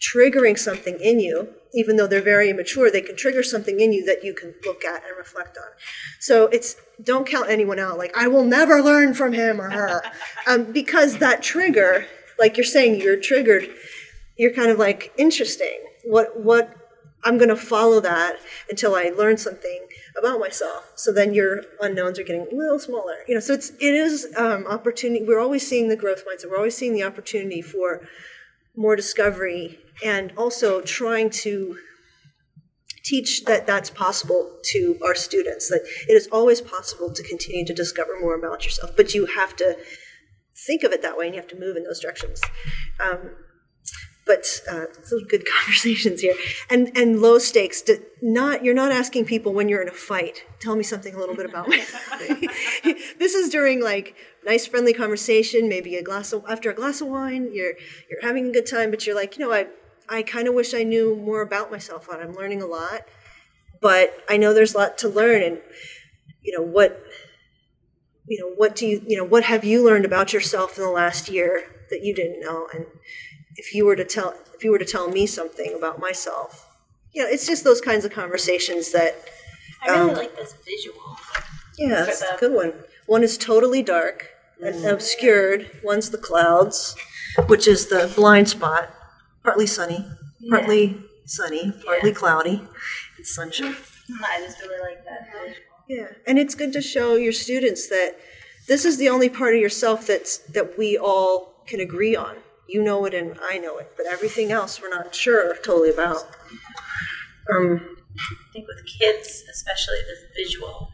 triggering 0.01 0.59
something 0.59 0.99
in 1.01 1.21
you 1.21 1.49
even 1.75 1.97
though 1.97 2.07
they're 2.07 2.23
very 2.23 2.51
immature, 2.51 2.91
they 2.91 3.01
can 3.01 3.16
trigger 3.16 3.43
something 3.43 3.81
in 3.81 3.93
you 3.93 4.05
that 4.07 4.25
you 4.25 4.35
can 4.35 4.55
look 4.64 4.85
at 4.85 5.05
and 5.05 5.16
reflect 5.16 5.57
on. 5.57 5.71
So 6.21 6.47
it's 6.47 6.77
don't 7.03 7.27
count 7.27 7.51
anyone 7.51 7.79
out. 7.79 7.99
Like 7.99 8.16
I 8.16 8.29
will 8.29 8.45
never 8.45 8.83
learn 8.83 9.14
from 9.14 9.33
him 9.33 9.61
or 9.61 9.71
her, 9.71 10.03
um, 10.47 10.73
because 10.73 11.19
that 11.19 11.43
trigger, 11.43 12.07
like 12.39 12.57
you're 12.57 12.64
saying, 12.64 13.01
you're 13.01 13.21
triggered. 13.21 13.69
You're 14.37 14.53
kind 14.53 14.71
of 14.71 14.79
like 14.79 15.12
interesting. 15.16 15.81
What 16.05 16.41
what 16.41 16.75
I'm 17.25 17.37
going 17.37 17.49
to 17.49 17.57
follow 17.57 18.01
that 18.01 18.37
until 18.71 18.95
I 18.95 19.11
learn 19.16 19.37
something 19.37 19.87
about 20.16 20.39
myself. 20.39 20.93
So 20.95 21.12
then 21.12 21.35
your 21.35 21.64
unknowns 21.81 22.19
are 22.19 22.23
getting 22.23 22.47
a 22.51 22.55
little 22.55 22.79
smaller. 22.79 23.16
You 23.27 23.35
know, 23.35 23.41
so 23.41 23.55
it's 23.55 23.71
it 23.71 23.95
is 23.95 24.29
um, 24.37 24.66
opportunity. 24.66 25.25
We're 25.25 25.41
always 25.41 25.66
seeing 25.66 25.89
the 25.89 25.97
growth 25.97 26.25
mindset. 26.25 26.51
We're 26.51 26.57
always 26.57 26.77
seeing 26.77 26.95
the 26.95 27.03
opportunity 27.03 27.61
for 27.61 28.09
more 28.77 28.95
discovery 28.95 29.81
and 30.05 30.32
also 30.36 30.80
trying 30.80 31.30
to 31.30 31.76
teach 33.05 33.44
that 33.44 33.66
that's 33.66 33.90
possible 33.90 34.59
to 34.62 34.99
our 35.05 35.14
students 35.14 35.68
that 35.68 35.80
it 36.09 36.12
is 36.12 36.28
always 36.30 36.61
possible 36.61 37.11
to 37.12 37.22
continue 37.22 37.64
to 37.64 37.72
discover 37.72 38.20
more 38.20 38.34
about 38.34 38.64
yourself 38.64 38.90
but 38.96 39.14
you 39.14 39.24
have 39.26 39.57
to 39.57 39.76
think 40.66 40.82
of 40.82 40.92
it 40.92 41.03
that 41.03 41.16
way 41.16 41.26
and 41.26 41.34
you 41.34 41.40
have 41.40 41.51
to 41.51 41.59
move 41.59 41.76
in 41.76 41.84
those 41.84 42.01
directions. 42.01 42.40
Um, 43.01 43.30
but 44.26 44.44
uh, 44.70 44.84
some 45.03 45.24
good 45.24 45.44
conversations 45.59 46.20
here. 46.20 46.34
And 46.68 46.96
and 46.96 47.20
low 47.20 47.38
stakes 47.38 47.80
to 47.82 48.03
not 48.20 48.64
you're 48.64 48.74
not 48.74 48.92
asking 48.92 49.24
people 49.24 49.55
when 49.55 49.68
you're 49.68 49.80
in 49.80 49.88
a 49.88 49.92
fight. 49.92 50.44
Tell 50.61 50.76
me 50.76 50.82
something 50.82 51.14
a 51.14 51.18
little 51.18 51.34
bit 51.34 51.46
about 51.46 51.68
me. 51.68 51.82
This 53.18 53.34
is 53.34 53.49
during 53.51 53.80
like 53.82 54.14
nice 54.44 54.66
friendly 54.66 54.92
conversation 54.92 55.68
maybe 55.68 55.96
a 55.96 56.03
glass 56.03 56.32
of 56.32 56.44
after 56.49 56.70
a 56.70 56.74
glass 56.74 57.01
of 57.01 57.09
wine 57.09 57.51
you're 57.53 57.74
you're 58.09 58.22
having 58.22 58.49
a 58.49 58.53
good 58.53 58.66
time 58.66 58.90
but 58.90 59.05
you're 59.05 59.14
like 59.14 59.36
you 59.36 59.44
know 59.44 59.53
i 59.53 59.66
i 60.09 60.22
kind 60.22 60.48
of 60.48 60.54
wish 60.54 60.74
i 60.74 60.82
knew 60.82 61.16
more 61.16 61.42
about 61.42 61.70
myself 61.70 62.09
and 62.09 62.20
i'm 62.22 62.34
learning 62.34 62.62
a 62.62 62.66
lot 62.66 63.02
but 63.80 64.12
i 64.28 64.36
know 64.36 64.52
there's 64.54 64.74
a 64.74 64.78
lot 64.78 64.98
to 64.98 65.09
learn 65.09 65.42
and 65.42 65.59
you 66.42 66.56
know 66.56 66.64
what 66.64 67.02
you 68.26 68.38
know 68.40 68.52
what 68.56 68.76
do 68.76 68.86
you 68.86 69.02
you 69.06 69.16
know 69.16 69.24
what 69.24 69.44
have 69.44 69.64
you 69.64 69.84
learned 69.84 70.04
about 70.04 70.32
yourself 70.32 70.76
in 70.78 70.84
the 70.84 70.90
last 70.90 71.28
year 71.28 71.64
that 71.90 72.02
you 72.04 72.14
didn't 72.14 72.40
know? 72.40 72.68
And 72.74 72.84
if 73.56 73.74
you 73.74 73.86
were 73.86 73.96
to 73.96 74.04
tell 74.04 74.34
if 74.54 74.62
you 74.62 74.70
were 74.70 74.78
to 74.78 74.84
tell 74.84 75.09
me 75.09 75.26
something 75.26 75.74
about 75.74 75.98
myself 75.98 76.68
you 77.14 77.22
know 77.22 77.28
it's 77.28 77.46
just 77.46 77.64
those 77.64 77.80
kinds 77.80 78.04
of 78.04 78.12
conversations 78.12 78.92
that 78.92 79.14
I 79.82 79.90
really 79.90 80.11
Um, 80.11 80.16
like 80.16 80.36
this 80.36 80.54
visual. 80.64 81.00
yeah 81.78 82.04
that's 82.04 82.22
a 82.22 82.36
good 82.38 82.52
one. 82.52 82.72
One 83.06 83.22
is 83.22 83.38
totally 83.38 83.82
dark 83.82 84.28
and 84.61 84.84
obscured 84.84 85.70
one's 85.82 86.11
the 86.11 86.18
clouds 86.18 86.94
which 87.46 87.66
is 87.66 87.86
the 87.88 88.12
blind 88.14 88.48
spot 88.48 88.90
partly 89.49 89.66
sunny 89.66 90.05
partly 90.51 90.96
sunny 91.24 91.72
partly 91.84 92.12
cloudy 92.12 92.61
it's 93.18 93.34
sunshine 93.34 93.74
I 94.22 94.40
just 94.44 94.61
really 94.61 94.80
like 94.80 95.05
that 95.05 95.28
visual. 95.32 95.57
yeah 95.88 96.07
and 96.26 96.38
it's 96.38 96.55
good 96.55 96.72
to 96.74 96.82
show 96.82 97.14
your 97.16 97.32
students 97.32 97.88
that 97.88 98.16
this 98.66 98.84
is 98.84 98.99
the 98.99 99.09
only 99.09 99.28
part 99.30 99.55
of 99.55 99.61
yourself 99.61 100.07
that's 100.07 100.38
that 100.57 100.76
we 100.78 100.99
all 100.99 101.62
can 101.66 101.80
agree 101.80 102.14
on 102.16 102.36
you 102.68 102.82
know 102.82 103.05
it 103.07 103.14
and 103.14 103.38
i 103.42 103.57
know 103.59 103.78
it 103.78 103.90
but 103.96 104.07
everything 104.07 104.53
else 104.53 104.80
we're 104.82 104.90
not 104.90 105.14
sure 105.14 105.55
totally 105.57 105.90
about 105.90 106.18
um 107.53 107.94
I 108.20 108.53
think 108.53 108.66
with 108.66 108.84
kids, 108.99 109.44
especially 109.49 109.94
this 110.09 110.24
visual. 110.36 110.90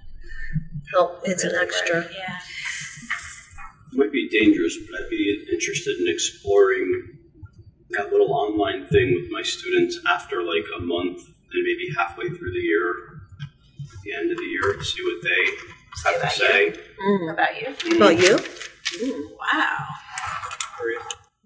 help 0.92 1.20
it's 1.24 1.42
an 1.42 1.54
extra 1.54 2.00
work. 2.00 2.10
Yeah. 2.14 2.38
might 3.94 4.12
be 4.12 4.28
dangerous, 4.28 4.76
but 4.76 5.00
I'd 5.00 5.08
be 5.08 5.46
interested 5.50 5.98
in 6.00 6.06
exploring 6.08 7.13
that 7.96 8.10
little 8.12 8.32
online 8.32 8.86
thing 8.86 9.14
with 9.14 9.30
my 9.30 9.42
students 9.42 9.98
after 10.08 10.42
like 10.42 10.64
a 10.78 10.80
month 10.82 11.20
and 11.52 11.62
maybe 11.62 11.88
halfway 11.96 12.28
through 12.28 12.52
the 12.52 12.58
year, 12.60 12.90
at 13.92 14.02
the 14.04 14.12
end 14.14 14.30
of 14.30 14.36
the 14.36 14.44
year, 14.44 14.74
to 14.76 14.84
see 14.84 15.02
what 15.02 15.22
they 15.22 15.44
have 16.04 16.14
to 16.14 16.20
about 16.20 16.32
say. 16.32 16.74
Mm. 17.00 17.32
About 17.32 17.60
you? 17.60 17.96
about 17.96 18.18
you 18.18 18.38
Wow. 19.40 19.86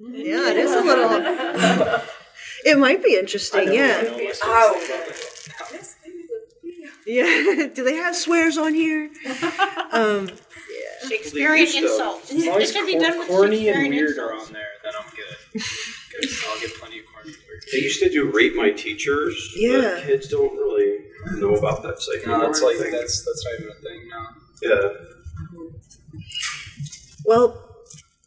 yeah 0.00 0.50
it 0.50 0.56
is 0.56 0.72
a 0.72 0.80
little 0.80 1.10
it 2.64 2.78
might 2.78 3.02
be 3.02 3.16
interesting 3.16 3.72
yeah 3.72 4.02
Oh. 4.44 4.80
yeah 7.06 7.66
do 7.74 7.82
they 7.84 7.94
have 7.94 8.14
swears 8.14 8.56
on 8.58 8.74
here 8.74 9.10
um 9.92 10.30
Shakespearean 11.08 11.66
insults. 11.66 12.32
As 12.32 12.44
long 12.46 12.60
It 12.60 12.62
as 12.62 12.72
be 12.86 12.98
done 12.98 13.18
with 13.18 13.28
corny 13.28 13.68
and 13.68 13.76
Shakespearean 13.76 13.92
weird 13.92 14.18
are 14.18 14.34
on 14.34 14.52
there, 14.52 14.66
then 14.82 14.92
I'm 14.98 15.10
good. 15.14 15.62
Because 16.20 16.44
I'll 16.48 16.60
get 16.60 16.74
plenty 16.74 16.98
of 17.00 17.04
corny. 17.12 17.34
They 17.72 17.78
used 17.78 18.00
to 18.02 18.08
do 18.10 18.30
rate 18.30 18.54
my 18.54 18.70
teachers, 18.70 19.52
Yeah. 19.56 19.80
but 19.96 20.04
kids 20.04 20.28
don't 20.28 20.54
really 20.56 21.04
know 21.36 21.54
about 21.54 21.82
that 21.82 22.00
site 22.00 22.26
No, 22.26 22.34
anymore. 22.34 22.46
that's 22.46 22.62
like 22.62 22.76
think. 22.78 22.92
that's 22.92 23.24
that's 23.24 23.44
not 23.44 23.54
even 23.60 23.70
a 23.70 23.80
thing 23.80 24.08
now. 24.08 24.26
yeah. 24.62 24.88
Well, 27.24 27.64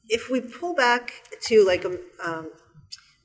if 0.10 0.30
we 0.30 0.42
pull 0.42 0.74
back 0.76 1.14
to 1.48 1.66
like 1.66 1.86
a 1.86 1.98
um, 2.24 2.52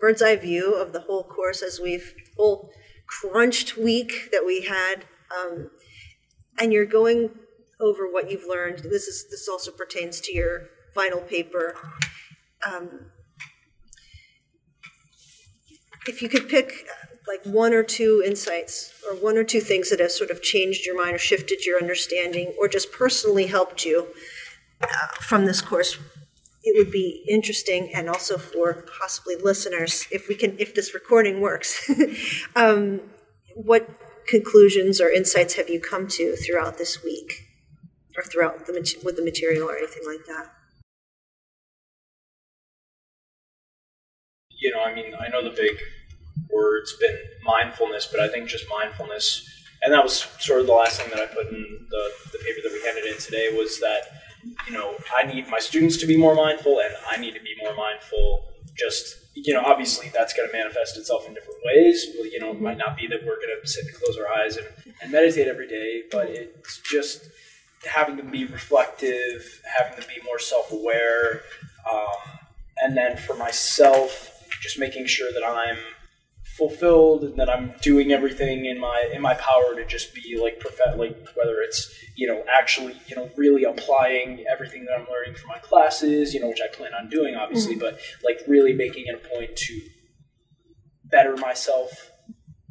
bird's 0.01 0.23
eye 0.23 0.37
view 0.37 0.75
of 0.75 0.93
the 0.93 1.01
whole 1.01 1.25
course 1.25 1.63
as 1.63 1.81
we've 1.81 2.15
whole 2.37 2.71
crunched 3.07 3.77
week 3.77 4.31
that 4.33 4.45
we 4.47 4.63
had, 4.63 5.05
um, 5.37 5.71
and 6.59 6.73
you're 6.73 6.87
going 6.87 7.31
over 7.81 8.11
what 8.11 8.31
you've 8.31 8.47
learned. 8.49 8.79
This 8.79 9.07
is 9.07 9.27
this 9.31 9.49
also 9.49 9.71
pertains 9.71 10.21
to 10.23 10.33
your 10.33 10.69
final 10.95 11.21
paper. 11.21 11.77
Um, 12.67 13.11
if 16.09 16.23
you 16.23 16.29
could 16.29 16.49
pick 16.49 16.87
uh, 16.91 17.07
like 17.27 17.45
one 17.45 17.75
or 17.75 17.83
two 17.83 18.23
insights 18.25 18.93
or 19.09 19.17
one 19.17 19.37
or 19.37 19.45
two 19.45 19.61
things 19.61 19.91
that 19.91 20.01
have 20.01 20.11
sort 20.11 20.31
of 20.31 20.43
changed 20.43 20.87
your 20.87 20.97
mind 20.97 21.15
or 21.15 21.19
shifted 21.19 21.65
your 21.65 21.79
understanding 21.79 22.53
or 22.59 22.69
just 22.69 22.93
personally 22.93 23.47
helped 23.47 23.85
you 23.85 24.07
from 25.21 25.45
this 25.47 25.61
course, 25.61 25.99
it 26.63 26.77
would 26.77 26.93
be 26.93 27.25
interesting 27.29 27.91
and 27.95 28.09
also 28.09 28.39
for 28.39 28.85
possibly 28.99 29.37
listeners, 29.37 30.07
if 30.11 30.29
we 30.29 30.35
can, 30.35 30.57
if 30.59 30.75
this 30.75 30.95
recording 30.95 31.41
works, 31.41 31.91
um, 32.57 33.01
what 33.55 33.89
conclusions 34.27 35.01
or 35.01 35.09
insights 35.09 35.55
have 35.55 35.69
you 35.69 35.81
come 35.81 36.07
to 36.09 36.37
throughout 36.37 36.79
this 36.79 37.03
week 37.03 37.49
or 38.17 38.23
throughout 38.23 38.67
the, 38.67 38.73
with 39.05 39.17
the 39.17 39.25
material 39.25 39.69
or 39.69 39.77
anything 39.77 40.03
like 40.07 40.25
that? 40.27 40.53
you 44.59 44.73
know, 44.73 44.83
I 44.83 44.95
mean, 44.95 45.15
I 45.15 45.29
know 45.29 45.43
the 45.43 45.51
big 45.51 45.79
word's 46.51 46.95
been 46.95 47.17
mindfulness, 47.45 48.09
but 48.11 48.21
I 48.21 48.29
think 48.29 48.49
just 48.49 48.65
mindfulness, 48.71 49.49
and 49.83 49.93
that 49.93 50.03
was 50.03 50.27
sort 50.39 50.61
of 50.61 50.67
the 50.67 50.73
last 50.73 51.01
thing 51.01 51.11
that 51.11 51.21
I 51.21 51.27
put 51.27 51.49
in 51.49 51.87
the, 51.91 52.11
the 52.33 52.39
paper 52.39 52.61
that 52.65 52.73
we 52.73 52.83
handed 52.85 53.07
in 53.07 53.19
today 53.21 53.51
was 53.57 53.81
that, 53.81 54.03
you 54.67 54.73
know, 54.73 54.95
I 55.17 55.25
need 55.25 55.49
my 55.49 55.59
students 55.59 55.97
to 55.99 56.07
be 56.07 56.17
more 56.17 56.35
mindful 56.35 56.81
and 56.81 56.95
I 57.11 57.17
need 57.17 57.35
to 57.35 57.41
be 57.41 57.55
more 57.61 57.75
mindful. 57.75 58.45
Just, 58.77 59.17
you 59.35 59.53
know, 59.53 59.63
obviously 59.63 60.11
that's 60.15 60.33
going 60.35 60.49
to 60.49 60.57
manifest 60.57 60.97
itself 60.97 61.27
in 61.27 61.35
different 61.35 61.61
ways. 61.65 62.07
You 62.15 62.41
know, 62.41 62.53
it 62.53 62.61
might 62.61 62.79
not 62.79 62.97
be 62.97 63.07
that 63.07 63.21
we're 63.21 63.37
going 63.37 63.57
to 63.61 63.69
sit 63.69 63.87
and 63.87 63.95
close 63.95 64.17
our 64.19 64.29
eyes 64.29 64.57
and, 64.57 64.67
and 65.03 65.13
meditate 65.13 65.49
every 65.49 65.69
day, 65.69 66.03
but 66.11 66.29
it's 66.29 66.81
just 66.81 67.29
having 67.87 68.17
to 68.17 68.23
be 68.23 68.45
reflective, 68.45 69.63
having 69.79 70.01
to 70.01 70.09
be 70.09 70.15
more 70.25 70.39
self 70.39 70.73
aware. 70.73 71.43
Um, 71.91 72.39
and 72.83 72.97
then 72.97 73.17
for 73.17 73.35
myself, 73.37 74.45
just 74.61 74.79
making 74.79 75.07
sure 75.07 75.33
that 75.33 75.45
I'm 75.45 75.79
fulfilled 76.57 77.25
and 77.25 77.37
that 77.37 77.51
I'm 77.51 77.75
doing 77.83 78.13
everything 78.13 78.65
in 78.65 78.81
my 78.81 79.11
in 79.13 79.21
my 79.21 79.35
power 79.35 79.75
to 79.75 79.85
just 79.85 80.15
be 80.15 80.39
like 80.43 80.59
prof- 80.59 80.97
like 80.97 81.29
whether 81.35 81.61
it's 81.61 81.95
you 82.17 82.27
know 82.27 82.43
actually 82.51 82.95
you 83.09 83.17
know 83.17 83.29
really 83.37 83.65
applying 83.65 84.45
everything 84.51 84.87
that 84.87 84.99
I'm 84.99 85.07
learning 85.11 85.35
from 85.35 85.49
my 85.49 85.59
classes 85.59 86.33
you 86.33 86.41
know 86.41 86.49
which 86.49 86.61
I 86.65 86.75
plan 86.75 86.93
on 86.95 87.11
doing 87.11 87.35
obviously 87.35 87.77
mm. 87.77 87.81
but 87.81 87.99
like 88.25 88.41
really 88.49 88.73
making 88.73 89.05
it 89.07 89.15
a 89.15 89.29
point 89.37 89.55
to 89.55 89.81
better 91.05 91.37
myself 91.37 92.11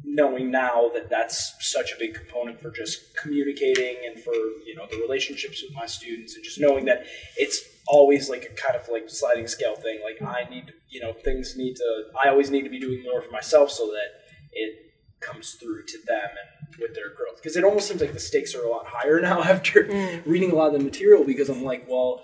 knowing 0.06 0.50
now 0.50 0.88
that 0.94 1.10
that's 1.10 1.54
such 1.60 1.92
a 1.92 1.98
big 1.98 2.14
component 2.14 2.60
for 2.60 2.70
just 2.70 3.16
communicating 3.16 3.96
and 4.06 4.22
for 4.22 4.32
you 4.64 4.74
know 4.76 4.86
the 4.90 4.98
relationships 4.98 5.62
with 5.62 5.74
my 5.74 5.84
students 5.84 6.36
and 6.36 6.44
just 6.44 6.60
knowing 6.60 6.84
that 6.84 7.04
it's 7.36 7.60
always 7.88 8.30
like 8.30 8.44
a 8.44 8.54
kind 8.54 8.80
of 8.80 8.88
like 8.88 9.10
sliding 9.10 9.46
scale 9.46 9.74
thing. 9.74 10.00
Like 10.02 10.22
i 10.22 10.48
need 10.48 10.68
to 10.68 10.72
you 10.88 11.00
know 11.00 11.12
things 11.12 11.56
need 11.56 11.74
to 11.76 12.04
i 12.24 12.28
always 12.28 12.50
need 12.50 12.62
to 12.62 12.70
be 12.70 12.78
doing 12.78 13.02
more 13.02 13.20
for 13.20 13.30
myself 13.30 13.70
so 13.70 13.86
that 13.86 14.22
it 14.52 14.86
comes 15.20 15.54
through 15.54 15.84
to 15.84 15.98
them 16.06 16.28
and 16.30 16.76
with 16.80 16.94
their 16.94 17.10
growth. 17.10 17.36
Because 17.36 17.56
it 17.56 17.64
almost 17.64 17.88
seems 17.88 18.00
like 18.00 18.12
the 18.12 18.20
stakes 18.20 18.54
are 18.54 18.62
a 18.62 18.70
lot 18.70 18.86
higher 18.86 19.20
now 19.30 19.42
after 19.42 19.84
mm. 19.84 20.22
reading 20.26 20.52
a 20.52 20.54
lot 20.54 20.68
of 20.68 20.74
the 20.74 20.84
material 20.84 21.24
because 21.24 21.48
I'm 21.48 21.64
like, 21.64 21.86
well, 21.88 22.22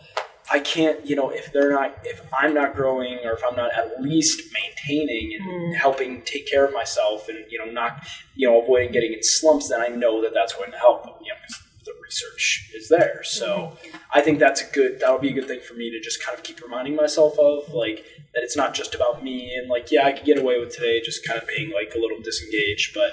I 0.50 0.58
can't, 0.58 1.06
you 1.06 1.16
know, 1.16 1.30
if 1.30 1.52
they're 1.52 1.70
not, 1.70 1.96
if 2.04 2.20
I'm 2.36 2.52
not 2.52 2.74
growing 2.74 3.18
or 3.24 3.32
if 3.32 3.42
I'm 3.48 3.56
not 3.56 3.72
at 3.72 4.02
least 4.02 4.42
maintaining 4.52 5.38
and 5.38 5.44
mm. 5.46 5.76
helping 5.76 6.22
take 6.22 6.50
care 6.50 6.64
of 6.64 6.72
myself 6.72 7.28
and, 7.28 7.44
you 7.50 7.58
know, 7.58 7.70
not, 7.70 8.06
you 8.34 8.48
know, 8.48 8.60
avoiding 8.60 8.92
getting 8.92 9.12
in 9.12 9.22
slumps, 9.22 9.68
then 9.68 9.80
I 9.80 9.88
know 9.88 10.20
that 10.22 10.32
that's 10.34 10.52
going 10.52 10.72
to 10.72 10.78
help, 10.78 11.06
you 11.22 11.28
know, 11.32 11.38
the 11.84 11.92
research 12.02 12.70
is 12.74 12.88
there. 12.88 13.22
So 13.24 13.46
mm-hmm. 13.46 13.96
I 14.12 14.20
think 14.20 14.38
that's 14.38 14.62
a 14.62 14.72
good, 14.72 15.00
that 15.00 15.12
would 15.12 15.22
be 15.22 15.30
a 15.30 15.32
good 15.32 15.46
thing 15.46 15.60
for 15.60 15.74
me 15.74 15.90
to 15.90 16.00
just 16.00 16.24
kind 16.24 16.36
of 16.36 16.44
keep 16.44 16.60
reminding 16.60 16.96
myself 16.96 17.38
of, 17.38 17.72
like, 17.72 18.04
that 18.34 18.42
it's 18.42 18.56
not 18.56 18.74
just 18.74 18.94
about 18.94 19.22
me 19.22 19.54
and, 19.54 19.68
like, 19.68 19.90
yeah, 19.90 20.06
I 20.06 20.12
could 20.12 20.26
get 20.26 20.38
away 20.38 20.58
with 20.58 20.74
today 20.74 21.00
just 21.00 21.26
kind 21.26 21.40
of 21.40 21.48
being, 21.48 21.72
like, 21.72 21.94
a 21.94 21.98
little 21.98 22.20
disengaged, 22.20 22.94
but 22.94 23.12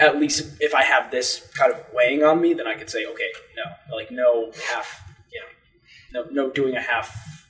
at 0.00 0.18
least 0.18 0.56
if 0.60 0.74
I 0.74 0.82
have 0.82 1.10
this 1.10 1.50
kind 1.56 1.72
of 1.72 1.84
weighing 1.92 2.22
on 2.22 2.40
me, 2.40 2.54
then 2.54 2.66
I 2.66 2.74
could 2.74 2.90
say, 2.90 3.04
okay, 3.04 3.30
no, 3.56 3.96
like 3.96 4.10
no 4.10 4.52
half, 4.70 5.07
no, 6.12 6.24
no 6.30 6.50
doing 6.50 6.74
a 6.74 6.80
half. 6.80 7.46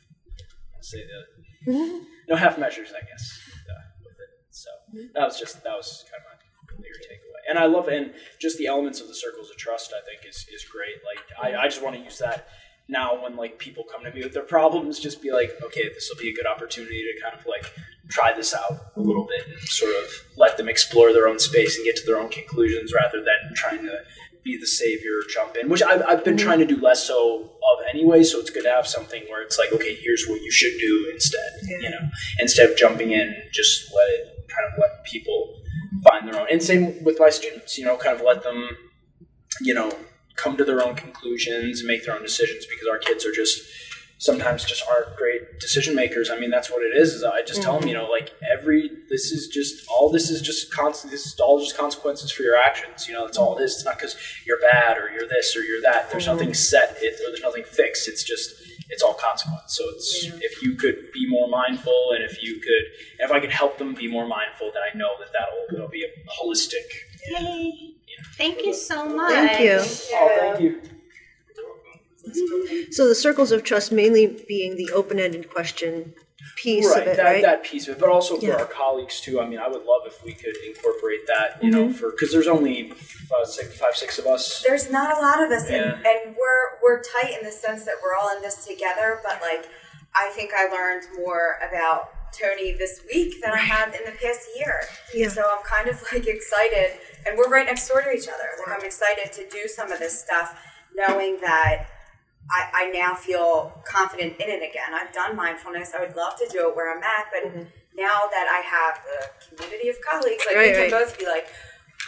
Say 0.80 1.04
the 1.04 2.04
no 2.28 2.36
half 2.36 2.58
measures, 2.58 2.92
I 2.96 3.04
guess, 3.06 3.40
uh, 3.68 3.82
with 4.04 4.14
it. 4.14 4.30
So 4.50 4.70
that 5.14 5.24
was 5.24 5.38
just 5.38 5.62
that 5.64 5.76
was 5.76 6.04
kind 6.10 6.22
of 6.22 6.26
my 6.30 6.76
clear 6.76 6.92
takeaway. 6.94 7.50
And 7.50 7.58
I 7.58 7.66
love 7.66 7.88
and 7.88 8.12
just 8.40 8.58
the 8.58 8.66
elements 8.66 9.00
of 9.00 9.08
the 9.08 9.14
circles 9.14 9.50
of 9.50 9.56
trust. 9.56 9.92
I 9.92 10.04
think 10.04 10.28
is 10.28 10.46
is 10.52 10.64
great. 10.64 10.96
Like 11.04 11.54
I, 11.54 11.64
I 11.64 11.68
just 11.68 11.82
want 11.82 11.96
to 11.96 12.02
use 12.02 12.18
that 12.18 12.48
now 12.88 13.22
when 13.22 13.36
like 13.36 13.58
people 13.58 13.84
come 13.84 14.02
to 14.04 14.10
me 14.10 14.22
with 14.22 14.32
their 14.32 14.42
problems, 14.42 14.98
just 14.98 15.20
be 15.20 15.30
like, 15.30 15.52
okay, 15.62 15.88
this 15.88 16.10
will 16.10 16.20
be 16.20 16.30
a 16.30 16.34
good 16.34 16.46
opportunity 16.46 17.02
to 17.02 17.22
kind 17.22 17.38
of 17.38 17.46
like 17.46 17.70
try 18.08 18.32
this 18.32 18.54
out 18.54 18.92
a 18.96 19.00
little 19.00 19.26
bit 19.26 19.46
and 19.46 19.60
sort 19.68 19.94
of 20.02 20.10
let 20.36 20.56
them 20.56 20.68
explore 20.68 21.12
their 21.12 21.28
own 21.28 21.38
space 21.38 21.76
and 21.76 21.84
get 21.84 21.96
to 21.96 22.06
their 22.06 22.18
own 22.18 22.30
conclusions 22.30 22.92
rather 22.94 23.18
than 23.18 23.54
trying 23.54 23.82
to 23.82 23.98
be 24.48 24.58
the 24.58 24.66
savior 24.66 25.12
or 25.18 25.22
jump 25.28 25.56
in, 25.56 25.68
which 25.68 25.82
I've, 25.82 26.02
I've 26.08 26.24
been 26.24 26.36
mm-hmm. 26.36 26.46
trying 26.46 26.58
to 26.60 26.66
do 26.66 26.80
less 26.80 27.06
so 27.06 27.42
of 27.44 27.78
anyway. 27.92 28.22
So 28.22 28.40
it's 28.40 28.50
good 28.50 28.64
to 28.64 28.70
have 28.70 28.86
something 28.86 29.22
where 29.28 29.42
it's 29.42 29.58
like, 29.58 29.72
okay, 29.72 29.94
here's 29.94 30.26
what 30.26 30.40
you 30.40 30.50
should 30.50 30.78
do 30.78 31.10
instead, 31.12 31.50
you 31.68 31.90
know, 31.90 32.08
instead 32.40 32.70
of 32.70 32.76
jumping 32.76 33.12
in, 33.12 33.34
just 33.52 33.92
let 33.94 34.08
it 34.08 34.48
kind 34.48 34.72
of 34.72 34.78
let 34.78 35.04
people 35.04 35.60
find 36.02 36.26
their 36.26 36.40
own. 36.40 36.46
And 36.50 36.62
same 36.62 37.04
with 37.04 37.18
my 37.20 37.30
students, 37.30 37.76
you 37.78 37.84
know, 37.84 37.96
kind 37.96 38.16
of 38.16 38.24
let 38.24 38.42
them, 38.42 38.68
you 39.60 39.74
know, 39.74 39.92
come 40.36 40.56
to 40.56 40.64
their 40.64 40.82
own 40.82 40.94
conclusions 40.94 41.80
and 41.80 41.88
make 41.88 42.04
their 42.06 42.14
own 42.14 42.22
decisions 42.22 42.64
because 42.66 42.88
our 42.88 42.98
kids 42.98 43.26
are 43.26 43.32
just 43.32 43.60
sometimes 44.18 44.64
just 44.64 44.82
aren't 44.88 45.16
great 45.16 45.60
decision 45.60 45.94
makers. 45.94 46.30
I 46.30 46.38
mean, 46.38 46.50
that's 46.50 46.70
what 46.70 46.82
it 46.82 46.96
is. 46.96 47.14
Is 47.14 47.24
I 47.24 47.42
just 47.42 47.62
tell 47.62 47.74
them, 47.74 47.82
mm-hmm. 47.82 47.88
you 47.88 47.94
know, 47.94 48.10
like 48.10 48.34
every 48.52 48.90
this 49.08 49.32
is 49.32 49.48
just 49.48 49.86
all 49.88 50.10
this 50.10 50.28
is 50.28 50.42
just 50.42 50.72
constant. 50.72 51.12
This 51.12 51.26
is 51.26 51.40
all 51.40 51.58
just 51.58 51.76
consequences 51.76 52.30
for 52.30 52.42
your 52.42 52.56
actions. 52.56 53.08
You 53.08 53.14
know, 53.14 53.24
that's 53.24 53.38
all 53.38 53.56
it 53.56 53.62
is. 53.62 53.76
It's 53.76 53.84
not 53.84 53.98
because 53.98 54.16
you're 54.46 54.60
bad 54.60 54.98
or 54.98 55.10
you're 55.10 55.28
this 55.28 55.56
or 55.56 55.62
you're 55.62 55.82
that. 55.82 56.10
There's 56.10 56.26
nothing 56.26 56.48
mm-hmm. 56.48 56.54
set. 56.54 56.96
It 57.00 57.14
or 57.14 57.30
there's 57.30 57.42
nothing 57.42 57.64
fixed. 57.64 58.08
It's 58.08 58.24
just 58.24 58.54
it's 58.90 59.02
all 59.02 59.14
consequence. 59.14 59.76
So 59.76 59.84
it's 59.90 60.24
if 60.40 60.62
you 60.62 60.74
could 60.74 61.12
be 61.12 61.28
more 61.28 61.48
mindful 61.48 62.12
and 62.14 62.24
if 62.24 62.42
you 62.42 62.56
could, 62.60 62.84
if 63.18 63.30
I 63.30 63.40
could 63.40 63.52
help 63.52 63.78
them 63.78 63.94
be 63.94 64.08
more 64.10 64.26
mindful, 64.26 64.70
then 64.72 64.82
I 64.82 64.96
know 64.96 65.10
that 65.18 65.28
that'll, 65.32 65.66
that'll 65.70 65.88
be 65.88 66.04
a 66.04 66.42
holistic. 66.42 66.86
Yay. 67.30 67.94
Thank 68.36 68.64
you 68.64 68.74
so 68.74 69.08
much. 69.08 69.32
Thank 69.32 69.60
you. 69.60 69.78
Oh, 69.80 70.36
thank 70.40 70.60
you. 70.60 70.80
So 72.90 73.08
the 73.08 73.14
circles 73.14 73.52
of 73.52 73.62
trust 73.62 73.92
mainly 73.92 74.44
being 74.48 74.76
the 74.76 74.90
open-ended 74.94 75.50
question 75.50 76.14
piece 76.56 76.86
right, 76.90 77.02
of 77.02 77.08
it, 77.08 77.16
that, 77.16 77.22
right? 77.24 77.42
that 77.42 77.62
piece 77.62 77.86
of 77.88 77.96
it, 77.96 78.00
but 78.00 78.08
also 78.08 78.38
for 78.38 78.46
Yeah. 78.46 78.54
our 78.56 78.64
colleagues 78.66 79.20
too. 79.20 79.40
I 79.40 79.46
mean, 79.46 79.58
I 79.58 79.68
would 79.68 79.84
love 79.84 80.02
if 80.06 80.22
we 80.24 80.32
could 80.32 80.56
incorporate 80.66 81.26
that, 81.26 81.62
you 81.62 81.70
Mm-hmm. 81.70 81.86
know, 81.88 81.92
for 81.92 82.10
because 82.10 82.32
there's 82.32 82.48
only 82.48 82.90
five, 82.90 83.46
six, 83.46 83.76
five, 83.78 83.94
six 83.96 84.18
of 84.18 84.26
us. 84.26 84.62
There's 84.66 84.90
not 84.90 85.16
a 85.16 85.20
lot 85.20 85.42
of 85.42 85.50
us, 85.50 85.70
Yeah. 85.70 85.76
and, 85.94 86.06
and 86.06 86.36
we're 86.36 86.68
we're 86.82 87.02
tight 87.02 87.36
in 87.38 87.44
the 87.44 87.52
sense 87.52 87.84
that 87.84 87.94
we're 88.02 88.14
all 88.14 88.34
in 88.36 88.42
this 88.42 88.64
together. 88.66 89.20
But 89.22 89.40
like, 89.40 89.68
I 90.14 90.30
think 90.34 90.52
I 90.56 90.66
learned 90.68 91.04
more 91.18 91.58
about 91.68 92.10
Tony 92.32 92.72
this 92.72 93.02
week 93.12 93.40
than 93.42 93.52
I 93.52 93.58
had 93.58 93.94
in 93.94 94.04
the 94.04 94.12
past 94.12 94.48
year. 94.56 94.80
Yeah. 95.14 95.28
So 95.28 95.42
I'm 95.48 95.62
kind 95.64 95.88
of 95.88 96.02
like 96.12 96.26
excited, 96.26 96.98
and 97.26 97.36
we're 97.38 97.48
right 97.48 97.66
next 97.66 97.86
door 97.88 98.00
to 98.02 98.10
each 98.10 98.26
other. 98.28 98.48
Like 98.66 98.78
I'm 98.78 98.84
excited 98.84 99.32
to 99.32 99.48
do 99.48 99.68
some 99.68 99.92
of 99.92 99.98
this 100.00 100.18
stuff, 100.20 100.58
knowing 100.94 101.38
that. 101.42 101.86
I, 102.50 102.86
I 102.86 102.90
now 102.90 103.14
feel 103.14 103.72
confident 103.84 104.34
in 104.40 104.48
it 104.48 104.62
again. 104.68 104.94
I've 104.94 105.12
done 105.12 105.36
mindfulness. 105.36 105.92
I 105.96 106.00
would 106.04 106.16
love 106.16 106.36
to 106.38 106.48
do 106.50 106.68
it 106.68 106.76
where 106.76 106.96
I'm 106.96 107.02
at, 107.02 107.26
but 107.32 107.50
mm-hmm. 107.50 107.62
now 107.94 108.22
that 108.30 108.46
I 108.48 108.60
have 108.64 109.00
the 109.04 109.56
community 109.56 109.88
of 109.90 109.96
colleagues, 110.00 110.44
like 110.46 110.56
Right, 110.56 110.68
we 110.68 110.72
can 110.72 110.82
right. 110.82 110.90
both 110.90 111.18
be 111.18 111.26
like, 111.26 111.48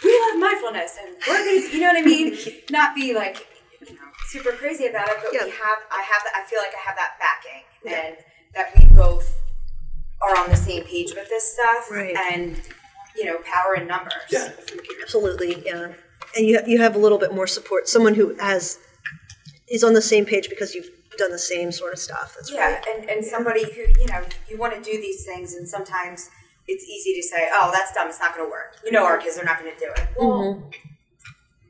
we 0.03 0.19
love 0.29 0.39
mindfulness 0.39 0.97
and 0.99 1.15
we're 1.27 1.43
these, 1.43 1.73
you 1.73 1.81
know 1.81 1.87
what 1.87 1.97
I 1.97 2.05
mean? 2.05 2.35
Not 2.71 2.95
be 2.95 3.13
like, 3.13 3.45
you 3.87 3.93
know, 3.93 4.01
super 4.29 4.51
crazy 4.51 4.87
about 4.87 5.09
it, 5.09 5.17
but 5.23 5.33
Yeah. 5.33 5.45
we 5.45 5.51
have, 5.51 5.77
I 5.91 6.01
have, 6.01 6.23
that, 6.23 6.33
I 6.35 6.49
feel 6.49 6.59
like 6.59 6.73
I 6.73 6.89
have 6.89 6.97
that 6.97 7.19
backing 7.19 7.63
and 7.85 8.17
that 8.55 8.71
we 8.77 8.85
both 8.95 9.39
are 10.21 10.37
on 10.37 10.49
the 10.49 10.55
same 10.55 10.83
page 10.83 11.13
with 11.15 11.29
this 11.29 11.53
stuff 11.53 11.91
Right. 11.91 12.15
and, 12.31 12.59
you 13.15 13.25
know, 13.25 13.37
power 13.39 13.75
in 13.75 13.87
numbers. 13.87 14.13
Yeah. 14.29 14.49
Absolutely, 15.03 15.61
yeah. 15.65 15.91
And 16.35 16.45
you 16.47 16.59
you 16.65 16.79
have 16.79 16.95
a 16.95 16.99
little 16.99 17.17
bit 17.17 17.33
more 17.33 17.45
support. 17.47 17.89
Someone 17.89 18.13
who 18.15 18.35
has 18.35 18.79
is 19.71 19.83
on 19.83 19.93
the 19.93 20.01
same 20.01 20.25
page 20.25 20.49
because 20.49 20.75
you've 20.75 20.89
done 21.17 21.31
the 21.31 21.39
same 21.39 21.71
sort 21.71 21.93
of 21.93 21.99
stuff. 21.99 22.35
That's 22.35 22.51
Yeah, 22.51 22.73
right. 22.73 22.85
and, 22.87 23.09
and 23.09 23.25
somebody 23.25 23.63
who, 23.63 23.81
you 23.99 24.07
know, 24.07 24.21
you 24.49 24.57
want 24.57 24.73
to 24.73 24.81
do 24.81 24.99
these 25.01 25.25
things 25.25 25.53
and 25.53 25.67
sometimes 25.67 26.29
it's 26.67 26.83
easy 26.85 27.13
to 27.19 27.23
say, 27.27 27.49
oh, 27.51 27.71
that's 27.73 27.93
dumb, 27.93 28.07
it's 28.07 28.19
not 28.19 28.35
going 28.35 28.45
to 28.45 28.51
work. 28.51 28.77
You 28.85 28.91
know 28.91 29.05
our 29.05 29.17
kids 29.17 29.37
are 29.37 29.43
not 29.43 29.59
going 29.59 29.73
to 29.73 29.79
do 29.79 29.91
it. 29.91 30.07
Well, 30.17 30.29
mm-hmm. 30.29 30.69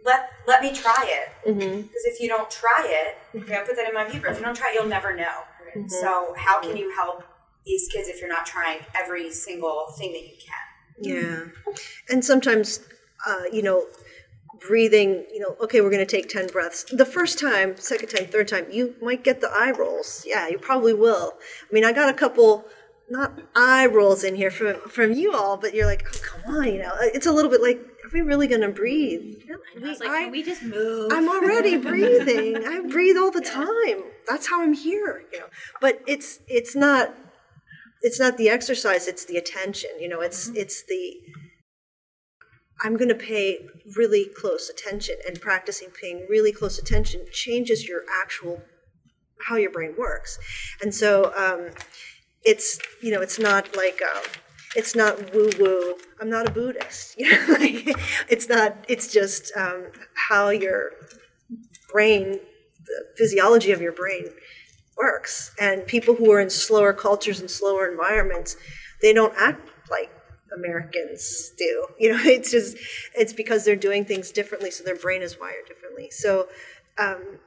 let, 0.06 0.30
let 0.48 0.62
me 0.62 0.74
try 0.74 1.06
it. 1.08 1.50
Mm-hmm. 1.50 1.82
Because 1.82 2.06
if 2.06 2.20
you 2.20 2.28
don't 2.28 2.50
try 2.50 2.86
it, 2.86 3.18
you 3.34 3.46
know, 3.46 3.64
put 3.64 3.76
that 3.76 3.88
in 3.88 3.94
my 3.94 4.06
paper. 4.06 4.28
If 4.28 4.40
you 4.40 4.46
don't 4.46 4.56
try 4.56 4.70
it, 4.70 4.76
you'll 4.76 4.90
never 4.90 5.16
know. 5.16 5.44
Mm-hmm. 5.76 5.88
So 5.88 6.34
how 6.38 6.62
can 6.62 6.76
you 6.76 6.94
help 6.96 7.24
these 7.66 7.88
kids 7.94 8.08
if 8.10 8.20
you're 8.20 8.30
not 8.30 8.46
trying 8.46 8.80
every 8.96 9.32
single 9.32 9.94
thing 9.98 10.12
that 10.14 10.22
you 10.24 10.36
can? 10.40 10.72
Yeah. 11.04 11.74
And 12.10 12.24
sometimes, 12.24 12.82
uh, 13.26 13.44
you 13.52 13.62
know, 13.62 13.86
breathing, 14.66 15.26
you 15.34 15.40
know, 15.40 15.56
okay, 15.62 15.82
we're 15.82 15.90
going 15.90 16.06
to 16.06 16.12
take 16.12 16.30
10 16.30 16.48
breaths. 16.48 16.86
The 16.92 17.06
first 17.06 17.40
time, 17.40 17.76
second 17.78 18.10
time, 18.10 18.28
third 18.28 18.48
time, 18.48 18.68
you 18.72 18.96
might 19.02 19.24
get 19.24 19.42
the 19.42 19.50
eye 19.50 19.72
rolls. 19.72 20.24
Yeah, 20.28 20.48
you 20.48 20.58
probably 20.58 20.94
will. 20.94 21.34
I 21.70 21.74
mean, 21.74 21.84
I 21.84 21.92
got 21.92 22.10
a 22.10 22.14
couple, 22.14 22.66
not 23.10 23.40
eye 23.56 23.88
rolls 23.88 24.24
in 24.24 24.36
here 24.36 24.52
from, 24.52 24.76
from 24.90 25.14
you 25.14 25.34
all, 25.34 25.58
but 25.58 25.74
you're 25.74 25.88
like, 25.88 26.06
oh, 26.08 26.20
come 26.24 26.56
on, 26.56 26.68
you 26.68 26.80
know, 26.80 26.94
it's 27.00 27.26
a 27.26 27.32
little 27.32 27.50
bit 27.50 27.62
like, 27.62 27.80
are 27.80 28.10
we 28.14 28.22
really 28.22 28.48
going 28.48 28.62
to 28.62 28.70
breathe? 28.70 29.42
I 29.76 29.88
was 29.88 30.00
like, 30.00 30.10
I- 30.10 30.24
can 30.24 30.32
we 30.32 30.44
just 30.44 30.64
move? 30.64 31.12
I'm 31.12 31.28
already 31.28 31.78
breathing. 31.90 32.58
I 32.66 32.82
breathe 32.82 33.18
all 33.18 33.32
the 33.32 33.42
time. 33.42 34.04
That's 34.28 34.48
how 34.48 34.62
I'm 34.62 34.74
here, 34.74 35.26
you 35.34 35.40
know. 35.40 35.48
But 35.80 36.02
it's 36.06 36.40
it's 36.48 36.76
not 36.76 37.16
it's 38.02 38.20
not 38.20 38.38
the 38.38 38.50
exercise, 38.50 39.08
it's 39.08 39.26
the 39.26 39.38
attention, 39.38 39.90
you 40.00 40.08
know. 40.08 40.22
It's 40.22 40.48
mm-hmm. 40.48 40.58
it's 40.58 40.84
the 40.84 41.20
I'm 42.84 42.98
going 42.98 43.10
to 43.10 43.16
pay 43.16 43.68
really 43.96 44.26
close 44.26 44.70
attention 44.70 45.16
and 45.28 45.40
practicing 45.40 45.90
paying 45.90 46.26
really 46.30 46.52
close 46.52 46.80
attention 46.80 47.26
changes 47.32 47.88
your 47.88 48.04
actual 48.22 48.62
how 49.48 49.56
your 49.56 49.72
brain 49.72 49.96
works. 49.98 50.38
And 50.82 50.94
so 50.94 51.34
um, 51.36 51.74
it's 52.44 52.80
you 53.02 53.12
know, 53.12 53.22
it's 53.22 53.40
not 53.40 53.76
like 53.76 54.02
um, 54.02 54.24
it's 54.76 54.96
not 54.96 55.34
woo 55.34 55.50
woo. 55.60 55.96
I'm 56.20 56.30
not 56.30 56.48
a 56.48 56.52
Buddhist. 56.52 57.16
You 57.20 57.32
know, 57.32 57.94
it's 58.30 58.48
not. 58.50 58.86
It's 58.88 59.12
just 59.12 59.52
um, 59.56 59.86
how 60.16 60.50
your 60.50 60.92
brain, 61.92 62.40
the 62.86 63.06
physiology 63.18 63.72
of 63.72 63.82
your 63.82 63.92
brain 63.92 64.28
works. 64.98 65.54
And 65.60 65.86
people 65.86 66.16
who 66.16 66.32
are 66.32 66.40
in 66.40 66.50
slower 66.50 66.94
cultures 66.94 67.40
and 67.40 67.50
slower 67.50 67.90
environments, 67.90 68.56
they 69.02 69.14
don't 69.14 69.34
act 69.38 69.68
Americans 70.56 71.52
do. 71.58 71.88
You 72.00 72.14
know, 72.14 72.24
it's 72.24 72.52
just 72.52 72.78
it's 73.16 73.34
because 73.34 73.64
they're 73.64 73.76
doing 73.76 74.06
things 74.06 74.32
differently, 74.32 74.72
so 74.72 74.84
their 74.84 74.96
brain 74.96 75.22
is 75.22 75.40
wired 75.40 75.66
differently. 75.68 76.10
So. 76.12 76.48
Um, 76.98 77.40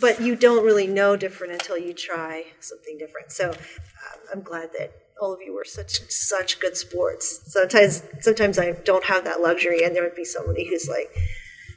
but 0.00 0.20
you 0.20 0.34
don't 0.34 0.64
really 0.64 0.86
know 0.86 1.14
different 1.14 1.52
until 1.52 1.76
you 1.76 1.92
try 1.92 2.44
something 2.60 2.96
different. 2.96 3.30
So 3.30 3.50
um, 3.50 4.20
I'm 4.32 4.42
glad 4.42 4.70
that 4.78 4.92
all 5.20 5.32
of 5.32 5.40
you 5.44 5.54
were 5.54 5.64
such 5.64 6.00
such 6.10 6.60
good 6.60 6.76
sports. 6.76 7.52
Sometimes 7.52 8.02
sometimes 8.20 8.58
I 8.58 8.72
don't 8.72 9.04
have 9.04 9.24
that 9.24 9.40
luxury, 9.40 9.84
and 9.84 9.94
there 9.94 10.02
would 10.02 10.14
be 10.14 10.24
somebody 10.24 10.68
who's 10.68 10.88
like, 10.88 11.10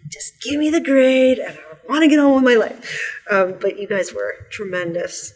just 0.10 0.42
give 0.42 0.60
me 0.60 0.70
the 0.70 0.82
grade, 0.82 1.40
and 1.40 1.58
I 1.58 1.92
want 1.92 2.04
to 2.04 2.08
get 2.08 2.20
on 2.20 2.34
with 2.36 2.44
my 2.44 2.56
life. 2.56 3.22
Um, 3.30 3.56
but 3.60 3.80
you 3.80 3.88
guys 3.88 4.14
were 4.14 4.48
tremendous. 4.50 5.34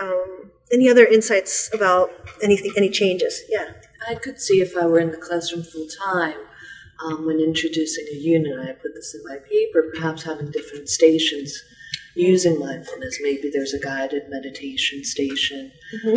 Um, 0.00 0.50
any 0.72 0.88
other 0.88 1.04
insights 1.04 1.72
about 1.72 2.10
anything? 2.42 2.72
Any 2.76 2.90
changes? 2.90 3.42
Yeah. 3.48 3.72
I 4.08 4.14
could 4.14 4.40
see 4.40 4.60
if 4.60 4.76
I 4.76 4.86
were 4.86 5.00
in 5.00 5.10
the 5.10 5.16
classroom 5.16 5.62
full 5.62 5.86
time, 5.88 6.38
um, 7.04 7.26
when 7.26 7.40
introducing 7.40 8.06
a 8.12 8.16
unit, 8.16 8.58
I 8.58 8.72
put 8.72 8.94
this 8.94 9.14
in 9.14 9.22
my 9.24 9.36
paper, 9.50 9.90
perhaps 9.94 10.22
having 10.24 10.50
different 10.50 10.88
stations 10.88 11.62
using 12.14 12.58
mindfulness. 12.58 13.18
Maybe 13.22 13.50
there's 13.52 13.74
a 13.74 13.78
guided 13.80 14.22
meditation 14.30 15.04
station, 15.04 15.72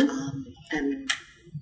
um, 0.08 0.46
and 0.72 1.10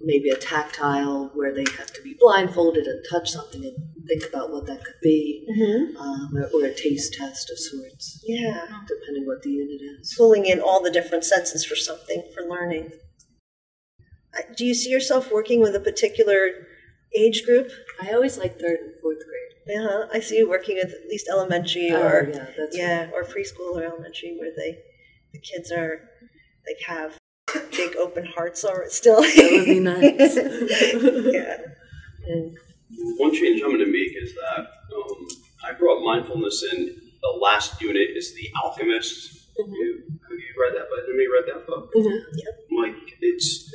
maybe 0.01 0.31
a 0.31 0.37
tactile 0.37 1.31
where 1.35 1.53
they 1.53 1.65
have 1.77 1.93
to 1.93 2.03
be 2.03 2.15
blindfolded 2.21 2.87
and 2.87 3.05
touch 3.11 3.31
something 3.31 3.65
and 3.65 3.77
think 4.07 4.23
about 4.29 4.53
what 4.53 4.67
that 4.67 4.85
could 4.85 5.01
be, 5.03 5.45
Mm-hmm. 5.51 5.97
um, 5.97 6.37
or, 6.37 6.49
or 6.55 6.65
a 6.67 6.75
taste 6.75 7.15
test 7.15 7.51
of 7.51 7.59
sorts, 7.59 8.23
Yeah. 8.25 8.65
depending 8.87 9.27
what 9.27 9.43
the 9.43 9.51
unit 9.51 9.81
is. 10.01 10.15
Pulling 10.17 10.47
in 10.47 10.61
all 10.61 10.81
the 10.83 10.91
different 10.93 11.25
senses 11.25 11.65
for 11.65 11.75
something, 11.75 12.23
for 12.35 12.45
learning. 12.49 12.93
Uh, 14.37 14.43
Do 14.57 14.65
you 14.65 14.75
see 14.75 14.91
yourself 14.91 15.31
working 15.33 15.61
with 15.61 15.75
a 15.75 15.81
particular 15.81 16.67
age 17.17 17.45
group? 17.45 17.71
I 18.01 18.13
always 18.13 18.39
like 18.39 18.59
third 18.61 18.79
and 18.81 18.93
fourth 19.01 19.19
grade. 19.25 19.79
Uh-huh. 19.79 20.07
I 20.13 20.21
see 20.21 20.39
you 20.39 20.49
working 20.49 20.77
with 20.77 20.93
at 20.95 21.09
least 21.09 21.29
elementary 21.31 21.91
Oh, 21.93 22.01
or 22.03 22.31
yeah, 22.33 22.47
that's 22.57 22.77
yeah, 22.77 23.11
or 23.13 23.23
preschool 23.25 23.77
or 23.77 23.83
elementary 23.85 24.35
where 24.39 24.51
they 24.57 24.79
the 25.33 25.39
kids 25.41 25.71
are 25.71 26.01
like 26.67 26.81
have 26.87 27.19
big 27.73 27.95
open 27.97 28.25
hearts 28.25 28.65
or 28.65 28.89
still. 28.89 29.21
That 29.21 29.49
would 29.53 29.65
be 29.67 29.81
nice. 29.81 30.37
yeah. 31.35 31.57
And 32.29 32.57
One 33.19 33.35
change 33.35 33.61
I'm 33.63 33.69
going 33.71 33.85
to 33.85 33.93
make 33.93 34.17
is 34.23 34.35
that 34.35 34.67
um, 34.97 35.29
I 35.65 35.73
brought 35.73 36.03
mindfulness 36.05 36.65
in. 36.73 37.03
The 37.21 37.39
last 37.41 37.81
unit 37.83 38.11
is 38.17 38.33
The 38.35 38.49
Alchemist. 38.63 39.35
Mm-hmm. 39.59 39.73
You, 39.73 40.03
have 40.31 40.39
you 40.39 40.55
read 40.63 40.75
that? 40.81 40.87
But 40.89 41.01
have 41.01 41.09
you 41.09 41.33
read 41.35 41.53
that 41.53 41.67
book? 41.67 41.93
Mhm. 41.97 42.21
Like 42.81 43.17
it's, 43.21 43.75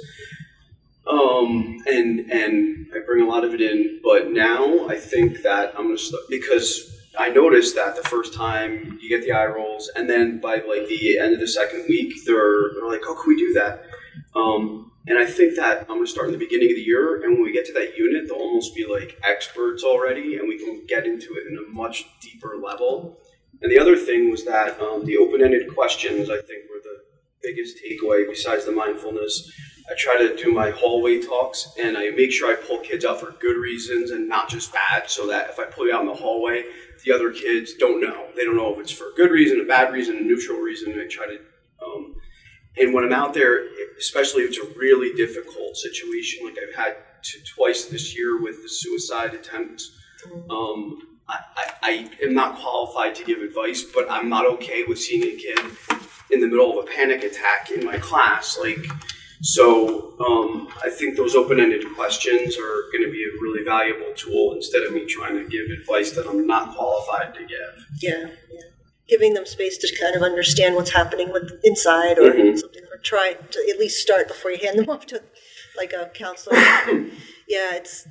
um, 1.07 1.81
and 1.85 2.31
and 2.31 2.87
I 2.95 2.99
bring 3.05 3.23
a 3.23 3.29
lot 3.29 3.43
of 3.43 3.53
it 3.53 3.61
in. 3.61 3.99
But 4.03 4.31
now 4.31 4.87
I 4.87 4.97
think 4.97 5.41
that 5.43 5.73
I'm 5.77 5.89
to 5.89 5.97
start 5.97 6.23
because 6.29 6.89
I 7.19 7.29
noticed 7.29 7.75
that 7.75 7.95
the 7.95 8.03
first 8.03 8.33
time 8.33 8.97
you 9.01 9.09
get 9.09 9.25
the 9.25 9.31
eye 9.31 9.45
rolls, 9.45 9.89
and 9.95 10.09
then 10.09 10.39
by 10.39 10.55
like 10.55 10.87
the 10.87 11.19
end 11.19 11.33
of 11.33 11.39
the 11.39 11.47
second 11.47 11.85
week, 11.87 12.25
they're 12.25 12.73
they're 12.73 12.87
like, 12.87 13.01
"Oh, 13.05 13.15
can 13.15 13.27
we 13.27 13.37
do 13.37 13.53
that?" 13.53 13.85
Um, 14.35 14.91
and 15.05 15.19
I 15.19 15.25
think 15.25 15.55
that 15.57 15.85
I'm 15.89 15.99
to 15.99 16.07
start 16.07 16.27
in 16.27 16.31
the 16.31 16.39
beginning 16.39 16.69
of 16.69 16.75
the 16.75 16.81
year, 16.81 17.23
and 17.23 17.33
when 17.33 17.43
we 17.43 17.51
get 17.51 17.65
to 17.65 17.73
that 17.73 17.97
unit, 17.97 18.27
they'll 18.27 18.37
almost 18.37 18.73
be 18.73 18.85
like 18.85 19.19
experts 19.27 19.83
already, 19.83 20.37
and 20.37 20.47
we 20.47 20.57
can 20.57 20.85
get 20.87 21.05
into 21.05 21.33
it 21.35 21.47
in 21.51 21.57
a 21.57 21.73
much 21.73 22.05
deeper 22.21 22.55
level. 22.63 23.19
And 23.61 23.71
the 23.71 23.79
other 23.79 23.97
thing 23.97 24.29
was 24.29 24.45
that 24.45 24.79
um, 24.79 25.05
the 25.05 25.17
open-ended 25.17 25.73
questions, 25.73 26.29
I 26.29 26.37
think, 26.37 26.69
were 26.69 26.81
the 26.83 27.03
biggest 27.41 27.77
takeaway 27.77 28.27
besides 28.29 28.65
the 28.65 28.71
mindfulness. 28.71 29.51
I 29.89 29.93
try 29.97 30.17
to 30.17 30.35
do 30.35 30.51
my 30.51 30.69
hallway 30.71 31.21
talks, 31.21 31.73
and 31.77 31.97
I 31.97 32.09
make 32.11 32.31
sure 32.31 32.51
I 32.51 32.55
pull 32.55 32.79
kids 32.79 33.03
out 33.03 33.19
for 33.19 33.31
good 33.39 33.57
reasons 33.57 34.11
and 34.11 34.29
not 34.29 34.49
just 34.49 34.71
bad, 34.71 35.09
so 35.09 35.27
that 35.27 35.49
if 35.49 35.59
I 35.59 35.65
pull 35.65 35.87
you 35.87 35.93
out 35.93 36.01
in 36.01 36.07
the 36.07 36.13
hallway, 36.13 36.63
the 37.03 37.11
other 37.11 37.31
kids 37.31 37.73
don't 37.73 38.01
know. 38.01 38.27
They 38.35 38.45
don't 38.45 38.55
know 38.55 38.73
if 38.73 38.79
it's 38.79 38.91
for 38.91 39.09
a 39.09 39.13
good 39.15 39.31
reason, 39.31 39.59
a 39.59 39.65
bad 39.65 39.91
reason, 39.91 40.17
a 40.17 40.21
neutral 40.21 40.59
reason. 40.59 40.97
I 40.99 41.07
try 41.07 41.27
to 41.27 41.39
um, 41.85 42.15
and 42.77 42.93
when 42.93 43.03
I'm 43.03 43.13
out 43.13 43.33
there, 43.33 43.67
especially 43.99 44.43
if 44.43 44.49
it's 44.49 44.57
a 44.57 44.79
really 44.79 45.13
difficult 45.13 45.77
situation, 45.77 46.45
like 46.45 46.55
I've 46.57 46.75
had 46.75 46.95
to, 47.23 47.43
twice 47.43 47.85
this 47.85 48.17
year 48.17 48.41
with 48.41 48.63
the 48.63 48.69
suicide 48.69 49.33
attempts, 49.33 49.95
um, 50.49 51.17
I, 51.27 51.39
I, 51.55 51.73
I 51.83 52.09
am 52.23 52.33
not 52.33 52.57
qualified 52.57 53.15
to 53.15 53.23
give 53.23 53.41
advice, 53.41 53.83
but 53.83 54.09
I'm 54.09 54.27
not 54.27 54.45
okay 54.53 54.83
with 54.87 54.99
seeing 54.99 55.23
a 55.23 55.35
kid 55.35 55.59
in 56.31 56.41
the 56.41 56.47
middle 56.47 56.77
of 56.77 56.85
a 56.85 56.89
panic 56.89 57.23
attack 57.23 57.69
in 57.69 57.85
my 57.85 57.97
class. 57.97 58.57
Like, 58.59 58.85
so 59.43 60.13
um, 60.25 60.69
I 60.83 60.89
think 60.89 61.17
those 61.17 61.35
open-ended 61.35 61.83
questions 61.95 62.57
are 62.57 62.83
going 62.93 63.03
to 63.05 63.11
be 63.11 63.23
a 63.23 63.31
really 63.41 63.63
valuable 63.63 64.13
tool 64.15 64.53
instead 64.53 64.83
of 64.83 64.93
me 64.93 65.05
trying 65.05 65.35
to 65.35 65.47
give 65.49 65.69
advice 65.69 66.11
that 66.13 66.27
I'm 66.27 66.47
not 66.47 66.75
qualified 66.75 67.33
to 67.35 67.41
give. 67.45 67.85
Yeah. 68.01 68.29
yeah. 68.51 68.59
Giving 69.09 69.33
them 69.33 69.45
space 69.45 69.77
to 69.79 69.87
kind 70.01 70.15
of 70.15 70.21
understand 70.21 70.75
what's 70.75 70.91
happening 70.93 71.31
with 71.33 71.51
inside 71.63 72.17
or 72.19 72.31
Mhm. 72.31 72.57
something, 72.57 72.83
or 72.91 72.97
try 73.03 73.33
to 73.33 73.67
at 73.69 73.77
least 73.77 74.01
start 74.01 74.29
before 74.29 74.51
you 74.51 74.59
hand 74.65 74.79
them 74.79 74.89
off 74.93 75.05
to 75.07 75.21
like 75.75 75.91
a 75.93 76.09
counselor. 76.13 76.55
yeah, 77.47 77.75
it's 77.75 78.07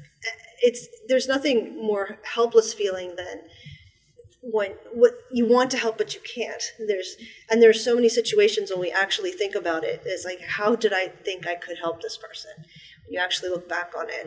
it's 0.62 0.86
there's 1.08 1.26
nothing 1.26 1.76
more 1.82 2.18
helpless 2.24 2.74
feeling 2.74 3.16
than 3.16 3.40
when 4.42 4.72
what 4.92 5.14
you 5.30 5.46
want 5.46 5.70
to 5.70 5.76
help 5.76 5.96
but 5.98 6.14
you 6.14 6.20
can't. 6.20 6.62
There's 6.78 7.16
and 7.50 7.62
there's 7.62 7.82
so 7.82 7.94
many 7.94 8.08
situations 8.08 8.70
when 8.70 8.80
we 8.80 8.90
actually 8.90 9.30
think 9.30 9.54
about 9.54 9.84
it. 9.84 10.02
It's 10.04 10.24
like 10.24 10.40
how 10.40 10.74
did 10.74 10.92
I 10.92 11.08
think 11.08 11.46
I 11.46 11.54
could 11.54 11.78
help 11.78 12.02
this 12.02 12.16
person? 12.16 12.50
When 13.04 13.14
you 13.14 13.20
actually 13.20 13.50
look 13.50 13.68
back 13.68 13.92
on 13.96 14.06
it, 14.08 14.26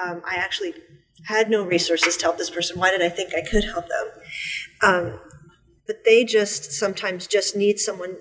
um, 0.00 0.22
I 0.24 0.36
actually 0.36 0.74
had 1.24 1.48
no 1.48 1.64
resources 1.64 2.16
to 2.18 2.24
help 2.24 2.38
this 2.38 2.50
person. 2.50 2.78
Why 2.78 2.90
did 2.90 3.02
I 3.02 3.08
think 3.08 3.34
I 3.34 3.40
could 3.40 3.64
help 3.64 3.86
them? 3.88 4.06
Um, 4.82 5.20
but 5.86 6.04
they 6.04 6.24
just 6.24 6.72
sometimes 6.72 7.26
just 7.26 7.56
need 7.56 7.78
someone 7.78 8.16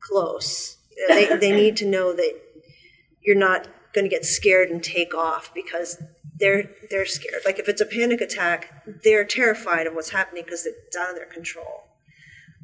close. 0.00 0.76
You 0.96 1.08
know, 1.08 1.14
They, 1.14 1.36
they 1.36 1.52
need 1.52 1.76
to 1.78 1.86
know 1.86 2.14
that 2.14 2.40
you're 3.22 3.36
not 3.36 3.68
going 3.94 4.04
to 4.04 4.10
get 4.10 4.24
scared 4.24 4.70
and 4.70 4.82
take 4.82 5.14
off 5.14 5.52
because 5.54 6.02
they're 6.42 6.68
they're 6.90 7.06
scared. 7.06 7.42
Like 7.46 7.60
if 7.60 7.68
it's 7.68 7.80
a 7.80 7.86
panic 7.86 8.20
attack, 8.20 8.84
they're 9.04 9.24
terrified 9.24 9.86
of 9.86 9.94
what's 9.94 10.10
happening 10.10 10.42
because 10.44 10.66
it's 10.66 10.96
out 10.96 11.08
of 11.08 11.14
their 11.14 11.26
control. 11.26 11.84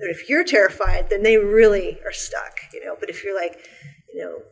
But 0.00 0.10
if 0.10 0.28
you're 0.28 0.44
terrified, 0.44 1.08
then 1.10 1.22
they 1.22 1.36
really 1.36 1.98
are 2.04 2.12
stuck, 2.12 2.58
you 2.72 2.84
know. 2.84 2.96
But 2.98 3.08
if 3.08 3.22
you're 3.22 3.36
like, 3.36 3.68
you 4.12 4.20
know, 4.20 4.42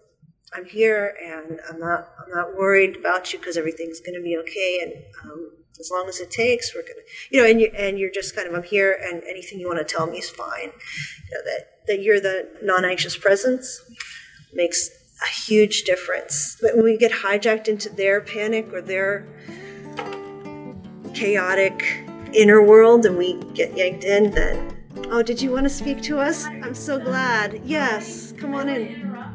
I'm 0.55 0.65
here 0.65 1.17
and 1.21 1.61
I'm 1.69 1.81
not 1.81 2.09
I'm 2.25 2.33
not 2.33 2.57
worried 2.57 2.97
about 2.97 3.33
you 3.33 3.41
because 3.41 3.57
everything's 3.57 3.99
going 3.99 4.15
to 4.15 4.23
be 4.23 4.37
okay 4.39 4.81
and 4.83 4.93
um, 5.25 5.51
as 5.81 5.91
long 5.91 6.09
as 6.09 6.21
it 6.21 6.31
takes, 6.31 6.75
we're 6.75 6.83
gonna, 6.83 7.05
you 7.31 7.43
know, 7.43 7.49
and 7.49 7.61
you 7.61 7.71
and 7.77 7.99
you're 7.99 8.13
just 8.13 8.35
kind 8.35 8.49
of 8.49 8.55
I'm 8.55 8.63
here 8.63 8.97
and 9.03 9.23
anything 9.25 9.59
you 9.59 9.67
want 9.67 9.87
to 9.87 9.95
tell 9.95 10.07
me 10.07 10.19
is 10.19 10.31
fine. 10.31 10.71
You 10.71 11.33
know, 11.33 11.45
that 11.45 11.87
that 11.89 12.03
you're 12.03 12.21
the 12.21 12.49
non-anxious 12.63 13.17
presence 13.17 13.83
makes 14.53 14.89
a 15.23 15.27
huge 15.27 15.83
difference. 15.83 16.57
But 16.61 16.77
when 16.77 16.85
we 16.85 16.97
get 16.97 17.13
hijacked 17.13 17.69
into 17.69 17.89
their 17.89 18.21
panic 18.21 18.73
or 18.73 18.81
their 18.81 19.27
chaotic 21.15 22.05
inner 22.33 22.63
world 22.63 23.07
and 23.07 23.17
we 23.17 23.35
get 23.55 23.77
yanked 23.77 24.05
in, 24.05 24.31
then 24.31 24.77
oh, 25.11 25.23
did 25.23 25.41
you 25.41 25.51
want 25.51 25.65
to 25.65 25.71
speak 25.71 26.03
to 26.03 26.19
us? 26.19 26.47
I'm 26.47 26.75
so 26.75 26.99
glad. 26.99 27.61
Yes, 27.65 28.33
come 28.37 28.55
on 28.55 28.69
in. 28.69 29.26